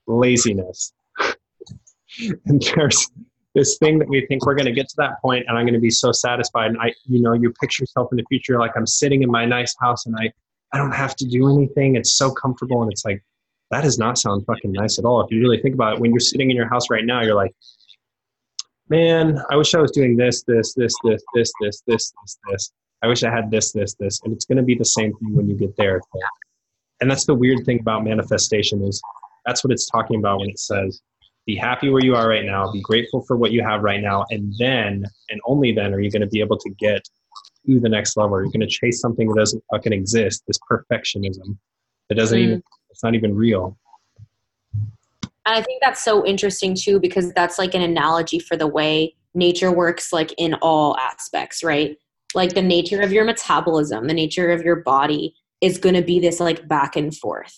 laziness. 0.07 0.93
and 2.45 2.61
there's 2.75 3.09
this 3.55 3.77
thing 3.79 3.99
that 3.99 4.07
we 4.07 4.25
think 4.27 4.45
we're 4.45 4.55
going 4.55 4.65
to 4.65 4.71
get 4.71 4.87
to 4.89 4.95
that 4.97 5.21
point 5.21 5.45
and 5.47 5.57
I'm 5.57 5.65
going 5.65 5.73
to 5.73 5.79
be 5.79 5.89
so 5.89 6.11
satisfied. 6.11 6.71
And 6.71 6.77
I, 6.79 6.93
you 7.05 7.21
know, 7.21 7.33
you 7.33 7.51
picture 7.59 7.83
yourself 7.83 8.09
in 8.11 8.17
the 8.17 8.23
future 8.29 8.57
like 8.59 8.71
I'm 8.75 8.87
sitting 8.87 9.23
in 9.23 9.31
my 9.31 9.45
nice 9.45 9.75
house 9.79 10.05
and 10.05 10.15
I, 10.17 10.31
I 10.73 10.77
don't 10.77 10.93
have 10.93 11.15
to 11.17 11.25
do 11.25 11.53
anything. 11.55 11.95
It's 11.95 12.17
so 12.17 12.31
comfortable. 12.31 12.81
And 12.83 12.91
it's 12.91 13.05
like, 13.05 13.23
that 13.71 13.81
does 13.81 13.97
not 13.97 14.17
sound 14.17 14.45
fucking 14.45 14.71
nice 14.71 14.99
at 14.99 15.05
all. 15.05 15.21
If 15.21 15.31
you 15.31 15.39
really 15.39 15.61
think 15.61 15.75
about 15.75 15.93
it, 15.93 15.99
when 15.99 16.11
you're 16.11 16.19
sitting 16.19 16.49
in 16.51 16.57
your 16.57 16.69
house 16.69 16.89
right 16.89 17.05
now, 17.05 17.21
you're 17.21 17.35
like, 17.35 17.53
man, 18.89 19.41
I 19.49 19.55
wish 19.55 19.73
I 19.73 19.79
was 19.79 19.91
doing 19.91 20.17
this, 20.17 20.43
this, 20.43 20.73
this, 20.73 20.93
this, 21.03 21.23
this, 21.33 21.51
this, 21.61 21.83
this, 21.87 22.13
this, 22.13 22.39
this. 22.49 22.73
I 23.01 23.07
wish 23.07 23.23
I 23.23 23.31
had 23.31 23.49
this, 23.49 23.71
this, 23.71 23.95
this. 23.95 24.19
And 24.23 24.33
it's 24.33 24.45
going 24.45 24.57
to 24.57 24.63
be 24.63 24.75
the 24.75 24.85
same 24.85 25.13
thing 25.13 25.35
when 25.35 25.49
you 25.49 25.55
get 25.55 25.75
there. 25.77 26.01
And 26.99 27.09
that's 27.09 27.25
the 27.25 27.33
weird 27.33 27.65
thing 27.65 27.79
about 27.79 28.03
manifestation 28.03 28.83
is 28.83 29.01
that's 29.45 29.63
what 29.63 29.71
it's 29.71 29.89
talking 29.89 30.19
about 30.19 30.39
when 30.39 30.49
it 30.49 30.59
says, 30.59 31.01
be 31.47 31.55
happy 31.55 31.89
where 31.89 32.03
you 32.03 32.15
are 32.15 32.29
right 32.29 32.45
now, 32.45 32.71
be 32.71 32.81
grateful 32.81 33.23
for 33.23 33.35
what 33.35 33.51
you 33.51 33.63
have 33.63 33.81
right 33.81 34.01
now, 34.01 34.25
and 34.29 34.53
then, 34.59 35.03
and 35.29 35.41
only 35.45 35.71
then, 35.71 35.93
are 35.93 35.99
you 35.99 36.11
going 36.11 36.21
to 36.21 36.27
be 36.27 36.39
able 36.39 36.57
to 36.59 36.69
get 36.77 37.01
to 37.65 37.79
the 37.79 37.89
next 37.89 38.17
level. 38.17 38.37
You're 38.37 38.51
going 38.51 38.61
to 38.61 38.67
chase 38.67 38.99
something 38.99 39.27
that 39.27 39.35
doesn't 39.35 39.63
fucking 39.71 39.93
exist, 39.93 40.43
this 40.47 40.59
perfectionism 40.69 41.57
that 42.09 42.15
doesn't 42.15 42.37
mm. 42.37 42.43
even, 42.43 42.63
it's 42.89 43.03
not 43.03 43.15
even 43.15 43.35
real. 43.35 43.77
And 45.45 45.55
I 45.55 45.61
think 45.61 45.81
that's 45.81 46.03
so 46.03 46.25
interesting 46.25 46.75
too, 46.75 46.99
because 46.99 47.33
that's 47.33 47.57
like 47.57 47.73
an 47.73 47.81
analogy 47.81 48.39
for 48.39 48.55
the 48.55 48.67
way 48.67 49.15
nature 49.33 49.71
works, 49.71 50.13
like 50.13 50.33
in 50.37 50.53
all 50.55 50.97
aspects, 50.97 51.63
right? 51.63 51.97
like 52.33 52.53
the 52.53 52.61
nature 52.61 53.01
of 53.01 53.11
your 53.11 53.25
metabolism, 53.25 54.07
the 54.07 54.13
nature 54.13 54.51
of 54.51 54.61
your 54.61 54.77
body 54.77 55.35
is 55.59 55.77
going 55.77 55.95
to 55.95 56.01
be 56.01 56.19
this 56.19 56.39
like 56.39 56.67
back 56.67 56.95
and 56.95 57.15
forth. 57.15 57.55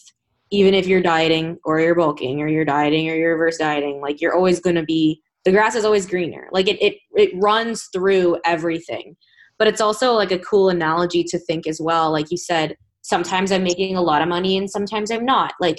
Even 0.52 0.74
if 0.74 0.88
you're 0.88 1.02
dieting 1.02 1.58
or 1.64 1.80
you're 1.80 1.96
bulking 1.96 2.42
or 2.42 2.48
you're 2.48 2.66
dieting 2.66 3.10
or 3.10 3.16
you're 3.16 3.34
reverse 3.34 3.58
dieting, 3.58 4.02
like 4.02 4.22
you're 4.22 4.36
always 4.36 4.60
going 4.60 4.76
to 4.76 4.84
be 4.84 5.22
the 5.46 5.52
grass 5.52 5.76
is 5.76 5.84
always 5.84 6.06
greener. 6.06 6.48
Like 6.52 6.68
it 6.68 6.82
it 6.82 6.98
it 7.16 7.32
runs 7.36 7.90
through 7.92 8.40
everything. 8.46 9.16
But 9.58 9.68
it's 9.68 9.82
also 9.82 10.14
like 10.14 10.32
a 10.32 10.40
cool 10.40 10.70
analogy 10.70 11.24
to 11.26 11.40
think 11.40 11.68
as 11.68 11.80
well. 11.82 12.12
Like 12.12 12.32
you 12.32 12.38
said, 12.38 12.76
sometimes 13.02 13.52
I'm 13.52 13.64
making 13.64 13.96
a 13.96 14.02
lot 14.02 14.22
of 14.22 14.28
money 14.28 14.58
and 14.58 14.70
sometimes 14.70 15.12
I'm 15.12 15.26
not. 15.26 15.54
Like 15.60 15.78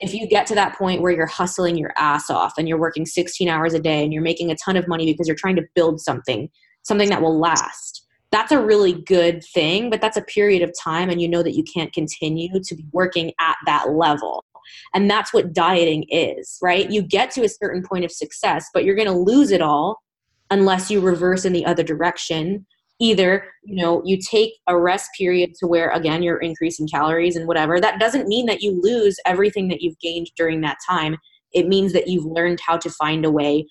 if 0.00 0.14
you 0.14 0.26
get 0.26 0.46
to 0.48 0.54
that 0.54 0.76
point 0.76 1.02
where 1.02 1.12
you're 1.12 1.26
hustling 1.26 1.76
your 1.76 1.92
ass 1.96 2.30
off 2.30 2.54
and 2.58 2.68
you're 2.68 2.78
working 2.78 3.06
16 3.06 3.48
hours 3.48 3.74
a 3.74 3.80
day 3.80 4.02
and 4.04 4.12
you're 4.12 4.22
making 4.22 4.50
a 4.50 4.56
ton 4.56 4.76
of 4.76 4.88
money 4.88 5.06
because 5.06 5.26
you're 5.26 5.36
trying 5.36 5.56
to 5.56 5.64
build 5.74 6.00
something, 6.00 6.48
something 6.82 7.08
that 7.08 7.22
will 7.22 7.38
last 7.38 8.04
that's 8.34 8.50
a 8.50 8.60
really 8.60 8.94
good 8.94 9.44
thing, 9.44 9.90
but 9.90 10.00
that's 10.00 10.16
a 10.16 10.22
period 10.22 10.60
of 10.60 10.72
time 10.82 11.08
and 11.08 11.22
you 11.22 11.28
know 11.28 11.40
that 11.40 11.54
you 11.54 11.62
can't 11.62 11.92
continue 11.92 12.48
to 12.60 12.74
be 12.74 12.84
working 12.90 13.32
at 13.38 13.54
that 13.64 13.90
level. 13.90 14.44
And 14.92 15.08
that's 15.08 15.32
what 15.32 15.52
dieting 15.52 16.04
is, 16.08 16.58
right? 16.60 16.90
You 16.90 17.00
get 17.00 17.30
to 17.32 17.44
a 17.44 17.48
certain 17.48 17.84
point 17.84 18.04
of 18.04 18.10
success, 18.10 18.68
but 18.74 18.84
you're 18.84 18.96
going 18.96 19.06
to 19.06 19.16
lose 19.16 19.52
it 19.52 19.62
all 19.62 20.02
unless 20.50 20.90
you 20.90 21.00
reverse 21.00 21.44
in 21.44 21.52
the 21.52 21.64
other 21.64 21.84
direction. 21.84 22.66
Either, 23.00 23.44
you 23.64 23.74
know, 23.74 24.02
you 24.04 24.18
take 24.18 24.52
a 24.68 24.78
rest 24.78 25.10
period 25.18 25.54
to 25.58 25.66
where 25.66 25.90
again 25.90 26.22
you're 26.22 26.38
increasing 26.38 26.86
calories 26.86 27.36
and 27.36 27.48
whatever. 27.48 27.80
That 27.80 27.98
doesn't 27.98 28.28
mean 28.28 28.46
that 28.46 28.62
you 28.62 28.80
lose 28.80 29.18
everything 29.26 29.68
that 29.68 29.82
you've 29.82 29.98
gained 29.98 30.30
during 30.36 30.60
that 30.60 30.78
time. 30.88 31.16
It 31.52 31.66
means 31.66 31.92
that 31.92 32.08
you've 32.08 32.24
learned 32.24 32.60
how 32.64 32.76
to 32.78 32.90
find 32.90 33.24
a 33.24 33.30
way 33.30 33.66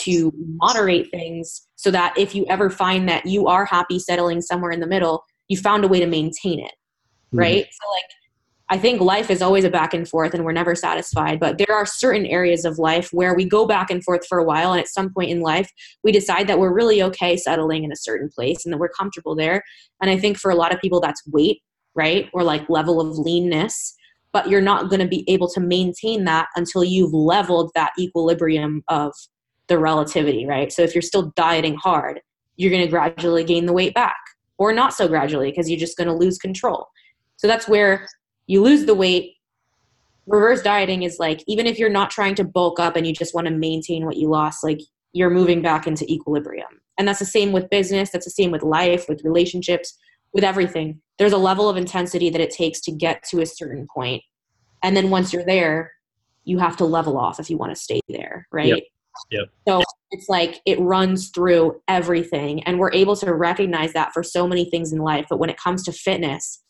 to 0.00 0.32
moderate 0.56 1.10
things 1.10 1.66
so 1.76 1.90
that 1.90 2.16
if 2.16 2.34
you 2.34 2.46
ever 2.48 2.70
find 2.70 3.08
that 3.08 3.26
you 3.26 3.46
are 3.46 3.64
happy 3.66 3.98
settling 3.98 4.40
somewhere 4.40 4.70
in 4.70 4.80
the 4.80 4.86
middle, 4.86 5.24
you 5.48 5.58
found 5.58 5.84
a 5.84 5.88
way 5.88 6.00
to 6.00 6.06
maintain 6.06 6.58
it. 6.58 6.72
Mm-hmm. 6.72 7.38
Right. 7.38 7.66
So, 7.70 7.90
like, 7.90 8.04
I 8.72 8.78
think 8.78 9.02
life 9.02 9.28
is 9.28 9.42
always 9.42 9.64
a 9.64 9.70
back 9.70 9.92
and 9.92 10.08
forth 10.08 10.32
and 10.32 10.46
we're 10.46 10.52
never 10.52 10.74
satisfied, 10.74 11.38
but 11.38 11.58
there 11.58 11.76
are 11.76 11.84
certain 11.84 12.24
areas 12.24 12.64
of 12.64 12.78
life 12.78 13.10
where 13.12 13.34
we 13.34 13.44
go 13.44 13.66
back 13.66 13.90
and 13.90 14.02
forth 14.02 14.26
for 14.26 14.38
a 14.38 14.44
while. 14.44 14.72
And 14.72 14.80
at 14.80 14.88
some 14.88 15.12
point 15.12 15.30
in 15.30 15.42
life, 15.42 15.70
we 16.02 16.10
decide 16.10 16.46
that 16.46 16.58
we're 16.58 16.72
really 16.72 17.02
okay 17.02 17.36
settling 17.36 17.84
in 17.84 17.92
a 17.92 17.96
certain 17.96 18.30
place 18.30 18.64
and 18.64 18.72
that 18.72 18.78
we're 18.78 18.88
comfortable 18.88 19.34
there. 19.34 19.62
And 20.00 20.10
I 20.10 20.16
think 20.16 20.38
for 20.38 20.50
a 20.50 20.54
lot 20.54 20.72
of 20.72 20.80
people, 20.80 21.00
that's 21.00 21.20
weight, 21.26 21.60
right? 21.94 22.30
Or 22.32 22.42
like 22.42 22.66
level 22.70 22.98
of 22.98 23.18
leanness. 23.18 23.94
But 24.32 24.48
you're 24.48 24.62
not 24.62 24.88
going 24.88 25.00
to 25.00 25.06
be 25.06 25.30
able 25.30 25.50
to 25.50 25.60
maintain 25.60 26.24
that 26.24 26.46
until 26.56 26.82
you've 26.82 27.12
leveled 27.12 27.72
that 27.74 27.92
equilibrium 27.98 28.84
of 28.88 29.12
the 29.66 29.78
relativity, 29.78 30.46
right? 30.46 30.72
So 30.72 30.80
if 30.80 30.94
you're 30.94 31.02
still 31.02 31.30
dieting 31.36 31.74
hard, 31.74 32.22
you're 32.56 32.70
going 32.70 32.86
to 32.86 32.90
gradually 32.90 33.44
gain 33.44 33.66
the 33.66 33.74
weight 33.74 33.92
back 33.92 34.16
or 34.56 34.72
not 34.72 34.94
so 34.94 35.08
gradually 35.08 35.50
because 35.50 35.68
you're 35.68 35.78
just 35.78 35.98
going 35.98 36.08
to 36.08 36.14
lose 36.14 36.38
control. 36.38 36.88
So 37.36 37.46
that's 37.46 37.68
where 37.68 38.08
you 38.52 38.62
lose 38.62 38.84
the 38.84 38.94
weight. 38.94 39.36
Reverse 40.26 40.60
dieting 40.60 41.04
is 41.04 41.18
like, 41.18 41.42
even 41.46 41.66
if 41.66 41.78
you're 41.78 41.88
not 41.88 42.10
trying 42.10 42.34
to 42.34 42.44
bulk 42.44 42.78
up 42.78 42.96
and 42.96 43.06
you 43.06 43.14
just 43.14 43.34
want 43.34 43.46
to 43.46 43.52
maintain 43.52 44.04
what 44.04 44.18
you 44.18 44.28
lost, 44.28 44.62
like 44.62 44.80
you're 45.14 45.30
moving 45.30 45.62
back 45.62 45.86
into 45.86 46.04
equilibrium. 46.12 46.68
And 46.98 47.08
that's 47.08 47.18
the 47.18 47.24
same 47.24 47.52
with 47.52 47.70
business, 47.70 48.10
that's 48.10 48.26
the 48.26 48.30
same 48.30 48.50
with 48.50 48.62
life, 48.62 49.08
with 49.08 49.24
relationships, 49.24 49.96
with 50.34 50.44
everything. 50.44 51.00
There's 51.18 51.32
a 51.32 51.38
level 51.38 51.66
of 51.66 51.78
intensity 51.78 52.28
that 52.28 52.42
it 52.42 52.50
takes 52.50 52.82
to 52.82 52.92
get 52.92 53.24
to 53.30 53.40
a 53.40 53.46
certain 53.46 53.86
point. 53.92 54.22
And 54.82 54.94
then 54.94 55.08
once 55.08 55.32
you're 55.32 55.46
there, 55.46 55.90
you 56.44 56.58
have 56.58 56.76
to 56.76 56.84
level 56.84 57.16
off 57.16 57.40
if 57.40 57.48
you 57.48 57.56
want 57.56 57.74
to 57.74 57.80
stay 57.80 58.00
there, 58.10 58.46
right? 58.52 58.66
Yep. 58.66 58.78
Yep. 59.30 59.48
So 59.66 59.82
it's 60.10 60.28
like 60.28 60.60
it 60.66 60.78
runs 60.78 61.30
through 61.30 61.80
everything. 61.88 62.62
And 62.64 62.78
we're 62.78 62.92
able 62.92 63.16
to 63.16 63.32
recognize 63.32 63.94
that 63.94 64.12
for 64.12 64.22
so 64.22 64.46
many 64.46 64.68
things 64.68 64.92
in 64.92 64.98
life. 64.98 65.24
But 65.30 65.38
when 65.38 65.48
it 65.48 65.56
comes 65.56 65.82
to 65.84 65.92
fitness, 65.92 66.61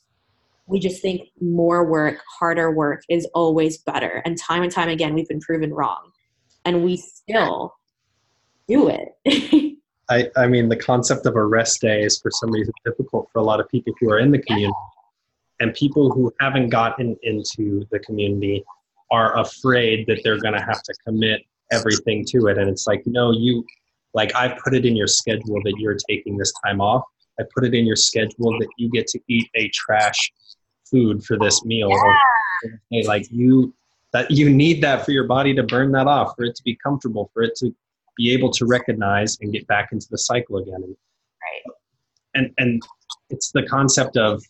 we 0.72 0.80
just 0.80 1.02
think 1.02 1.28
more 1.40 1.84
work, 1.84 2.18
harder 2.38 2.70
work 2.70 3.02
is 3.08 3.26
always 3.34 3.78
better. 3.78 4.22
And 4.24 4.38
time 4.38 4.62
and 4.62 4.72
time 4.72 4.88
again, 4.88 5.14
we've 5.14 5.28
been 5.28 5.40
proven 5.40 5.72
wrong. 5.72 6.10
And 6.64 6.84
we 6.84 6.96
still 6.96 7.74
do 8.68 8.88
it. 8.88 9.76
I, 10.10 10.30
I 10.36 10.46
mean, 10.46 10.68
the 10.68 10.76
concept 10.76 11.26
of 11.26 11.36
a 11.36 11.44
rest 11.44 11.80
day 11.80 12.02
is 12.02 12.18
for 12.18 12.30
some 12.30 12.50
reason 12.50 12.72
difficult 12.84 13.28
for 13.32 13.38
a 13.38 13.42
lot 13.42 13.60
of 13.60 13.68
people 13.68 13.92
who 14.00 14.10
are 14.10 14.18
in 14.18 14.30
the 14.30 14.38
community. 14.38 14.72
Yeah. 15.60 15.66
And 15.66 15.74
people 15.74 16.10
who 16.10 16.32
haven't 16.40 16.70
gotten 16.70 17.16
into 17.22 17.86
the 17.92 18.00
community 18.00 18.64
are 19.12 19.38
afraid 19.38 20.06
that 20.08 20.20
they're 20.24 20.40
going 20.40 20.54
to 20.54 20.64
have 20.64 20.82
to 20.82 20.94
commit 21.06 21.42
everything 21.72 22.24
to 22.26 22.46
it 22.48 22.58
and 22.58 22.68
it's 22.68 22.86
like 22.86 23.02
no 23.06 23.32
you 23.32 23.64
like 24.14 24.34
i 24.34 24.48
put 24.62 24.74
it 24.74 24.84
in 24.84 24.94
your 24.94 25.06
schedule 25.06 25.60
that 25.64 25.74
you're 25.78 25.96
taking 26.08 26.36
this 26.36 26.52
time 26.64 26.80
off 26.80 27.02
i 27.40 27.42
put 27.54 27.64
it 27.64 27.74
in 27.74 27.86
your 27.86 27.96
schedule 27.96 28.58
that 28.58 28.68
you 28.76 28.90
get 28.90 29.06
to 29.06 29.18
eat 29.28 29.48
a 29.54 29.68
trash 29.70 30.30
food 30.92 31.24
for 31.24 31.36
this 31.38 31.60
oh, 31.64 31.66
meal 31.66 31.90
yeah. 32.90 33.06
like 33.06 33.26
you 33.30 33.74
that 34.12 34.30
you 34.30 34.48
need 34.48 34.80
that 34.82 35.04
for 35.04 35.10
your 35.10 35.26
body 35.26 35.54
to 35.54 35.62
burn 35.64 35.90
that 35.90 36.06
off 36.06 36.34
for 36.36 36.44
it 36.44 36.54
to 36.54 36.62
be 36.62 36.76
comfortable 36.76 37.30
for 37.34 37.42
it 37.42 37.56
to 37.56 37.74
be 38.16 38.32
able 38.32 38.50
to 38.50 38.66
recognize 38.66 39.38
and 39.40 39.52
get 39.52 39.66
back 39.66 39.88
into 39.90 40.06
the 40.10 40.18
cycle 40.18 40.58
again 40.58 40.82
right 40.82 41.74
and 42.34 42.52
and 42.58 42.82
it's 43.30 43.50
the 43.52 43.62
concept 43.64 44.16
of 44.16 44.40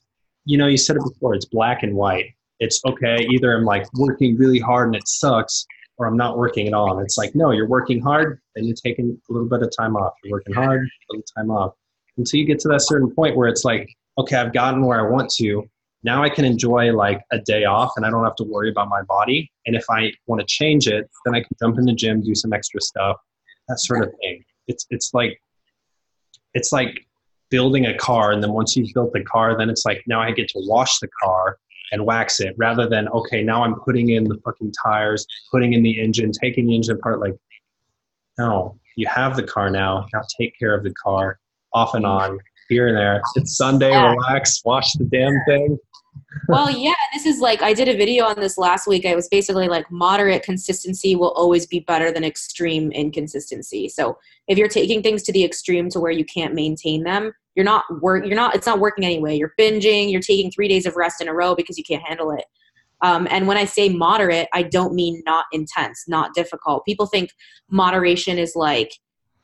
you 0.45 0.59
know 0.59 0.67
you 0.67 0.77
said 0.77 0.97
it 0.97 1.03
before 1.03 1.35
it's 1.35 1.47
black 1.47 1.83
and 1.83 1.95
white 1.95 2.35
it's 2.59 2.83
okay 2.85 3.27
either 3.31 3.57
i'm 3.57 3.65
like 3.65 3.87
working 3.95 4.37
really 4.37 4.59
hard 4.59 4.89
and 4.89 4.97
it 4.97 5.09
sucks 5.09 5.65
or 6.03 6.07
I'm 6.07 6.17
not 6.17 6.37
working 6.37 6.67
at 6.67 6.75
all. 6.75 6.97
And 6.97 7.05
it's 7.05 7.17
like, 7.19 7.35
no, 7.35 7.53
you're 7.53 7.69
working 7.69 8.01
hard, 8.01 8.41
then 8.55 8.65
you're 8.65 8.77
taking 8.77 9.19
a 9.29 9.33
little 9.33 9.49
bit 9.49 9.63
of 9.63 9.71
time 9.77 9.97
off. 9.97 10.15
You're 10.25 10.33
working 10.33 10.55
hard, 10.55 10.83
a 10.83 11.13
little 11.13 11.25
time 11.37 11.51
off. 11.51 11.75
Until 12.17 12.41
you 12.41 12.47
get 12.47 12.59
to 12.61 12.69
that 12.69 12.83
certain 12.83 13.15
point 13.15 13.37
where 13.37 13.49
it's 13.49 13.65
like, 13.65 13.89
okay, 14.19 14.37
I've 14.37 14.53
gotten 14.53 14.85
where 14.85 15.07
I 15.07 15.11
want 15.11 15.31
to. 15.35 15.69
Now 16.05 16.23
I 16.23 16.29
can 16.29 16.45
enjoy 16.45 16.93
like 16.93 17.21
a 17.31 17.39
day 17.39 17.65
off 17.65 17.93
and 17.97 18.05
I 18.05 18.11
don't 18.11 18.25
have 18.25 18.35
to 18.37 18.45
worry 18.45 18.71
about 18.71 18.89
my 18.89 19.03
body. 19.03 19.51
And 19.67 19.77
if 19.77 19.85
I 19.89 20.13
want 20.27 20.41
to 20.41 20.47
change 20.47 20.89
it, 20.89 21.09
then 21.25 21.35
I 21.35 21.41
can 21.41 21.57
jump 21.61 21.79
in 21.79 21.85
the 21.85 21.93
gym, 21.93 22.23
do 22.23 22.35
some 22.35 22.53
extra 22.53 22.81
stuff, 22.81 23.17
that 23.69 23.79
sort 23.79 24.03
of 24.03 24.13
thing. 24.21 24.45
It's 24.67 24.87
it's 24.91 25.15
like 25.15 25.41
it's 26.55 26.73
like 26.73 27.07
building 27.51 27.87
a 27.87 27.97
car 27.97 28.33
and 28.33 28.43
then 28.43 28.53
once 28.53 28.77
you've 28.77 28.93
built 28.95 29.13
the 29.13 29.23
car, 29.23 29.57
then 29.57 29.71
it's 29.71 29.85
like 29.85 30.03
now 30.07 30.21
I 30.21 30.33
get 30.33 30.49
to 30.49 30.63
wash 30.65 30.99
the 30.99 31.09
car 31.23 31.59
and 31.93 32.05
wax 32.05 32.41
it 32.41 32.55
rather 32.57 32.89
than 32.89 33.09
okay, 33.09 33.43
now 33.43 33.63
I'm 33.63 33.77
putting 33.77 34.11
in 34.11 34.25
the 34.25 34.39
fucking 34.45 34.73
tires, 34.85 35.27
putting 35.51 35.75
in 35.75 35.83
the 35.83 36.01
engine, 36.01 36.33
taking 36.33 36.67
the 36.67 36.75
engine 36.75 36.97
apart 36.97 37.21
like 37.21 37.35
no, 38.39 38.79
you 38.97 39.07
have 39.07 39.37
the 39.37 39.43
car 39.43 39.71
now. 39.71 40.07
Now 40.13 40.23
take 40.41 40.59
care 40.59 40.75
of 40.75 40.83
the 40.83 40.95
car 40.95 41.39
off 41.73 41.95
and 41.95 42.05
on, 42.05 42.39
here 42.69 42.89
and 42.89 42.97
there. 42.97 43.23
It's 43.37 43.57
Sunday, 43.57 43.91
yeah. 43.91 44.11
relax, 44.11 44.63
wash 44.65 44.93
the 44.95 45.05
damn 45.05 45.39
thing. 45.47 45.79
Well, 46.49 46.71
yeah, 46.71 46.95
this 47.13 47.27
is 47.27 47.41
like 47.41 47.63
I 47.63 47.73
did 47.73 47.89
a 47.89 47.97
video 47.97 48.25
on 48.25 48.39
this 48.39 48.59
last 48.59 48.87
week. 48.87 49.07
I 49.07 49.15
was 49.15 49.29
basically 49.29 49.69
like 49.69 49.91
moderate 49.91 50.43
consistency 50.43 51.17
will 51.17 51.33
always 51.33 51.67
be 51.67 51.81
better 51.81 52.11
than 52.11 52.25
extreme 52.25 52.91
inconsistency. 52.93 53.89
So 53.89 54.19
if 54.49 54.59
you're 54.59 54.69
taking 54.69 55.03
things 55.03 55.23
to 55.25 55.33
the 55.33 55.45
extreme 55.45 55.89
to 55.91 56.01
where 56.01 56.11
you 56.11 56.25
can't 56.25 56.55
maintain 56.55 57.05
them, 57.05 57.33
you're 57.55 57.65
not 57.65 57.85
work. 58.01 58.27
You're 58.27 58.37
not. 58.37 58.55
It's 58.55 58.67
not 58.67 58.81
working 58.81 59.05
anyway. 59.05 59.37
You're 59.37 59.55
binging. 59.59 60.11
You're 60.11 60.21
taking 60.21 60.51
three 60.51 60.69
days 60.69 60.87
of 60.87 60.97
rest 60.97 61.21
in 61.21 61.29
a 61.29 61.35
row 61.35 61.55
because 61.55 61.79
you 61.79 61.85
can't 61.85 62.07
handle 62.07 62.31
it. 62.33 62.45
Um, 63.03 63.27
and 63.31 63.47
when 63.47 63.57
I 63.57 63.65
say 63.65 63.89
moderate, 63.89 64.49
I 64.55 64.63
don't 64.63 64.95
mean 64.95 65.23
not 65.27 65.47
intense, 65.53 66.05
not 66.07 66.35
difficult. 66.35 66.85
People 66.85 67.07
think 67.07 67.31
moderation 67.69 68.39
is 68.39 68.55
like 68.55 68.93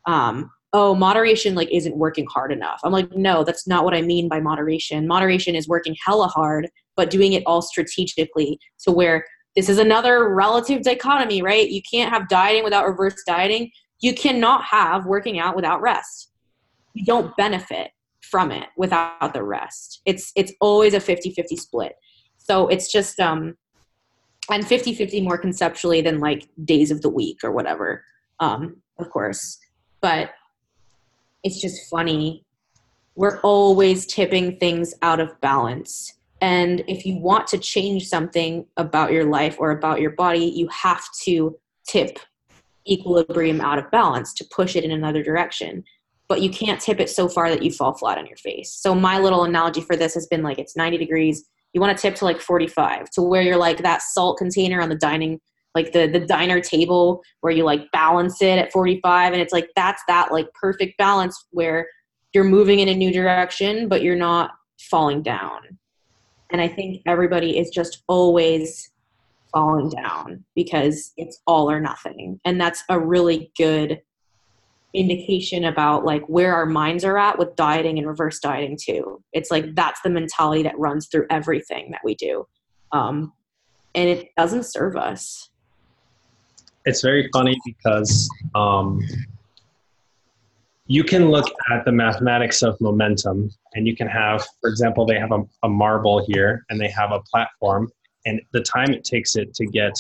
um, 0.07 0.51
oh 0.73 0.95
moderation 0.95 1.55
like 1.55 1.71
isn't 1.73 1.97
working 1.97 2.27
hard 2.27 2.53
enough. 2.53 2.81
I'm 2.85 2.93
like 2.93 3.15
no 3.17 3.45
that's 3.45 3.67
not 3.67 3.85
what 3.85 3.95
i 3.95 4.03
mean 4.03 4.29
by 4.29 4.41
moderation. 4.41 5.07
Moderation 5.07 5.55
is 5.55 5.69
working 5.69 5.97
hella 6.05 6.29
hard 6.29 6.69
but 6.97 7.11
doing 7.11 7.33
it 7.33 7.43
all 7.47 7.63
strategically 7.63 8.59
to 8.81 8.91
where 8.91 9.25
this 9.55 9.69
is 9.69 9.79
another 9.79 10.35
relative 10.35 10.83
dichotomy 10.83 11.43
right? 11.43 11.71
You 11.71 11.83
can't 11.91 12.13
have 12.13 12.29
dieting 12.29 12.65
without 12.65 12.87
reverse 12.87 13.17
dieting. 13.27 13.71
You 14.01 14.15
cannot 14.15 14.65
have 14.65 15.07
working 15.07 15.39
out 15.39 15.57
without 15.57 15.81
rest. 15.81 16.31
You 16.95 17.05
don't 17.05 17.37
benefit 17.37 17.91
from 18.21 18.53
it 18.53 18.69
without 18.77 19.33
the 19.33 19.43
rest. 19.43 20.03
It's 20.05 20.33
it's 20.37 20.53
always 20.61 20.95
a 20.95 21.01
50-50 21.01 21.59
split. 21.59 21.95
So 22.37 22.69
it's 22.69 22.91
just 22.91 23.19
um 23.21 23.57
and 24.51 24.65
50-50 24.65 25.23
more 25.23 25.39
conceptually 25.39 26.01
than 26.01 26.21
like 26.21 26.49
days 26.65 26.91
of 26.91 27.03
the 27.03 27.11
week 27.11 27.39
or 27.43 27.53
whatever 27.53 28.05
um 28.41 28.77
of 28.99 29.11
course. 29.11 29.59
But 30.01 30.31
it's 31.45 31.61
just 31.61 31.89
funny. 31.89 32.45
We're 33.15 33.41
always 33.41 34.07
tipping 34.07 34.59
things 34.59 34.95
out 35.03 35.21
of 35.21 35.41
balance. 35.41 36.15
And 36.41 36.85
if 36.87 37.05
you 37.05 37.17
want 37.17 37.49
to 37.49 37.59
change 37.59 38.07
something 38.07 38.67
about 38.77 39.13
your 39.13 39.25
life 39.25 39.57
or 39.59 39.73
about 39.73 40.01
your 40.01 40.11
body, 40.11 40.45
you 40.45 40.69
have 40.69 41.03
to 41.25 41.59
tip 41.87 42.19
equilibrium 42.89 43.61
out 43.61 43.79
of 43.79 43.91
balance 43.91 44.33
to 44.35 44.45
push 44.55 44.77
it 44.77 44.85
in 44.85 44.91
another 44.91 45.23
direction. 45.23 45.85
But 46.29 46.43
you 46.43 46.51
can't 46.51 46.81
tip 46.81 47.01
it 47.01 47.11
so 47.11 47.29
far 47.29 47.51
that 47.51 47.63
you 47.63 47.73
fall 47.73 47.95
flat 47.95 48.19
on 48.19 48.27
your 48.27 48.37
face. 48.37 48.73
So, 48.73 48.95
my 48.95 49.19
little 49.19 49.45
analogy 49.45 49.81
for 49.81 49.97
this 49.97 50.15
has 50.15 50.27
been 50.27 50.43
like 50.43 50.59
it's 50.59 50.77
90 50.77 50.99
degrees. 50.99 51.45
You 51.73 51.81
want 51.81 51.97
to 51.97 52.01
tip 52.01 52.15
to 52.17 52.25
like 52.25 52.41
45 52.41 53.11
to 53.11 53.23
where 53.23 53.43
you're 53.43 53.57
like 53.57 53.79
that 53.79 54.03
salt 54.03 54.39
container 54.39 54.81
on 54.81 54.91
the 54.91 54.95
dining 54.95 55.41
like 55.75 55.93
the 55.93 56.07
the 56.07 56.21
diner 56.21 56.61
table 56.61 57.23
where 57.41 57.53
you 57.53 57.65
like 57.65 57.91
balance 57.93 58.41
it 58.43 58.59
at 58.59 58.73
45 58.73 59.33
and 59.33 59.43
it's 59.43 59.53
like 59.53 59.69
that's 59.77 60.03
that 60.09 60.33
like 60.33 60.53
perfect 60.55 60.99
balance 60.99 61.47
where 61.51 61.87
you're 62.33 62.45
moving 62.45 62.81
in 62.81 62.89
a 62.89 62.95
new 62.95 63.13
direction 63.13 63.89
but 63.89 64.03
you're 64.03 64.17
not 64.17 64.53
falling 64.81 65.23
down. 65.23 65.61
And 66.51 66.61
i 66.61 66.69
think 66.69 67.03
everybody 67.07 67.59
is 67.59 67.71
just 67.71 68.03
always 68.09 68.91
falling 69.53 69.91
down 69.91 70.45
because 70.55 71.13
it's 71.17 71.41
all 71.47 71.71
or 71.71 71.81
nothing. 71.81 72.41
And 72.45 72.61
that's 72.61 72.85
a 72.89 72.99
really 72.99 73.51
good 73.57 74.01
indication 74.95 75.65
about 75.65 76.05
like 76.05 76.25
where 76.27 76.55
our 76.55 76.67
minds 76.67 77.05
are 77.05 77.19
at 77.19 77.39
with 77.39 77.55
dieting 77.57 77.99
and 77.99 78.07
reverse 78.07 78.39
dieting 78.39 78.79
too. 78.81 79.23
It's 79.33 79.51
like 79.51 79.75
that's 79.75 80.01
the 80.03 80.11
mentality 80.11 80.63
that 80.63 80.79
runs 80.79 81.09
through 81.09 81.27
everything 81.31 81.91
that 81.91 82.01
we 82.05 82.15
do. 82.15 82.47
Um, 82.93 83.33
and 83.95 84.09
it 84.09 84.31
doesn't 84.37 84.65
serve 84.65 84.97
us 84.97 85.51
it's 86.85 87.03
very 87.03 87.29
funny 87.33 87.57
because 87.65 88.29
um, 88.55 89.01
you 90.87 91.05
can 91.05 91.31
look 91.31 91.47
at 91.71 91.85
the 91.85 91.93
mathematics 91.93 92.63
of 92.63 92.81
momentum 92.81 93.51
and 93.75 93.87
you 93.87 93.95
can 93.95 94.09
have 94.09 94.45
for 94.61 94.71
example 94.71 95.05
they 95.05 95.19
have 95.19 95.33
a, 95.33 95.43
a, 95.63 95.69
marble 95.69 96.25
here 96.27 96.65
and 96.71 96.81
they 96.81 96.89
have 96.89 97.13
a 97.13 97.21
platform 97.31 97.91
and 98.25 98.41
the 98.53 98.63
time 98.63 98.91
it 98.91 99.05
takes 99.05 99.37
it 99.37 99.55
to 99.55 99.67
get 99.67 99.93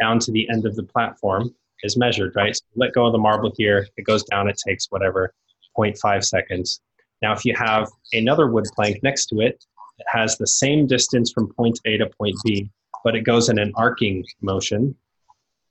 down 0.00 0.18
to 0.20 0.30
the 0.30 0.48
end 0.48 0.64
of 0.64 0.76
the 0.76 0.82
platform 0.84 1.52
is 1.82 1.96
measured 1.96 2.34
right? 2.36 2.54
So 2.54 2.62
let 2.76 2.92
go 2.92 3.06
of 3.06 3.12
the 3.12 3.18
marble 3.18 3.52
here 3.56 3.86
it 3.96 4.02
goes 4.02 4.22
down 4.24 4.48
it 4.48 4.60
takes 4.66 4.86
whatever 4.90 5.34
0.5 5.76 6.24
seconds. 6.24 6.80
Now 7.20 7.32
if 7.32 7.44
you 7.44 7.54
have 7.56 7.88
another 8.12 8.46
wood 8.46 8.66
plank 8.74 9.02
next 9.02 9.26
to 9.26 9.40
it 9.40 9.64
it 9.98 10.06
has 10.06 10.38
the 10.38 10.46
same 10.46 10.86
distance 10.86 11.32
from 11.32 11.52
point 11.52 11.80
a 11.84 11.96
to 11.96 12.06
point 12.06 12.36
b 12.44 12.70
but 13.02 13.16
it 13.16 13.22
goes 13.22 13.48
in 13.48 13.58
an 13.58 13.72
arcing 13.74 14.24
motion 14.40 14.94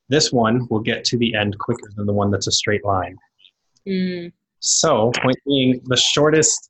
this 0.09 0.31
one 0.31 0.67
will 0.69 0.79
get 0.79 1.03
to 1.05 1.17
the 1.17 1.35
end 1.35 1.57
quicker 1.59 1.89
than 1.95 2.05
the 2.05 2.13
one 2.13 2.31
that's 2.31 2.47
a 2.47 2.51
straight 2.51 2.83
line. 2.85 3.17
Mm. 3.87 4.31
So, 4.59 5.11
point 5.21 5.37
being, 5.45 5.81
the 5.85 5.97
shortest, 5.97 6.69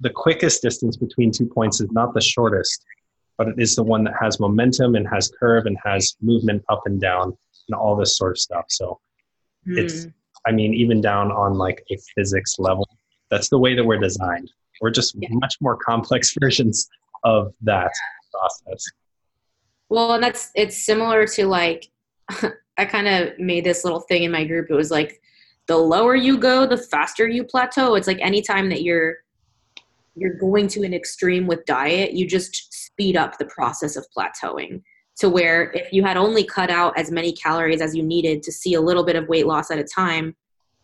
the 0.00 0.10
quickest 0.10 0.62
distance 0.62 0.96
between 0.96 1.30
two 1.30 1.46
points 1.46 1.80
is 1.80 1.90
not 1.92 2.14
the 2.14 2.20
shortest, 2.20 2.84
but 3.36 3.48
it 3.48 3.54
is 3.58 3.76
the 3.76 3.82
one 3.82 4.04
that 4.04 4.14
has 4.20 4.40
momentum 4.40 4.96
and 4.96 5.06
has 5.08 5.30
curve 5.38 5.66
and 5.66 5.76
has 5.84 6.16
movement 6.20 6.64
up 6.68 6.82
and 6.86 7.00
down 7.00 7.36
and 7.68 7.74
all 7.74 7.94
this 7.94 8.16
sort 8.16 8.32
of 8.32 8.38
stuff. 8.38 8.64
So, 8.68 8.98
mm. 9.66 9.78
it's, 9.78 10.06
I 10.46 10.52
mean, 10.52 10.74
even 10.74 11.00
down 11.00 11.30
on 11.30 11.54
like 11.54 11.84
a 11.92 11.98
physics 12.16 12.56
level, 12.58 12.88
that's 13.30 13.48
the 13.48 13.58
way 13.58 13.74
that 13.74 13.84
we're 13.84 13.98
designed. 13.98 14.50
We're 14.80 14.90
just 14.90 15.14
yeah. 15.18 15.28
much 15.32 15.56
more 15.60 15.76
complex 15.76 16.34
versions 16.40 16.88
of 17.24 17.52
that 17.62 17.92
process. 18.32 18.84
Well, 19.88 20.14
and 20.14 20.22
that's 20.22 20.50
it's 20.54 20.84
similar 20.84 21.26
to 21.28 21.46
like 21.46 21.88
I 22.78 22.84
kind 22.84 23.08
of 23.08 23.38
made 23.38 23.64
this 23.64 23.84
little 23.84 24.00
thing 24.00 24.22
in 24.22 24.30
my 24.30 24.44
group. 24.44 24.70
It 24.70 24.74
was 24.74 24.90
like 24.90 25.20
the 25.66 25.76
lower 25.76 26.14
you 26.14 26.38
go, 26.38 26.66
the 26.66 26.78
faster 26.78 27.28
you 27.28 27.44
plateau. 27.44 27.94
It's 27.96 28.06
like 28.06 28.20
anytime 28.20 28.68
that 28.70 28.82
you're 28.82 29.16
you're 30.14 30.34
going 30.34 30.66
to 30.66 30.82
an 30.82 30.92
extreme 30.94 31.46
with 31.46 31.64
diet, 31.64 32.12
you 32.12 32.26
just 32.26 32.72
speed 32.72 33.16
up 33.16 33.38
the 33.38 33.44
process 33.44 33.96
of 33.96 34.04
plateauing 34.16 34.82
to 35.18 35.28
where 35.28 35.70
if 35.72 35.92
you 35.92 36.02
had 36.02 36.16
only 36.16 36.44
cut 36.44 36.70
out 36.70 36.96
as 36.98 37.10
many 37.10 37.32
calories 37.32 37.80
as 37.80 37.94
you 37.94 38.02
needed 38.02 38.42
to 38.42 38.52
see 38.52 38.74
a 38.74 38.80
little 38.80 39.04
bit 39.04 39.16
of 39.16 39.28
weight 39.28 39.46
loss 39.46 39.70
at 39.70 39.78
a 39.78 39.84
time, 39.84 40.34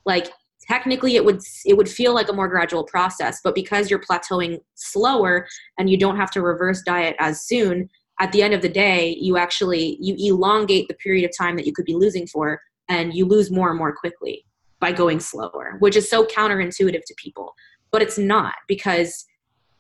like 0.05 0.29
technically 0.61 1.17
it 1.17 1.25
would 1.25 1.41
it 1.65 1.77
would 1.77 1.89
feel 1.89 2.15
like 2.15 2.29
a 2.29 2.33
more 2.33 2.49
gradual 2.49 2.85
process, 2.85 3.41
but 3.43 3.55
because 3.55 3.91
you're 3.91 4.01
plateauing 4.01 4.61
slower 4.75 5.47
and 5.79 5.89
you 5.89 5.97
don't 5.97 6.17
have 6.17 6.31
to 6.33 6.43
reverse 6.43 6.83
diet 6.83 7.17
as 7.19 7.43
soon, 7.43 7.89
at 8.21 8.33
the 8.33 8.43
end 8.43 8.55
of 8.55 8.63
the 8.63 8.69
day 8.69 9.17
you 9.21 9.37
actually 9.37 9.97
you 10.01 10.15
elongate 10.35 10.89
the 10.89 10.95
period 10.95 11.25
of 11.25 11.37
time 11.37 11.57
that 11.57 11.67
you 11.67 11.73
could 11.73 11.85
be 11.85 11.95
losing 11.95 12.27
for 12.27 12.61
and 12.89 13.15
you 13.15 13.25
lose 13.25 13.51
more 13.51 13.71
and 13.71 13.79
more 13.79 13.95
quickly 13.95 14.45
by 14.81 14.93
going 14.93 15.21
slower 15.21 15.77
which 15.81 15.97
is 15.97 16.09
so 16.09 16.25
counterintuitive 16.25 17.03
to 17.07 17.15
people. 17.17 17.55
But 17.91 18.03
it's 18.03 18.19
not 18.19 18.55
because 18.67 19.25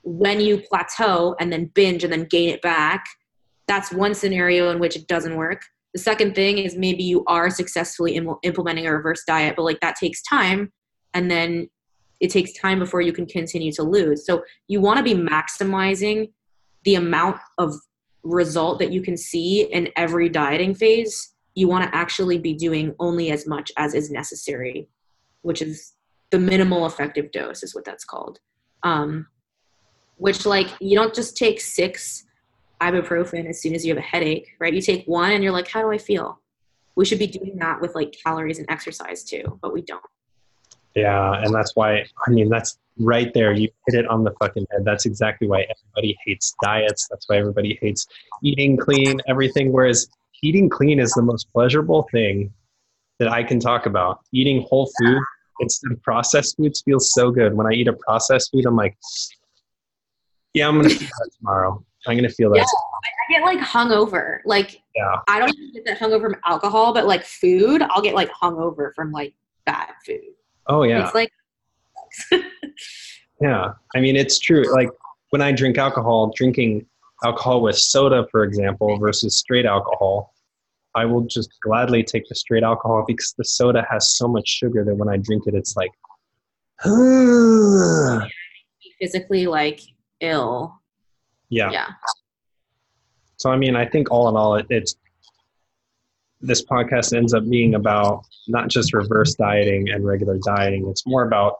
when 0.02 0.40
you 0.40 0.58
plateau 0.58 1.34
and 1.40 1.52
then 1.52 1.66
binge 1.74 2.04
and 2.04 2.12
then 2.12 2.24
gain 2.24 2.48
it 2.50 2.62
back 2.62 3.04
that's 3.66 3.92
one 3.92 4.14
scenario 4.14 4.70
in 4.70 4.78
which 4.78 4.94
it 4.94 5.06
doesn't 5.06 5.36
work. 5.36 5.62
The 5.94 6.00
second 6.00 6.34
thing 6.34 6.58
is 6.58 6.76
maybe 6.76 7.02
you 7.02 7.24
are 7.26 7.48
successfully 7.48 8.14
Im- 8.16 8.36
implementing 8.42 8.86
a 8.86 8.92
reverse 8.92 9.22
diet 9.26 9.54
but 9.56 9.62
like 9.62 9.80
that 9.80 9.96
takes 9.96 10.22
time 10.22 10.72
and 11.14 11.30
then 11.30 11.68
it 12.20 12.30
takes 12.30 12.52
time 12.52 12.78
before 12.78 13.00
you 13.00 13.12
can 13.12 13.26
continue 13.26 13.72
to 13.72 13.82
lose. 13.82 14.26
So 14.26 14.44
you 14.68 14.80
want 14.80 14.98
to 14.98 15.02
be 15.02 15.14
maximizing 15.14 16.30
the 16.84 16.94
amount 16.96 17.38
of 17.58 17.74
result 18.24 18.78
that 18.78 18.90
you 18.90 19.02
can 19.02 19.16
see 19.16 19.62
in 19.62 19.90
every 19.96 20.28
dieting 20.28 20.74
phase, 20.74 21.34
you 21.54 21.68
want 21.68 21.84
to 21.84 21.96
actually 21.96 22.38
be 22.38 22.54
doing 22.54 22.94
only 22.98 23.30
as 23.30 23.46
much 23.46 23.70
as 23.76 23.94
is 23.94 24.10
necessary, 24.10 24.88
which 25.42 25.62
is 25.62 25.92
the 26.30 26.38
minimal 26.38 26.86
effective 26.86 27.30
dose, 27.30 27.62
is 27.62 27.74
what 27.74 27.84
that's 27.84 28.04
called. 28.04 28.40
Um, 28.82 29.26
which, 30.16 30.46
like, 30.46 30.68
you 30.80 30.96
don't 30.96 31.14
just 31.14 31.36
take 31.36 31.60
six 31.60 32.24
ibuprofen 32.80 33.48
as 33.48 33.60
soon 33.60 33.74
as 33.74 33.84
you 33.84 33.94
have 33.94 34.02
a 34.02 34.06
headache, 34.06 34.50
right? 34.58 34.74
You 34.74 34.80
take 34.80 35.06
one 35.06 35.32
and 35.32 35.42
you're 35.42 35.52
like, 35.52 35.68
how 35.68 35.82
do 35.82 35.90
I 35.90 35.98
feel? 35.98 36.40
We 36.96 37.04
should 37.04 37.18
be 37.18 37.26
doing 37.26 37.56
that 37.58 37.80
with 37.80 37.94
like 37.94 38.16
calories 38.24 38.58
and 38.58 38.70
exercise 38.70 39.24
too, 39.24 39.58
but 39.62 39.72
we 39.72 39.82
don't. 39.82 40.02
Yeah, 40.94 41.32
and 41.42 41.52
that's 41.54 41.74
why 41.74 42.06
I 42.26 42.30
mean 42.30 42.48
that's 42.48 42.78
right 42.98 43.32
there. 43.34 43.52
You 43.52 43.68
hit 43.86 43.98
it 43.98 44.08
on 44.08 44.24
the 44.24 44.32
fucking 44.40 44.66
head. 44.70 44.84
That's 44.84 45.06
exactly 45.06 45.48
why 45.48 45.62
everybody 45.62 46.16
hates 46.24 46.54
diets. 46.62 47.08
That's 47.10 47.28
why 47.28 47.38
everybody 47.38 47.78
hates 47.80 48.06
eating 48.42 48.76
clean, 48.76 49.20
everything. 49.26 49.72
Whereas 49.72 50.08
eating 50.42 50.68
clean 50.68 51.00
is 51.00 51.10
the 51.12 51.22
most 51.22 51.50
pleasurable 51.52 52.08
thing 52.12 52.52
that 53.18 53.28
I 53.28 53.42
can 53.42 53.58
talk 53.58 53.86
about. 53.86 54.20
Eating 54.32 54.62
whole 54.68 54.90
food 54.98 55.18
instead 55.60 55.92
of 55.92 56.02
processed 56.02 56.56
foods 56.56 56.82
feels 56.82 57.12
so 57.12 57.30
good. 57.30 57.54
When 57.54 57.66
I 57.66 57.72
eat 57.72 57.88
a 57.88 57.92
processed 57.92 58.50
food, 58.52 58.66
I'm 58.66 58.76
like, 58.76 58.96
yeah, 60.52 60.68
I'm 60.68 60.76
gonna 60.76 60.90
feel 60.90 61.08
that 61.08 61.30
tomorrow. 61.38 61.84
I'm 62.06 62.16
gonna 62.16 62.28
feel 62.28 62.50
that. 62.50 62.58
Yeah, 62.58 62.64
I 62.64 63.32
get 63.32 63.42
like 63.42 63.58
hungover. 63.66 64.38
Like 64.44 64.80
Yeah. 64.94 65.16
I 65.26 65.40
don't 65.40 65.56
get 65.72 65.84
that 65.86 65.98
hungover 65.98 66.22
from 66.22 66.36
alcohol, 66.44 66.92
but 66.92 67.06
like 67.06 67.24
food, 67.24 67.82
I'll 67.82 68.02
get 68.02 68.14
like 68.14 68.30
hungover 68.30 68.94
from 68.94 69.10
like 69.10 69.34
bad 69.64 69.90
food. 70.04 70.34
Oh 70.66 70.82
yeah. 70.82 71.04
It's 71.04 71.14
like 71.14 71.30
Yeah, 73.40 73.72
I 73.94 74.00
mean 74.00 74.16
it's 74.16 74.38
true. 74.38 74.64
Like 74.72 74.90
when 75.30 75.42
I 75.42 75.52
drink 75.52 75.78
alcohol, 75.78 76.32
drinking 76.34 76.86
alcohol 77.24 77.60
with 77.62 77.76
soda, 77.76 78.26
for 78.30 78.44
example, 78.44 78.96
versus 78.98 79.36
straight 79.36 79.66
alcohol, 79.66 80.32
I 80.94 81.04
will 81.04 81.22
just 81.22 81.50
gladly 81.60 82.02
take 82.04 82.28
the 82.28 82.34
straight 82.34 82.62
alcohol 82.62 83.04
because 83.06 83.34
the 83.36 83.44
soda 83.44 83.84
has 83.90 84.16
so 84.16 84.28
much 84.28 84.46
sugar 84.46 84.84
that 84.84 84.94
when 84.94 85.08
I 85.08 85.16
drink 85.16 85.44
it, 85.46 85.54
it's 85.54 85.76
like, 85.76 85.90
physically 89.00 89.46
like 89.46 89.80
ill. 90.20 90.80
yeah. 91.48 91.70
Yeah. 91.70 91.88
So 93.36 93.50
I 93.50 93.56
mean, 93.56 93.76
I 93.76 93.86
think 93.86 94.10
all 94.10 94.28
in 94.28 94.36
all, 94.36 94.54
it, 94.54 94.66
it's 94.70 94.96
this 96.46 96.64
podcast 96.64 97.16
ends 97.16 97.32
up 97.34 97.48
being 97.48 97.74
about 97.74 98.24
not 98.48 98.68
just 98.68 98.92
reverse 98.92 99.34
dieting 99.34 99.88
and 99.90 100.04
regular 100.04 100.38
dieting. 100.44 100.86
It's 100.88 101.06
more 101.06 101.24
about 101.26 101.58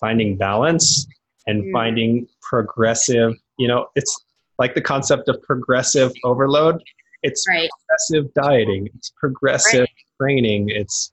finding 0.00 0.36
balance 0.36 1.06
and 1.46 1.64
Mm. 1.64 1.72
finding 1.72 2.26
progressive. 2.40 3.34
You 3.58 3.68
know, 3.68 3.86
it's 3.94 4.24
like 4.58 4.74
the 4.74 4.80
concept 4.80 5.28
of 5.28 5.40
progressive 5.42 6.12
overload. 6.24 6.82
It's 7.22 7.46
Right. 7.48 7.68
progressive 7.86 8.32
dieting. 8.34 8.88
It's 8.94 9.10
progressive 9.10 9.86
training. 10.20 10.70
It's 10.70 11.12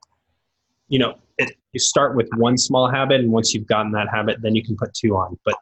you 0.91 0.97
know, 0.97 1.13
it, 1.37 1.51
you 1.71 1.79
start 1.79 2.15
with 2.15 2.27
one 2.37 2.57
small 2.57 2.89
habit, 2.89 3.19
and 3.21 3.31
once 3.31 3.53
you've 3.53 3.67
gotten 3.67 3.91
that 3.91 4.07
habit, 4.09 4.41
then 4.41 4.55
you 4.55 4.63
can 4.63 4.75
put 4.75 4.91
two 4.95 5.15
on. 5.15 5.37
But 5.45 5.53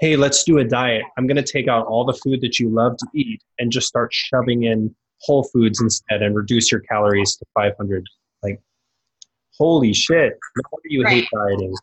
hey, 0.00 0.14
let's 0.14 0.44
do 0.44 0.58
a 0.58 0.64
diet. 0.64 1.02
I'm 1.18 1.26
going 1.26 1.36
to 1.36 1.42
take 1.42 1.66
out 1.66 1.86
all 1.86 2.04
the 2.04 2.12
food 2.12 2.40
that 2.42 2.60
you 2.60 2.68
love 2.68 2.96
to 2.98 3.06
eat 3.14 3.42
and 3.58 3.72
just 3.72 3.88
start 3.88 4.12
shoving 4.14 4.62
in 4.62 4.94
whole 5.24 5.44
foods 5.44 5.80
instead 5.80 6.22
and 6.22 6.34
reduce 6.34 6.70
your 6.70 6.80
calories 6.80 7.36
to 7.36 7.44
500. 7.54 8.04
Like, 8.42 8.60
holy 9.58 9.94
shit! 9.94 10.38
No 10.56 10.62
wonder 10.70 10.88
you 10.88 11.06
hate 11.06 11.28
dieting. 11.32 11.74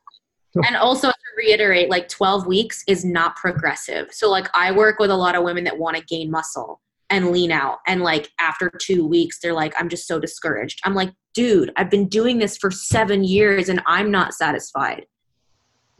and 0.68 0.76
also 0.76 1.10
to 1.10 1.16
reiterate, 1.38 1.90
like 1.90 2.10
12 2.10 2.46
weeks 2.46 2.84
is 2.88 3.06
not 3.06 3.36
progressive. 3.36 4.12
So 4.12 4.30
like 4.30 4.50
I 4.54 4.72
work 4.72 5.00
with 5.00 5.10
a 5.10 5.16
lot 5.16 5.36
of 5.36 5.44
women 5.44 5.64
that 5.64 5.78
want 5.78 5.98
to 5.98 6.04
gain 6.04 6.30
muscle 6.30 6.82
and 7.10 7.32
lean 7.32 7.52
out. 7.52 7.80
And 7.88 8.02
like 8.02 8.30
after 8.40 8.72
two 8.82 9.06
weeks, 9.06 9.40
they're 9.40 9.54
like, 9.54 9.74
I'm 9.78 9.90
just 9.90 10.08
so 10.08 10.20
discouraged. 10.20 10.80
I'm 10.84 10.94
like, 10.94 11.12
dude, 11.34 11.72
I've 11.76 11.90
been 11.90 12.08
doing 12.08 12.40
this 12.40 12.58
for 12.58 12.72
seven 12.72 13.24
years 13.24 13.70
and 13.70 13.82
I'm 13.86 14.12
not 14.12 14.34
satisfied. 14.34 15.06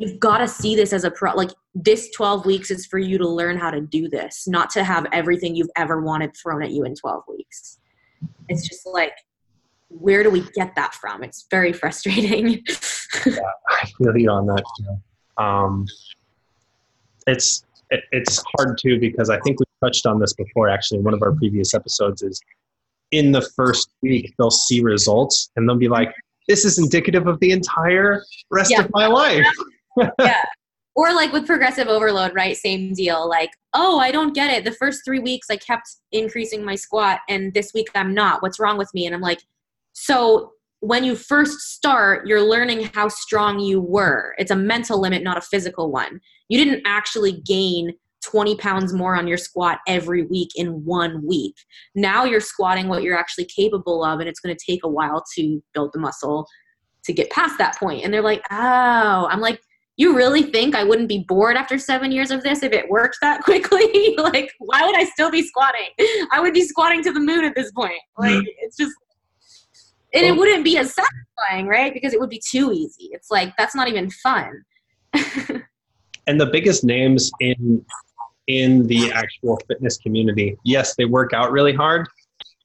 You've 0.02 0.20
got 0.20 0.40
to 0.40 0.48
see 0.48 0.76
this 0.76 0.94
as 0.94 1.04
a 1.04 1.12
pro. 1.12 1.34
Like 1.34 1.52
this 1.76 2.10
12 2.16 2.48
weeks 2.48 2.72
is 2.72 2.88
for 2.88 2.98
you 2.98 3.20
to 3.20 3.28
learn 3.28 3.56
how 3.56 3.70
to 3.70 3.82
do 3.82 4.10
this, 4.10 4.48
not 4.48 4.72
to 4.72 4.84
have 4.84 5.06
everything 5.12 5.56
you've 5.56 5.70
ever 5.78 6.02
wanted 6.02 6.36
thrown 6.36 6.64
at 6.64 6.72
you 6.72 6.86
in 6.86 6.96
12 6.96 7.24
weeks. 7.30 7.78
It's 8.50 8.68
just 8.68 8.88
like, 8.88 9.14
where 9.90 10.24
do 10.24 10.32
we 10.32 10.42
get 10.56 10.74
that 10.76 10.96
from? 10.96 11.24
It's 11.24 11.46
very 11.52 11.72
frustrating. 11.82 12.64
Yeah, 13.28 13.36
I 13.70 13.86
feel 13.98 14.18
you 14.18 14.32
on 14.32 14.48
that. 14.48 14.64
Too. 14.80 15.44
Um, 15.44 15.86
it's 17.28 17.64
it, 17.92 18.04
it's 18.12 18.44
hard 18.58 18.80
too 18.82 19.00
because 19.00 19.30
I 19.30 19.40
think 19.42 19.60
we 19.60 19.66
touched 19.84 20.08
on 20.08 20.20
this 20.20 20.34
before. 20.34 20.68
Actually, 20.68 20.98
in 21.00 21.04
one 21.04 21.14
of 21.14 21.22
our 21.22 21.34
previous 21.34 21.76
episodes 21.76 22.24
is 22.24 22.42
in 23.12 23.32
the 23.32 23.42
first 23.56 23.90
week 24.02 24.34
they'll 24.40 24.50
see 24.50 24.82
results 24.82 25.52
and 25.56 25.70
they'll 25.70 25.78
be 25.78 25.90
like, 25.90 26.12
"This 26.48 26.66
is 26.66 26.80
indicative 26.80 27.28
of 27.28 27.40
the 27.40 27.52
entire 27.52 28.24
rest 28.50 28.72
Yeah. 28.72 28.82
of 28.82 28.90
my 28.94 29.06
life." 29.06 29.46
yeah. 30.20 30.44
Or 30.96 31.14
like 31.14 31.32
with 31.32 31.48
progressive 31.48 31.88
overload, 31.88 32.34
right? 32.34 32.56
Same 32.56 32.94
deal. 32.94 33.28
Like, 33.28 33.52
oh, 33.74 34.00
I 34.00 34.12
don't 34.12 34.36
get 34.36 34.52
it. 34.52 34.66
The 34.66 34.74
first 34.74 35.02
three 35.06 35.20
weeks 35.20 35.48
I 35.50 35.56
kept 35.56 35.88
increasing 36.12 36.66
my 36.66 36.76
squat, 36.76 37.22
and 37.30 37.54
this 37.54 37.72
week 37.74 37.88
I'm 37.96 38.14
not. 38.14 38.42
What's 38.42 38.60
wrong 38.60 38.78
with 38.78 38.94
me? 38.94 39.06
And 39.06 39.16
I'm 39.16 39.22
like, 39.22 39.42
so 39.94 40.52
when 40.82 41.04
you 41.04 41.16
first 41.16 41.60
start, 41.60 42.28
you're 42.28 42.42
learning 42.42 42.90
how 42.94 43.08
strong 43.08 43.60
you 43.60 43.80
were. 43.80 44.36
It's 44.38 44.52
a 44.52 44.56
mental 44.56 45.00
limit, 45.00 45.24
not 45.24 45.38
a 45.38 45.42
physical 45.42 45.92
one. 45.92 46.20
You 46.50 46.64
didn't 46.64 46.82
actually 46.86 47.42
gain 47.46 47.94
20 48.24 48.56
pounds 48.58 48.94
more 48.94 49.16
on 49.16 49.28
your 49.28 49.38
squat 49.38 49.80
every 49.88 50.24
week 50.24 50.50
in 50.56 50.84
one 50.86 51.26
week. 51.26 51.56
Now 51.96 52.26
you're 52.26 52.40
squatting 52.40 52.88
what 52.88 53.04
you're 53.04 53.18
actually 53.18 53.46
capable 53.46 54.04
of, 54.04 54.20
and 54.20 54.28
it's 54.28 54.40
going 54.40 54.56
to 54.56 54.66
take 54.66 54.84
a 54.84 54.90
while 54.90 55.24
to 55.36 55.64
build 55.74 55.92
the 55.94 56.00
muscle 56.00 56.48
to 57.04 57.14
get 57.14 57.32
past 57.32 57.58
that 57.58 57.78
point. 57.78 58.04
And 58.04 58.14
they're 58.14 58.22
like, 58.22 58.44
oh, 58.52 59.28
I'm 59.30 59.40
like, 59.40 59.62
you 60.02 60.16
really 60.16 60.44
think 60.44 60.76
I 60.76 60.84
wouldn't 60.84 61.08
be 61.08 61.20
bored 61.28 61.56
after 61.56 61.78
seven 61.78 62.12
years 62.12 62.32
of 62.32 62.42
this 62.42 62.64
if 62.64 62.74
it 62.74 62.90
worked 62.90 63.18
that 63.22 63.42
quickly? 63.44 64.16
like, 64.18 64.52
why 64.60 64.86
would 64.86 64.98
I 64.98 65.06
still 65.06 65.32
be 65.32 65.44
squatting? 65.44 65.90
I 66.32 66.40
would 66.40 66.54
be 66.54 66.64
squatting 66.64 67.04
to 67.04 67.14
the 67.14 67.20
moon 67.20 67.46
at 67.46 67.56
this 67.56 67.72
point. 67.72 68.02
Mm-hmm. 68.20 68.36
Like, 68.36 68.48
it's 68.60 68.76
just, 68.76 68.94
and 70.14 70.26
it 70.26 70.36
wouldn't 70.36 70.66
be 70.66 70.78
as 70.78 70.94
satisfying, 70.94 71.68
right? 71.68 71.94
Because 71.94 72.14
it 72.14 72.20
would 72.20 72.30
be 72.30 72.42
too 72.46 72.74
easy. 72.74 73.10
It's 73.12 73.32
like, 73.32 73.56
that's 73.58 73.76
not 73.76 73.88
even 73.88 74.10
fun. 74.10 74.64
and 75.14 76.40
the 76.40 76.48
biggest 76.48 76.84
names 76.84 77.32
in 77.40 77.86
in 78.48 78.88
the 78.88 79.12
actual 79.12 79.60
fitness 79.68 79.98
community 79.98 80.58
yes 80.64 80.96
they 80.96 81.06
work 81.06 81.32
out 81.32 81.52
really 81.52 81.74
hard 81.74 82.08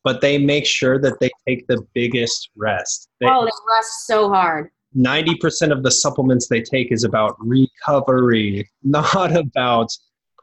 but 0.04 0.20
they 0.20 0.38
make 0.38 0.64
sure 0.64 0.98
that 0.98 1.18
they 1.20 1.30
take 1.46 1.66
the 1.66 1.84
biggest 1.92 2.50
rest 2.56 3.08
they, 3.20 3.26
oh, 3.26 3.44
they 3.44 3.50
rest 3.76 4.06
so 4.06 4.28
hard. 4.28 4.70
90% 4.96 5.72
of 5.72 5.82
the 5.82 5.90
supplements 5.90 6.48
they 6.48 6.62
take 6.62 6.90
is 6.90 7.04
about 7.04 7.36
recovery 7.38 8.68
not 8.82 9.36
about 9.36 9.88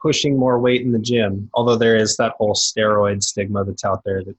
pushing 0.00 0.38
more 0.38 0.58
weight 0.58 0.82
in 0.82 0.92
the 0.92 0.98
gym 0.98 1.48
although 1.54 1.76
there 1.76 1.96
is 1.96 2.16
that 2.16 2.32
whole 2.36 2.54
steroid 2.54 3.22
stigma 3.22 3.64
that's 3.64 3.84
out 3.84 4.02
there 4.04 4.22
that 4.22 4.36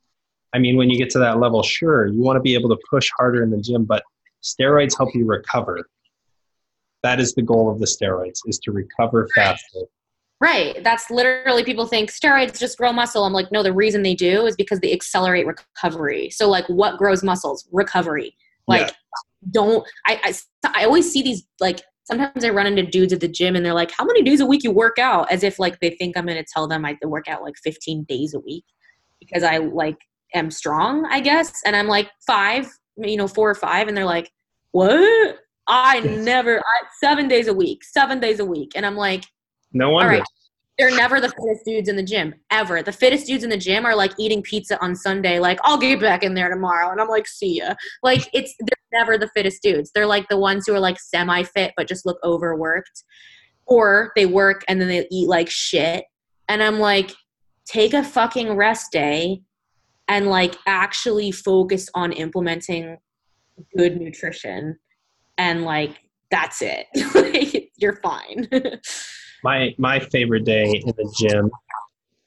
i 0.53 0.59
mean 0.59 0.77
when 0.77 0.89
you 0.89 0.97
get 0.97 1.09
to 1.09 1.19
that 1.19 1.39
level 1.39 1.63
sure 1.63 2.07
you 2.07 2.21
want 2.21 2.37
to 2.37 2.41
be 2.41 2.53
able 2.53 2.69
to 2.69 2.77
push 2.89 3.09
harder 3.17 3.43
in 3.43 3.49
the 3.49 3.57
gym 3.57 3.83
but 3.83 4.03
steroids 4.43 4.95
help 4.95 5.09
you 5.15 5.25
recover 5.25 5.87
that 7.01 7.19
is 7.19 7.33
the 7.33 7.41
goal 7.41 7.69
of 7.69 7.79
the 7.79 7.85
steroids 7.85 8.39
is 8.45 8.59
to 8.59 8.71
recover 8.71 9.27
faster 9.35 9.81
Right. 10.41 10.83
That's 10.83 11.09
literally 11.09 11.63
people 11.63 11.87
think 11.87 12.11
steroids 12.11 12.59
just 12.59 12.77
grow 12.77 12.91
muscle. 12.91 13.23
I'm 13.23 13.31
like, 13.31 13.51
no, 13.53 13.63
the 13.63 13.71
reason 13.71 14.03
they 14.03 14.15
do 14.15 14.45
is 14.45 14.55
because 14.55 14.81
they 14.81 14.91
accelerate 14.91 15.47
recovery. 15.47 16.29
So, 16.29 16.49
like, 16.49 16.67
what 16.67 16.97
grows 16.97 17.23
muscles? 17.23 17.67
Recovery. 17.71 18.35
Like, 18.67 18.81
Yeah. 18.81 18.91
Don't, 19.51 19.85
I, 20.05 20.19
I, 20.23 20.71
I 20.81 20.85
always 20.85 21.11
see 21.11 21.21
these, 21.21 21.45
like, 21.59 21.81
sometimes 22.03 22.43
I 22.43 22.49
run 22.49 22.67
into 22.67 22.83
dudes 22.83 23.13
at 23.13 23.19
the 23.19 23.27
gym 23.27 23.55
and 23.55 23.65
they're 23.65 23.73
like, 23.73 23.91
how 23.91 24.05
many 24.05 24.21
days 24.21 24.39
a 24.39 24.45
week 24.45 24.63
you 24.63 24.71
work 24.71 24.99
out? 24.99 25.31
As 25.31 25.43
if, 25.43 25.59
like, 25.59 25.79
they 25.79 25.91
think 25.91 26.17
I'm 26.17 26.25
going 26.25 26.37
to 26.37 26.51
tell 26.51 26.67
them 26.67 26.85
I 26.85 26.97
work 27.03 27.27
out 27.27 27.41
like 27.41 27.55
15 27.63 28.03
days 28.03 28.33
a 28.33 28.39
week 28.39 28.65
because 29.19 29.43
I, 29.43 29.57
like, 29.57 29.97
am 30.33 30.51
strong, 30.51 31.05
I 31.05 31.19
guess. 31.19 31.61
And 31.65 31.75
I'm 31.75 31.87
like, 31.87 32.09
five, 32.25 32.69
you 32.97 33.17
know, 33.17 33.27
four 33.27 33.49
or 33.49 33.55
five. 33.55 33.87
And 33.87 33.97
they're 33.97 34.05
like, 34.05 34.31
what? 34.71 35.37
I 35.67 35.99
never, 36.01 36.59
I, 36.59 36.83
seven 36.99 37.27
days 37.27 37.47
a 37.47 37.53
week, 37.53 37.83
seven 37.83 38.19
days 38.19 38.39
a 38.39 38.45
week. 38.45 38.73
And 38.75 38.85
I'm 38.85 38.95
like, 38.95 39.25
no 39.73 39.89
wonder 39.91 40.19
right. 40.19 40.23
They're 40.77 40.95
never 40.95 41.21
the 41.21 41.29
fittest 41.29 41.65
dudes 41.65 41.87
in 41.87 41.95
the 41.95 42.03
gym, 42.03 42.35
ever. 42.51 42.83
The 42.83 42.91
fittest 42.91 43.27
dudes 43.27 43.45
in 43.45 43.49
the 43.49 43.57
gym 43.57 43.85
are 43.85 43.95
like 43.95 44.11
eating 44.19 44.41
pizza 44.41 44.81
on 44.83 44.93
Sunday, 44.95 45.39
like, 45.39 45.57
I'll 45.63 45.77
get 45.77 46.01
back 46.01 46.23
in 46.23 46.33
there 46.33 46.49
tomorrow. 46.49 46.91
And 46.91 46.99
I'm 46.99 47.07
like, 47.07 47.27
see 47.27 47.59
ya. 47.59 47.75
Like, 48.03 48.29
it's, 48.33 48.53
they're 48.59 48.99
never 48.99 49.17
the 49.17 49.29
fittest 49.29 49.61
dudes. 49.63 49.91
They're 49.95 50.05
like 50.05 50.27
the 50.27 50.37
ones 50.37 50.65
who 50.67 50.73
are 50.73 50.79
like 50.79 50.99
semi 50.99 51.43
fit, 51.43 51.71
but 51.77 51.87
just 51.87 52.05
look 52.05 52.17
overworked. 52.23 53.03
Or 53.67 54.11
they 54.15 54.25
work 54.25 54.63
and 54.67 54.81
then 54.81 54.89
they 54.89 55.07
eat 55.11 55.29
like 55.29 55.49
shit. 55.49 56.03
And 56.49 56.61
I'm 56.61 56.79
like, 56.79 57.13
take 57.65 57.93
a 57.93 58.03
fucking 58.03 58.53
rest 58.53 58.91
day 58.91 59.41
and 60.07 60.27
like 60.27 60.55
actually 60.67 61.31
focus 61.31 61.89
on 61.95 62.11
implementing 62.11 62.97
good 63.77 63.99
nutrition. 63.99 64.77
And 65.37 65.63
like, 65.63 65.99
that's 66.31 66.61
it. 66.61 66.87
like, 67.15 67.71
you're 67.77 67.97
fine. 67.97 68.47
my 69.45 69.75
my 69.77 69.99
favorite 69.99 70.43
day 70.43 70.81
in 70.83 70.93
the 70.97 71.15
gym. 71.17 71.51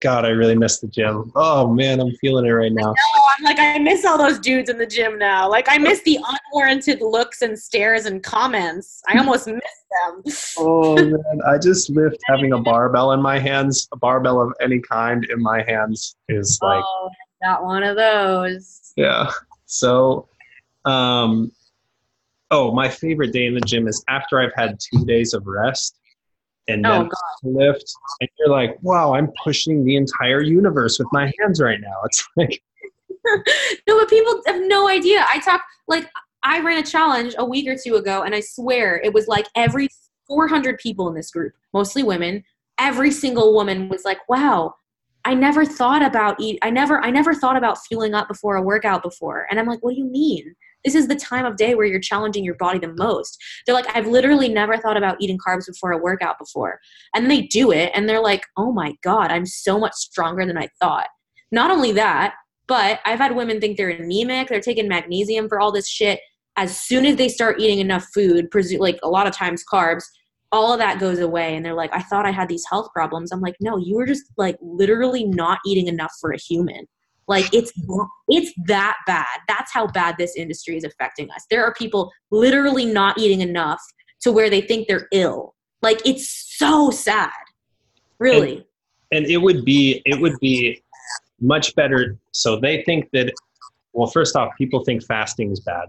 God, 0.01 0.25
I 0.25 0.29
really 0.29 0.55
miss 0.55 0.79
the 0.79 0.87
gym. 0.87 1.33
Oh 1.35 1.67
man, 1.67 1.99
I'm 2.01 2.13
feeling 2.21 2.47
it 2.47 2.51
right 2.51 2.73
now. 2.73 2.85
No, 2.85 3.23
I'm 3.37 3.45
like, 3.45 3.59
I 3.59 3.79
miss 3.79 4.05
all 4.05 4.17
those 4.17 4.39
dudes 4.39 4.71
in 4.71 4.79
the 4.79 4.87
gym 4.87 5.19
now. 5.19 5.51
Like, 5.51 5.67
I 5.69 5.77
miss 5.77 6.01
the 6.03 6.21
unwarranted 6.25 7.01
looks 7.01 7.43
and 7.43 7.59
stares 7.59 8.07
and 8.07 8.23
comments. 8.23 9.03
I 9.09 9.19
almost 9.19 9.49
miss 9.49 9.59
them. 9.59 10.23
Oh 10.57 10.95
man, 10.95 11.41
I 11.49 11.59
just 11.59 11.91
lift 11.91 12.19
having 12.27 12.53
a 12.53 12.59
barbell 12.59 13.11
in 13.11 13.21
my 13.21 13.41
hands. 13.41 13.89
A 13.93 13.97
barbell 13.97 14.41
of 14.41 14.53
any 14.61 14.79
kind 14.79 15.27
in 15.29 15.43
my 15.43 15.65
hands 15.67 16.15
is 16.29 16.61
like 16.63 16.85
oh, 16.87 17.11
not 17.43 17.65
one 17.65 17.83
of 17.83 17.97
those. 17.97 18.93
yeah. 18.97 19.33
So, 19.67 20.29
um, 20.85 21.51
oh, 22.53 22.73
my 22.73 22.89
favorite 22.89 23.33
day 23.33 23.47
in 23.47 23.55
the 23.55 23.61
gym 23.61 23.89
is 23.89 24.05
after 24.09 24.39
I've 24.39 24.55
had 24.55 24.79
two 24.79 25.05
days 25.05 25.35
of 25.35 25.45
rest 25.45 25.99
and 26.69 26.87
Oh, 26.87 27.09
then 27.43 27.55
lift, 27.55 27.93
and 28.21 28.29
you're 28.39 28.51
like, 28.51 28.77
wow, 28.83 29.15
I'm 29.15 29.33
pushing 29.43 29.85
the 29.85 29.97
entire 29.97 30.43
universe 30.43 30.99
with 30.99 31.09
my 31.13 31.33
hands 31.41 31.61
right 31.61 31.81
now. 31.81 31.97
It's 32.05 32.29
like 32.37 32.63
no, 33.87 33.99
but 33.99 34.09
people 34.09 34.41
have 34.47 34.61
no 34.63 34.89
idea. 34.89 35.25
I 35.29 35.41
talk 35.41 35.63
like 35.87 36.09
I 36.43 36.61
ran 36.61 36.79
a 36.79 36.87
challenge 36.87 37.35
a 37.39 37.45
week 37.45 37.69
or 37.69 37.77
two 37.77 37.97
ago, 37.97 38.23
and 38.23 38.35
I 38.35 38.41
swear 38.41 39.01
it 39.03 39.13
was 39.13 39.27
like 39.29 39.47
every 39.55 39.89
400 40.27 40.79
people 40.79 41.09
in 41.09 41.15
this 41.15 41.31
group, 41.31 41.53
mostly 41.73 42.03
women. 42.03 42.45
Every 42.79 43.11
single 43.11 43.55
woman 43.55 43.89
was 43.89 44.05
like, 44.05 44.19
"Wow, 44.29 44.75
I 45.25 45.35
never 45.35 45.65
thought 45.65 46.03
about 46.03 46.41
eat. 46.41 46.59
I 46.63 46.71
never, 46.71 47.01
I 47.05 47.11
never 47.11 47.35
thought 47.35 47.57
about 47.57 47.79
fueling 47.87 48.15
up 48.15 48.29
before 48.29 48.57
a 48.57 48.63
workout 48.63 49.03
before." 49.03 49.47
And 49.51 49.59
I'm 49.59 49.67
like, 49.67 49.83
"What 49.83 49.95
do 49.95 49.99
you 49.99 50.07
mean? 50.07 50.55
This 50.89 51.03
is 51.03 51.09
the 51.09 51.17
time 51.17 51.45
of 51.45 51.57
day 51.57 51.75
where 51.75 51.85
you're 51.85 52.01
challenging 52.01 52.45
your 52.45 52.55
body 52.55 52.79
the 52.79 52.95
most." 52.97 53.37
They're 53.67 53.75
like, 53.75 53.95
"I've 53.95 54.07
literally 54.07 54.49
never 54.49 54.79
thought 54.79 54.97
about 54.97 55.21
eating 55.21 55.37
carbs 55.37 55.67
before 55.67 55.93
a 55.93 55.99
workout 55.99 56.39
before," 56.39 56.81
and 57.15 57.31
they 57.31 57.43
do 57.43 57.71
it, 57.73 57.91
and 57.95 58.09
they're 58.09 58.23
like, 58.23 58.47
"Oh 58.57 58.73
my 58.73 58.95
god, 59.03 59.31
I'm 59.31 59.45
so 59.45 59.79
much 59.79 59.93
stronger 59.93 60.47
than 60.47 60.57
I 60.57 60.69
thought." 60.81 61.09
Not 61.53 61.71
only 61.71 61.93
that, 61.93 62.37
but 62.67 63.01
I've 63.05 63.19
had 63.19 63.37
women 63.37 63.61
think 63.61 63.77
they're 63.77 63.91
anemic, 63.91 64.49
they're 64.49 64.63
taking 64.63 64.89
magnesium 64.89 65.47
for 65.47 65.61
all 65.61 65.73
this 65.73 65.89
shit. 65.89 66.21
As 66.57 66.75
soon 66.81 67.05
as 67.05 67.17
they 67.17 67.29
start 67.29 67.61
eating 67.61 67.81
enough 67.81 68.07
food, 68.15 68.49
like 68.79 68.99
a 69.03 69.09
lot 69.11 69.27
of 69.27 69.35
times 69.35 69.63
carbs, 69.71 70.05
all 70.51 70.73
of 70.73 70.79
that 70.79 70.99
goes 70.99 71.19
away 71.19 71.55
and 71.55 71.65
they're 71.65 71.75
like, 71.75 71.95
I 71.95 72.03
thought 72.03 72.27
I 72.27 72.31
had 72.31 72.49
these 72.49 72.65
health 72.71 72.89
problems. 72.95 73.33
I'm 73.33 73.41
like, 73.41 73.57
no, 73.61 73.77
you 73.77 73.97
were 73.97 74.07
just 74.07 74.25
like 74.39 74.57
literally 74.63 75.25
not 75.25 75.59
eating 75.67 75.89
enough 75.89 76.13
for 76.21 76.33
a 76.33 76.39
human. 76.39 76.87
Like 77.29 77.53
it's 77.53 77.73
it's 78.29 78.53
that 78.67 78.97
bad. 79.07 79.27
That's 79.47 79.73
how 79.73 79.87
bad 79.87 80.17
this 80.19 80.35
industry 80.35 80.77
is 80.77 80.85
affecting 80.85 81.31
us. 81.31 81.45
There 81.51 81.65
are 81.65 81.75
people 81.75 82.11
literally 82.31 82.87
not 82.87 83.19
eating 83.19 83.43
enough 83.43 83.81
to 84.23 84.33
where 84.33 84.51
they 84.51 84.63
think 84.63 84.89
they're 84.89 85.09
ill. 85.13 85.55
Like 85.83 86.01
it's 86.07 86.57
so 86.57 86.91
sad. 86.91 87.31
Really. 88.19 88.67
And, 89.13 89.25
and 89.25 89.27
it 89.27 89.37
would 89.37 89.65
be 89.65 90.03
it 90.07 90.21
would 90.21 90.39
be 90.41 90.83
much 91.41 91.75
better. 91.75 92.19
So 92.33 92.59
they 92.59 92.83
think 92.85 93.09
that, 93.13 93.33
well, 93.93 94.09
first 94.09 94.37
off, 94.37 94.53
people 94.57 94.85
think 94.85 95.05
fasting 95.05 95.53
is 95.53 95.61
bad. 95.61 95.89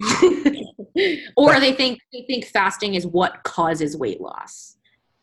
or 1.36 1.60
they 1.60 1.72
think 1.72 2.00
they 2.12 2.22
think 2.26 2.46
fasting 2.46 2.94
is 2.94 3.06
what 3.06 3.42
causes 3.44 3.96
weight 3.96 4.20
loss. 4.20 4.76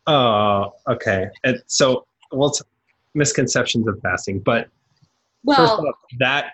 Oh, 0.06 0.72
okay. 0.88 1.28
And 1.44 1.62
so, 1.66 2.06
well, 2.32 2.52
misconceptions 3.14 3.86
of 3.88 3.98
fasting, 4.02 4.40
but 4.40 4.68
well, 5.44 5.86
off, 5.86 5.94
that 6.18 6.52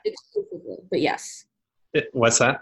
but 0.91 1.01
yes. 1.01 1.47
It, 1.93 2.09
what's 2.13 2.39
that? 2.39 2.61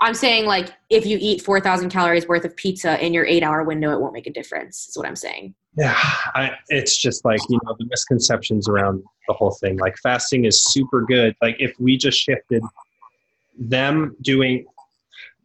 I'm 0.00 0.14
saying 0.14 0.46
like 0.46 0.72
if 0.88 1.04
you 1.04 1.18
eat 1.20 1.42
4,000 1.42 1.90
calories 1.90 2.26
worth 2.26 2.44
of 2.44 2.56
pizza 2.56 3.04
in 3.04 3.12
your 3.12 3.26
eight 3.26 3.42
hour 3.42 3.62
window, 3.62 3.92
it 3.92 4.00
won't 4.00 4.14
make 4.14 4.26
a 4.26 4.32
difference. 4.32 4.88
Is 4.88 4.96
what 4.96 5.06
I'm 5.06 5.16
saying. 5.16 5.54
Yeah, 5.76 5.94
I, 5.94 6.52
it's 6.68 6.96
just 6.96 7.24
like 7.24 7.40
you 7.48 7.58
know 7.64 7.76
the 7.78 7.86
misconceptions 7.86 8.68
around 8.68 9.04
the 9.28 9.34
whole 9.34 9.52
thing. 9.52 9.76
Like 9.76 9.96
fasting 9.98 10.46
is 10.46 10.64
super 10.64 11.02
good. 11.02 11.36
Like 11.40 11.56
if 11.58 11.78
we 11.78 11.96
just 11.96 12.18
shifted 12.18 12.62
them 13.58 14.16
doing, 14.22 14.64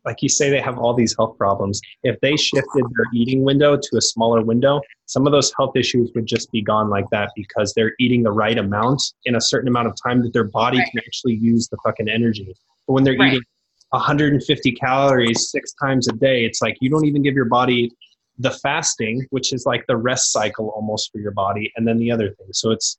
like 0.06 0.22
you 0.22 0.30
say, 0.30 0.49
they 0.49 0.62
have 0.62 0.78
all 0.78 0.93
these 0.93 1.16
health 1.18 1.38
problems. 1.38 1.82
If 2.03 2.20
they 2.22 2.36
shifted 2.36 2.84
their 2.95 3.06
eating 3.14 3.43
window 3.43 3.76
to 3.76 3.97
a 3.97 4.01
smaller 4.01 4.43
window, 4.43 4.82
some 5.06 5.26
of 5.26 5.32
those 5.32 5.51
health 5.58 5.76
issues 5.76 6.12
would 6.16 6.26
just 6.26 6.51
be 6.51 6.62
gone 6.62 6.89
like 6.89 7.06
that 7.12 7.32
because 7.36 7.74
they're 7.74 7.93
eating 7.99 8.24
the 8.24 8.32
right 8.32 8.58
amount 8.58 9.01
in 9.26 9.36
a 9.36 9.41
certain 9.41 9.68
amount 9.68 9.88
of 9.88 9.95
time 10.01 10.22
that 10.22 10.34
their 10.34 10.43
body 10.43 10.78
right. 10.78 10.88
can 10.91 11.01
actually 11.06 11.36
use 11.36 11.68
the 11.68 11.78
fucking 11.84 12.10
energy. 12.10 12.53
But 12.88 12.93
when 12.93 13.03
they're 13.03 13.18
right. 13.18 13.34
eating 13.34 13.43
150 13.89 14.72
calories 14.74 15.49
six 15.49 15.74
times 15.74 16.08
a 16.08 16.14
day, 16.14 16.45
it's 16.45 16.62
like 16.62 16.78
you 16.82 16.89
don't 16.89 17.06
even 17.06 17.22
give 17.22 17.34
your 17.34 17.45
body 17.45 17.91
the 18.38 18.51
fasting, 18.51 19.26
which 19.30 19.53
is 19.53 19.66
like 19.66 19.86
the 19.88 19.95
rest 19.95 20.32
cycle 20.32 20.70
almost 20.76 21.12
for 21.12 21.20
your 21.20 21.32
body, 21.32 21.72
and 21.78 21.88
then 21.88 21.97
the 21.97 22.12
other 22.12 22.30
thing. 22.30 22.47
So 22.51 22.72
it's 22.72 22.97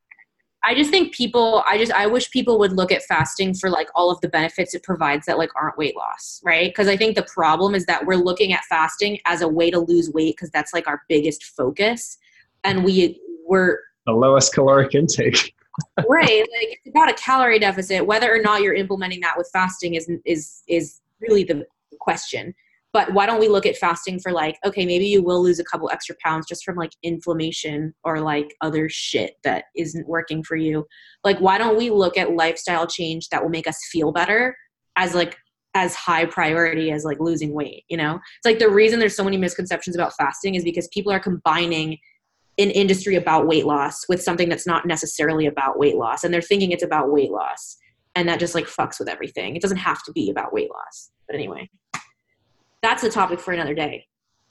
I 0.64 0.74
just 0.74 0.90
think 0.90 1.14
people 1.14 1.62
I 1.66 1.78
just 1.78 1.92
I 1.92 2.06
wish 2.06 2.30
people 2.30 2.58
would 2.58 2.72
look 2.72 2.90
at 2.90 3.02
fasting 3.04 3.54
for 3.54 3.70
like 3.70 3.88
all 3.94 4.10
of 4.10 4.20
the 4.20 4.28
benefits 4.28 4.74
it 4.74 4.82
provides 4.82 5.26
that 5.26 5.38
like 5.38 5.50
aren't 5.54 5.78
weight 5.78 5.96
loss, 5.96 6.40
right? 6.44 6.70
Because 6.70 6.88
I 6.88 6.96
think 6.96 7.14
the 7.14 7.22
problem 7.22 7.74
is 7.74 7.86
that 7.86 8.04
we're 8.04 8.16
looking 8.16 8.52
at 8.52 8.64
fasting 8.64 9.20
as 9.26 9.42
a 9.42 9.48
way 9.48 9.70
to 9.70 9.78
lose 9.78 10.10
weight 10.10 10.36
because 10.36 10.50
that's 10.50 10.74
like 10.74 10.88
our 10.88 11.02
biggest 11.08 11.44
focus. 11.44 12.18
And 12.64 12.84
we 12.84 13.20
we're 13.46 13.78
the 14.06 14.12
lowest 14.12 14.52
caloric 14.54 14.94
intake. 14.94 15.54
right. 16.08 16.40
Like 16.40 16.80
it's 16.84 16.88
about 16.88 17.10
a 17.10 17.14
calorie 17.14 17.58
deficit. 17.58 18.06
Whether 18.06 18.34
or 18.34 18.40
not 18.40 18.62
you're 18.62 18.74
implementing 18.74 19.20
that 19.20 19.36
with 19.36 19.48
fasting 19.52 19.94
is 19.94 20.10
is 20.24 20.62
is 20.68 21.00
really 21.20 21.44
the 21.44 21.66
question. 22.00 22.54
But 22.96 23.12
why 23.12 23.26
don't 23.26 23.40
we 23.40 23.48
look 23.48 23.66
at 23.66 23.76
fasting 23.76 24.18
for 24.18 24.32
like, 24.32 24.56
okay, 24.64 24.86
maybe 24.86 25.04
you 25.04 25.22
will 25.22 25.42
lose 25.42 25.58
a 25.58 25.64
couple 25.64 25.90
extra 25.90 26.16
pounds 26.24 26.46
just 26.48 26.64
from 26.64 26.76
like 26.76 26.92
inflammation 27.02 27.92
or 28.04 28.20
like 28.20 28.56
other 28.62 28.88
shit 28.88 29.34
that 29.44 29.64
isn't 29.76 30.08
working 30.08 30.42
for 30.42 30.56
you. 30.56 30.86
Like, 31.22 31.38
why 31.38 31.58
don't 31.58 31.76
we 31.76 31.90
look 31.90 32.16
at 32.16 32.32
lifestyle 32.36 32.86
change 32.86 33.28
that 33.28 33.42
will 33.42 33.50
make 33.50 33.68
us 33.68 33.78
feel 33.92 34.12
better 34.12 34.56
as 34.96 35.14
like 35.14 35.36
as 35.74 35.94
high 35.94 36.24
priority 36.24 36.90
as 36.90 37.04
like 37.04 37.20
losing 37.20 37.52
weight, 37.52 37.84
you 37.90 37.98
know? 37.98 38.14
It's 38.14 38.46
like 38.46 38.60
the 38.60 38.70
reason 38.70 38.98
there's 38.98 39.14
so 39.14 39.24
many 39.24 39.36
misconceptions 39.36 39.94
about 39.94 40.14
fasting 40.16 40.54
is 40.54 40.64
because 40.64 40.88
people 40.88 41.12
are 41.12 41.20
combining 41.20 41.98
an 42.56 42.70
industry 42.70 43.16
about 43.16 43.46
weight 43.46 43.66
loss 43.66 44.08
with 44.08 44.22
something 44.22 44.48
that's 44.48 44.66
not 44.66 44.86
necessarily 44.86 45.44
about 45.44 45.78
weight 45.78 45.96
loss 45.96 46.24
and 46.24 46.32
they're 46.32 46.40
thinking 46.40 46.72
it's 46.72 46.82
about 46.82 47.12
weight 47.12 47.30
loss 47.30 47.76
and 48.14 48.26
that 48.26 48.40
just 48.40 48.54
like 48.54 48.64
fucks 48.64 48.98
with 48.98 49.10
everything. 49.10 49.54
It 49.54 49.60
doesn't 49.60 49.76
have 49.76 50.02
to 50.04 50.12
be 50.12 50.30
about 50.30 50.54
weight 50.54 50.70
loss. 50.70 51.10
But 51.26 51.36
anyway 51.36 51.68
that's 52.82 53.02
a 53.02 53.10
topic 53.10 53.40
for 53.40 53.52
another 53.52 53.74
day. 53.74 54.06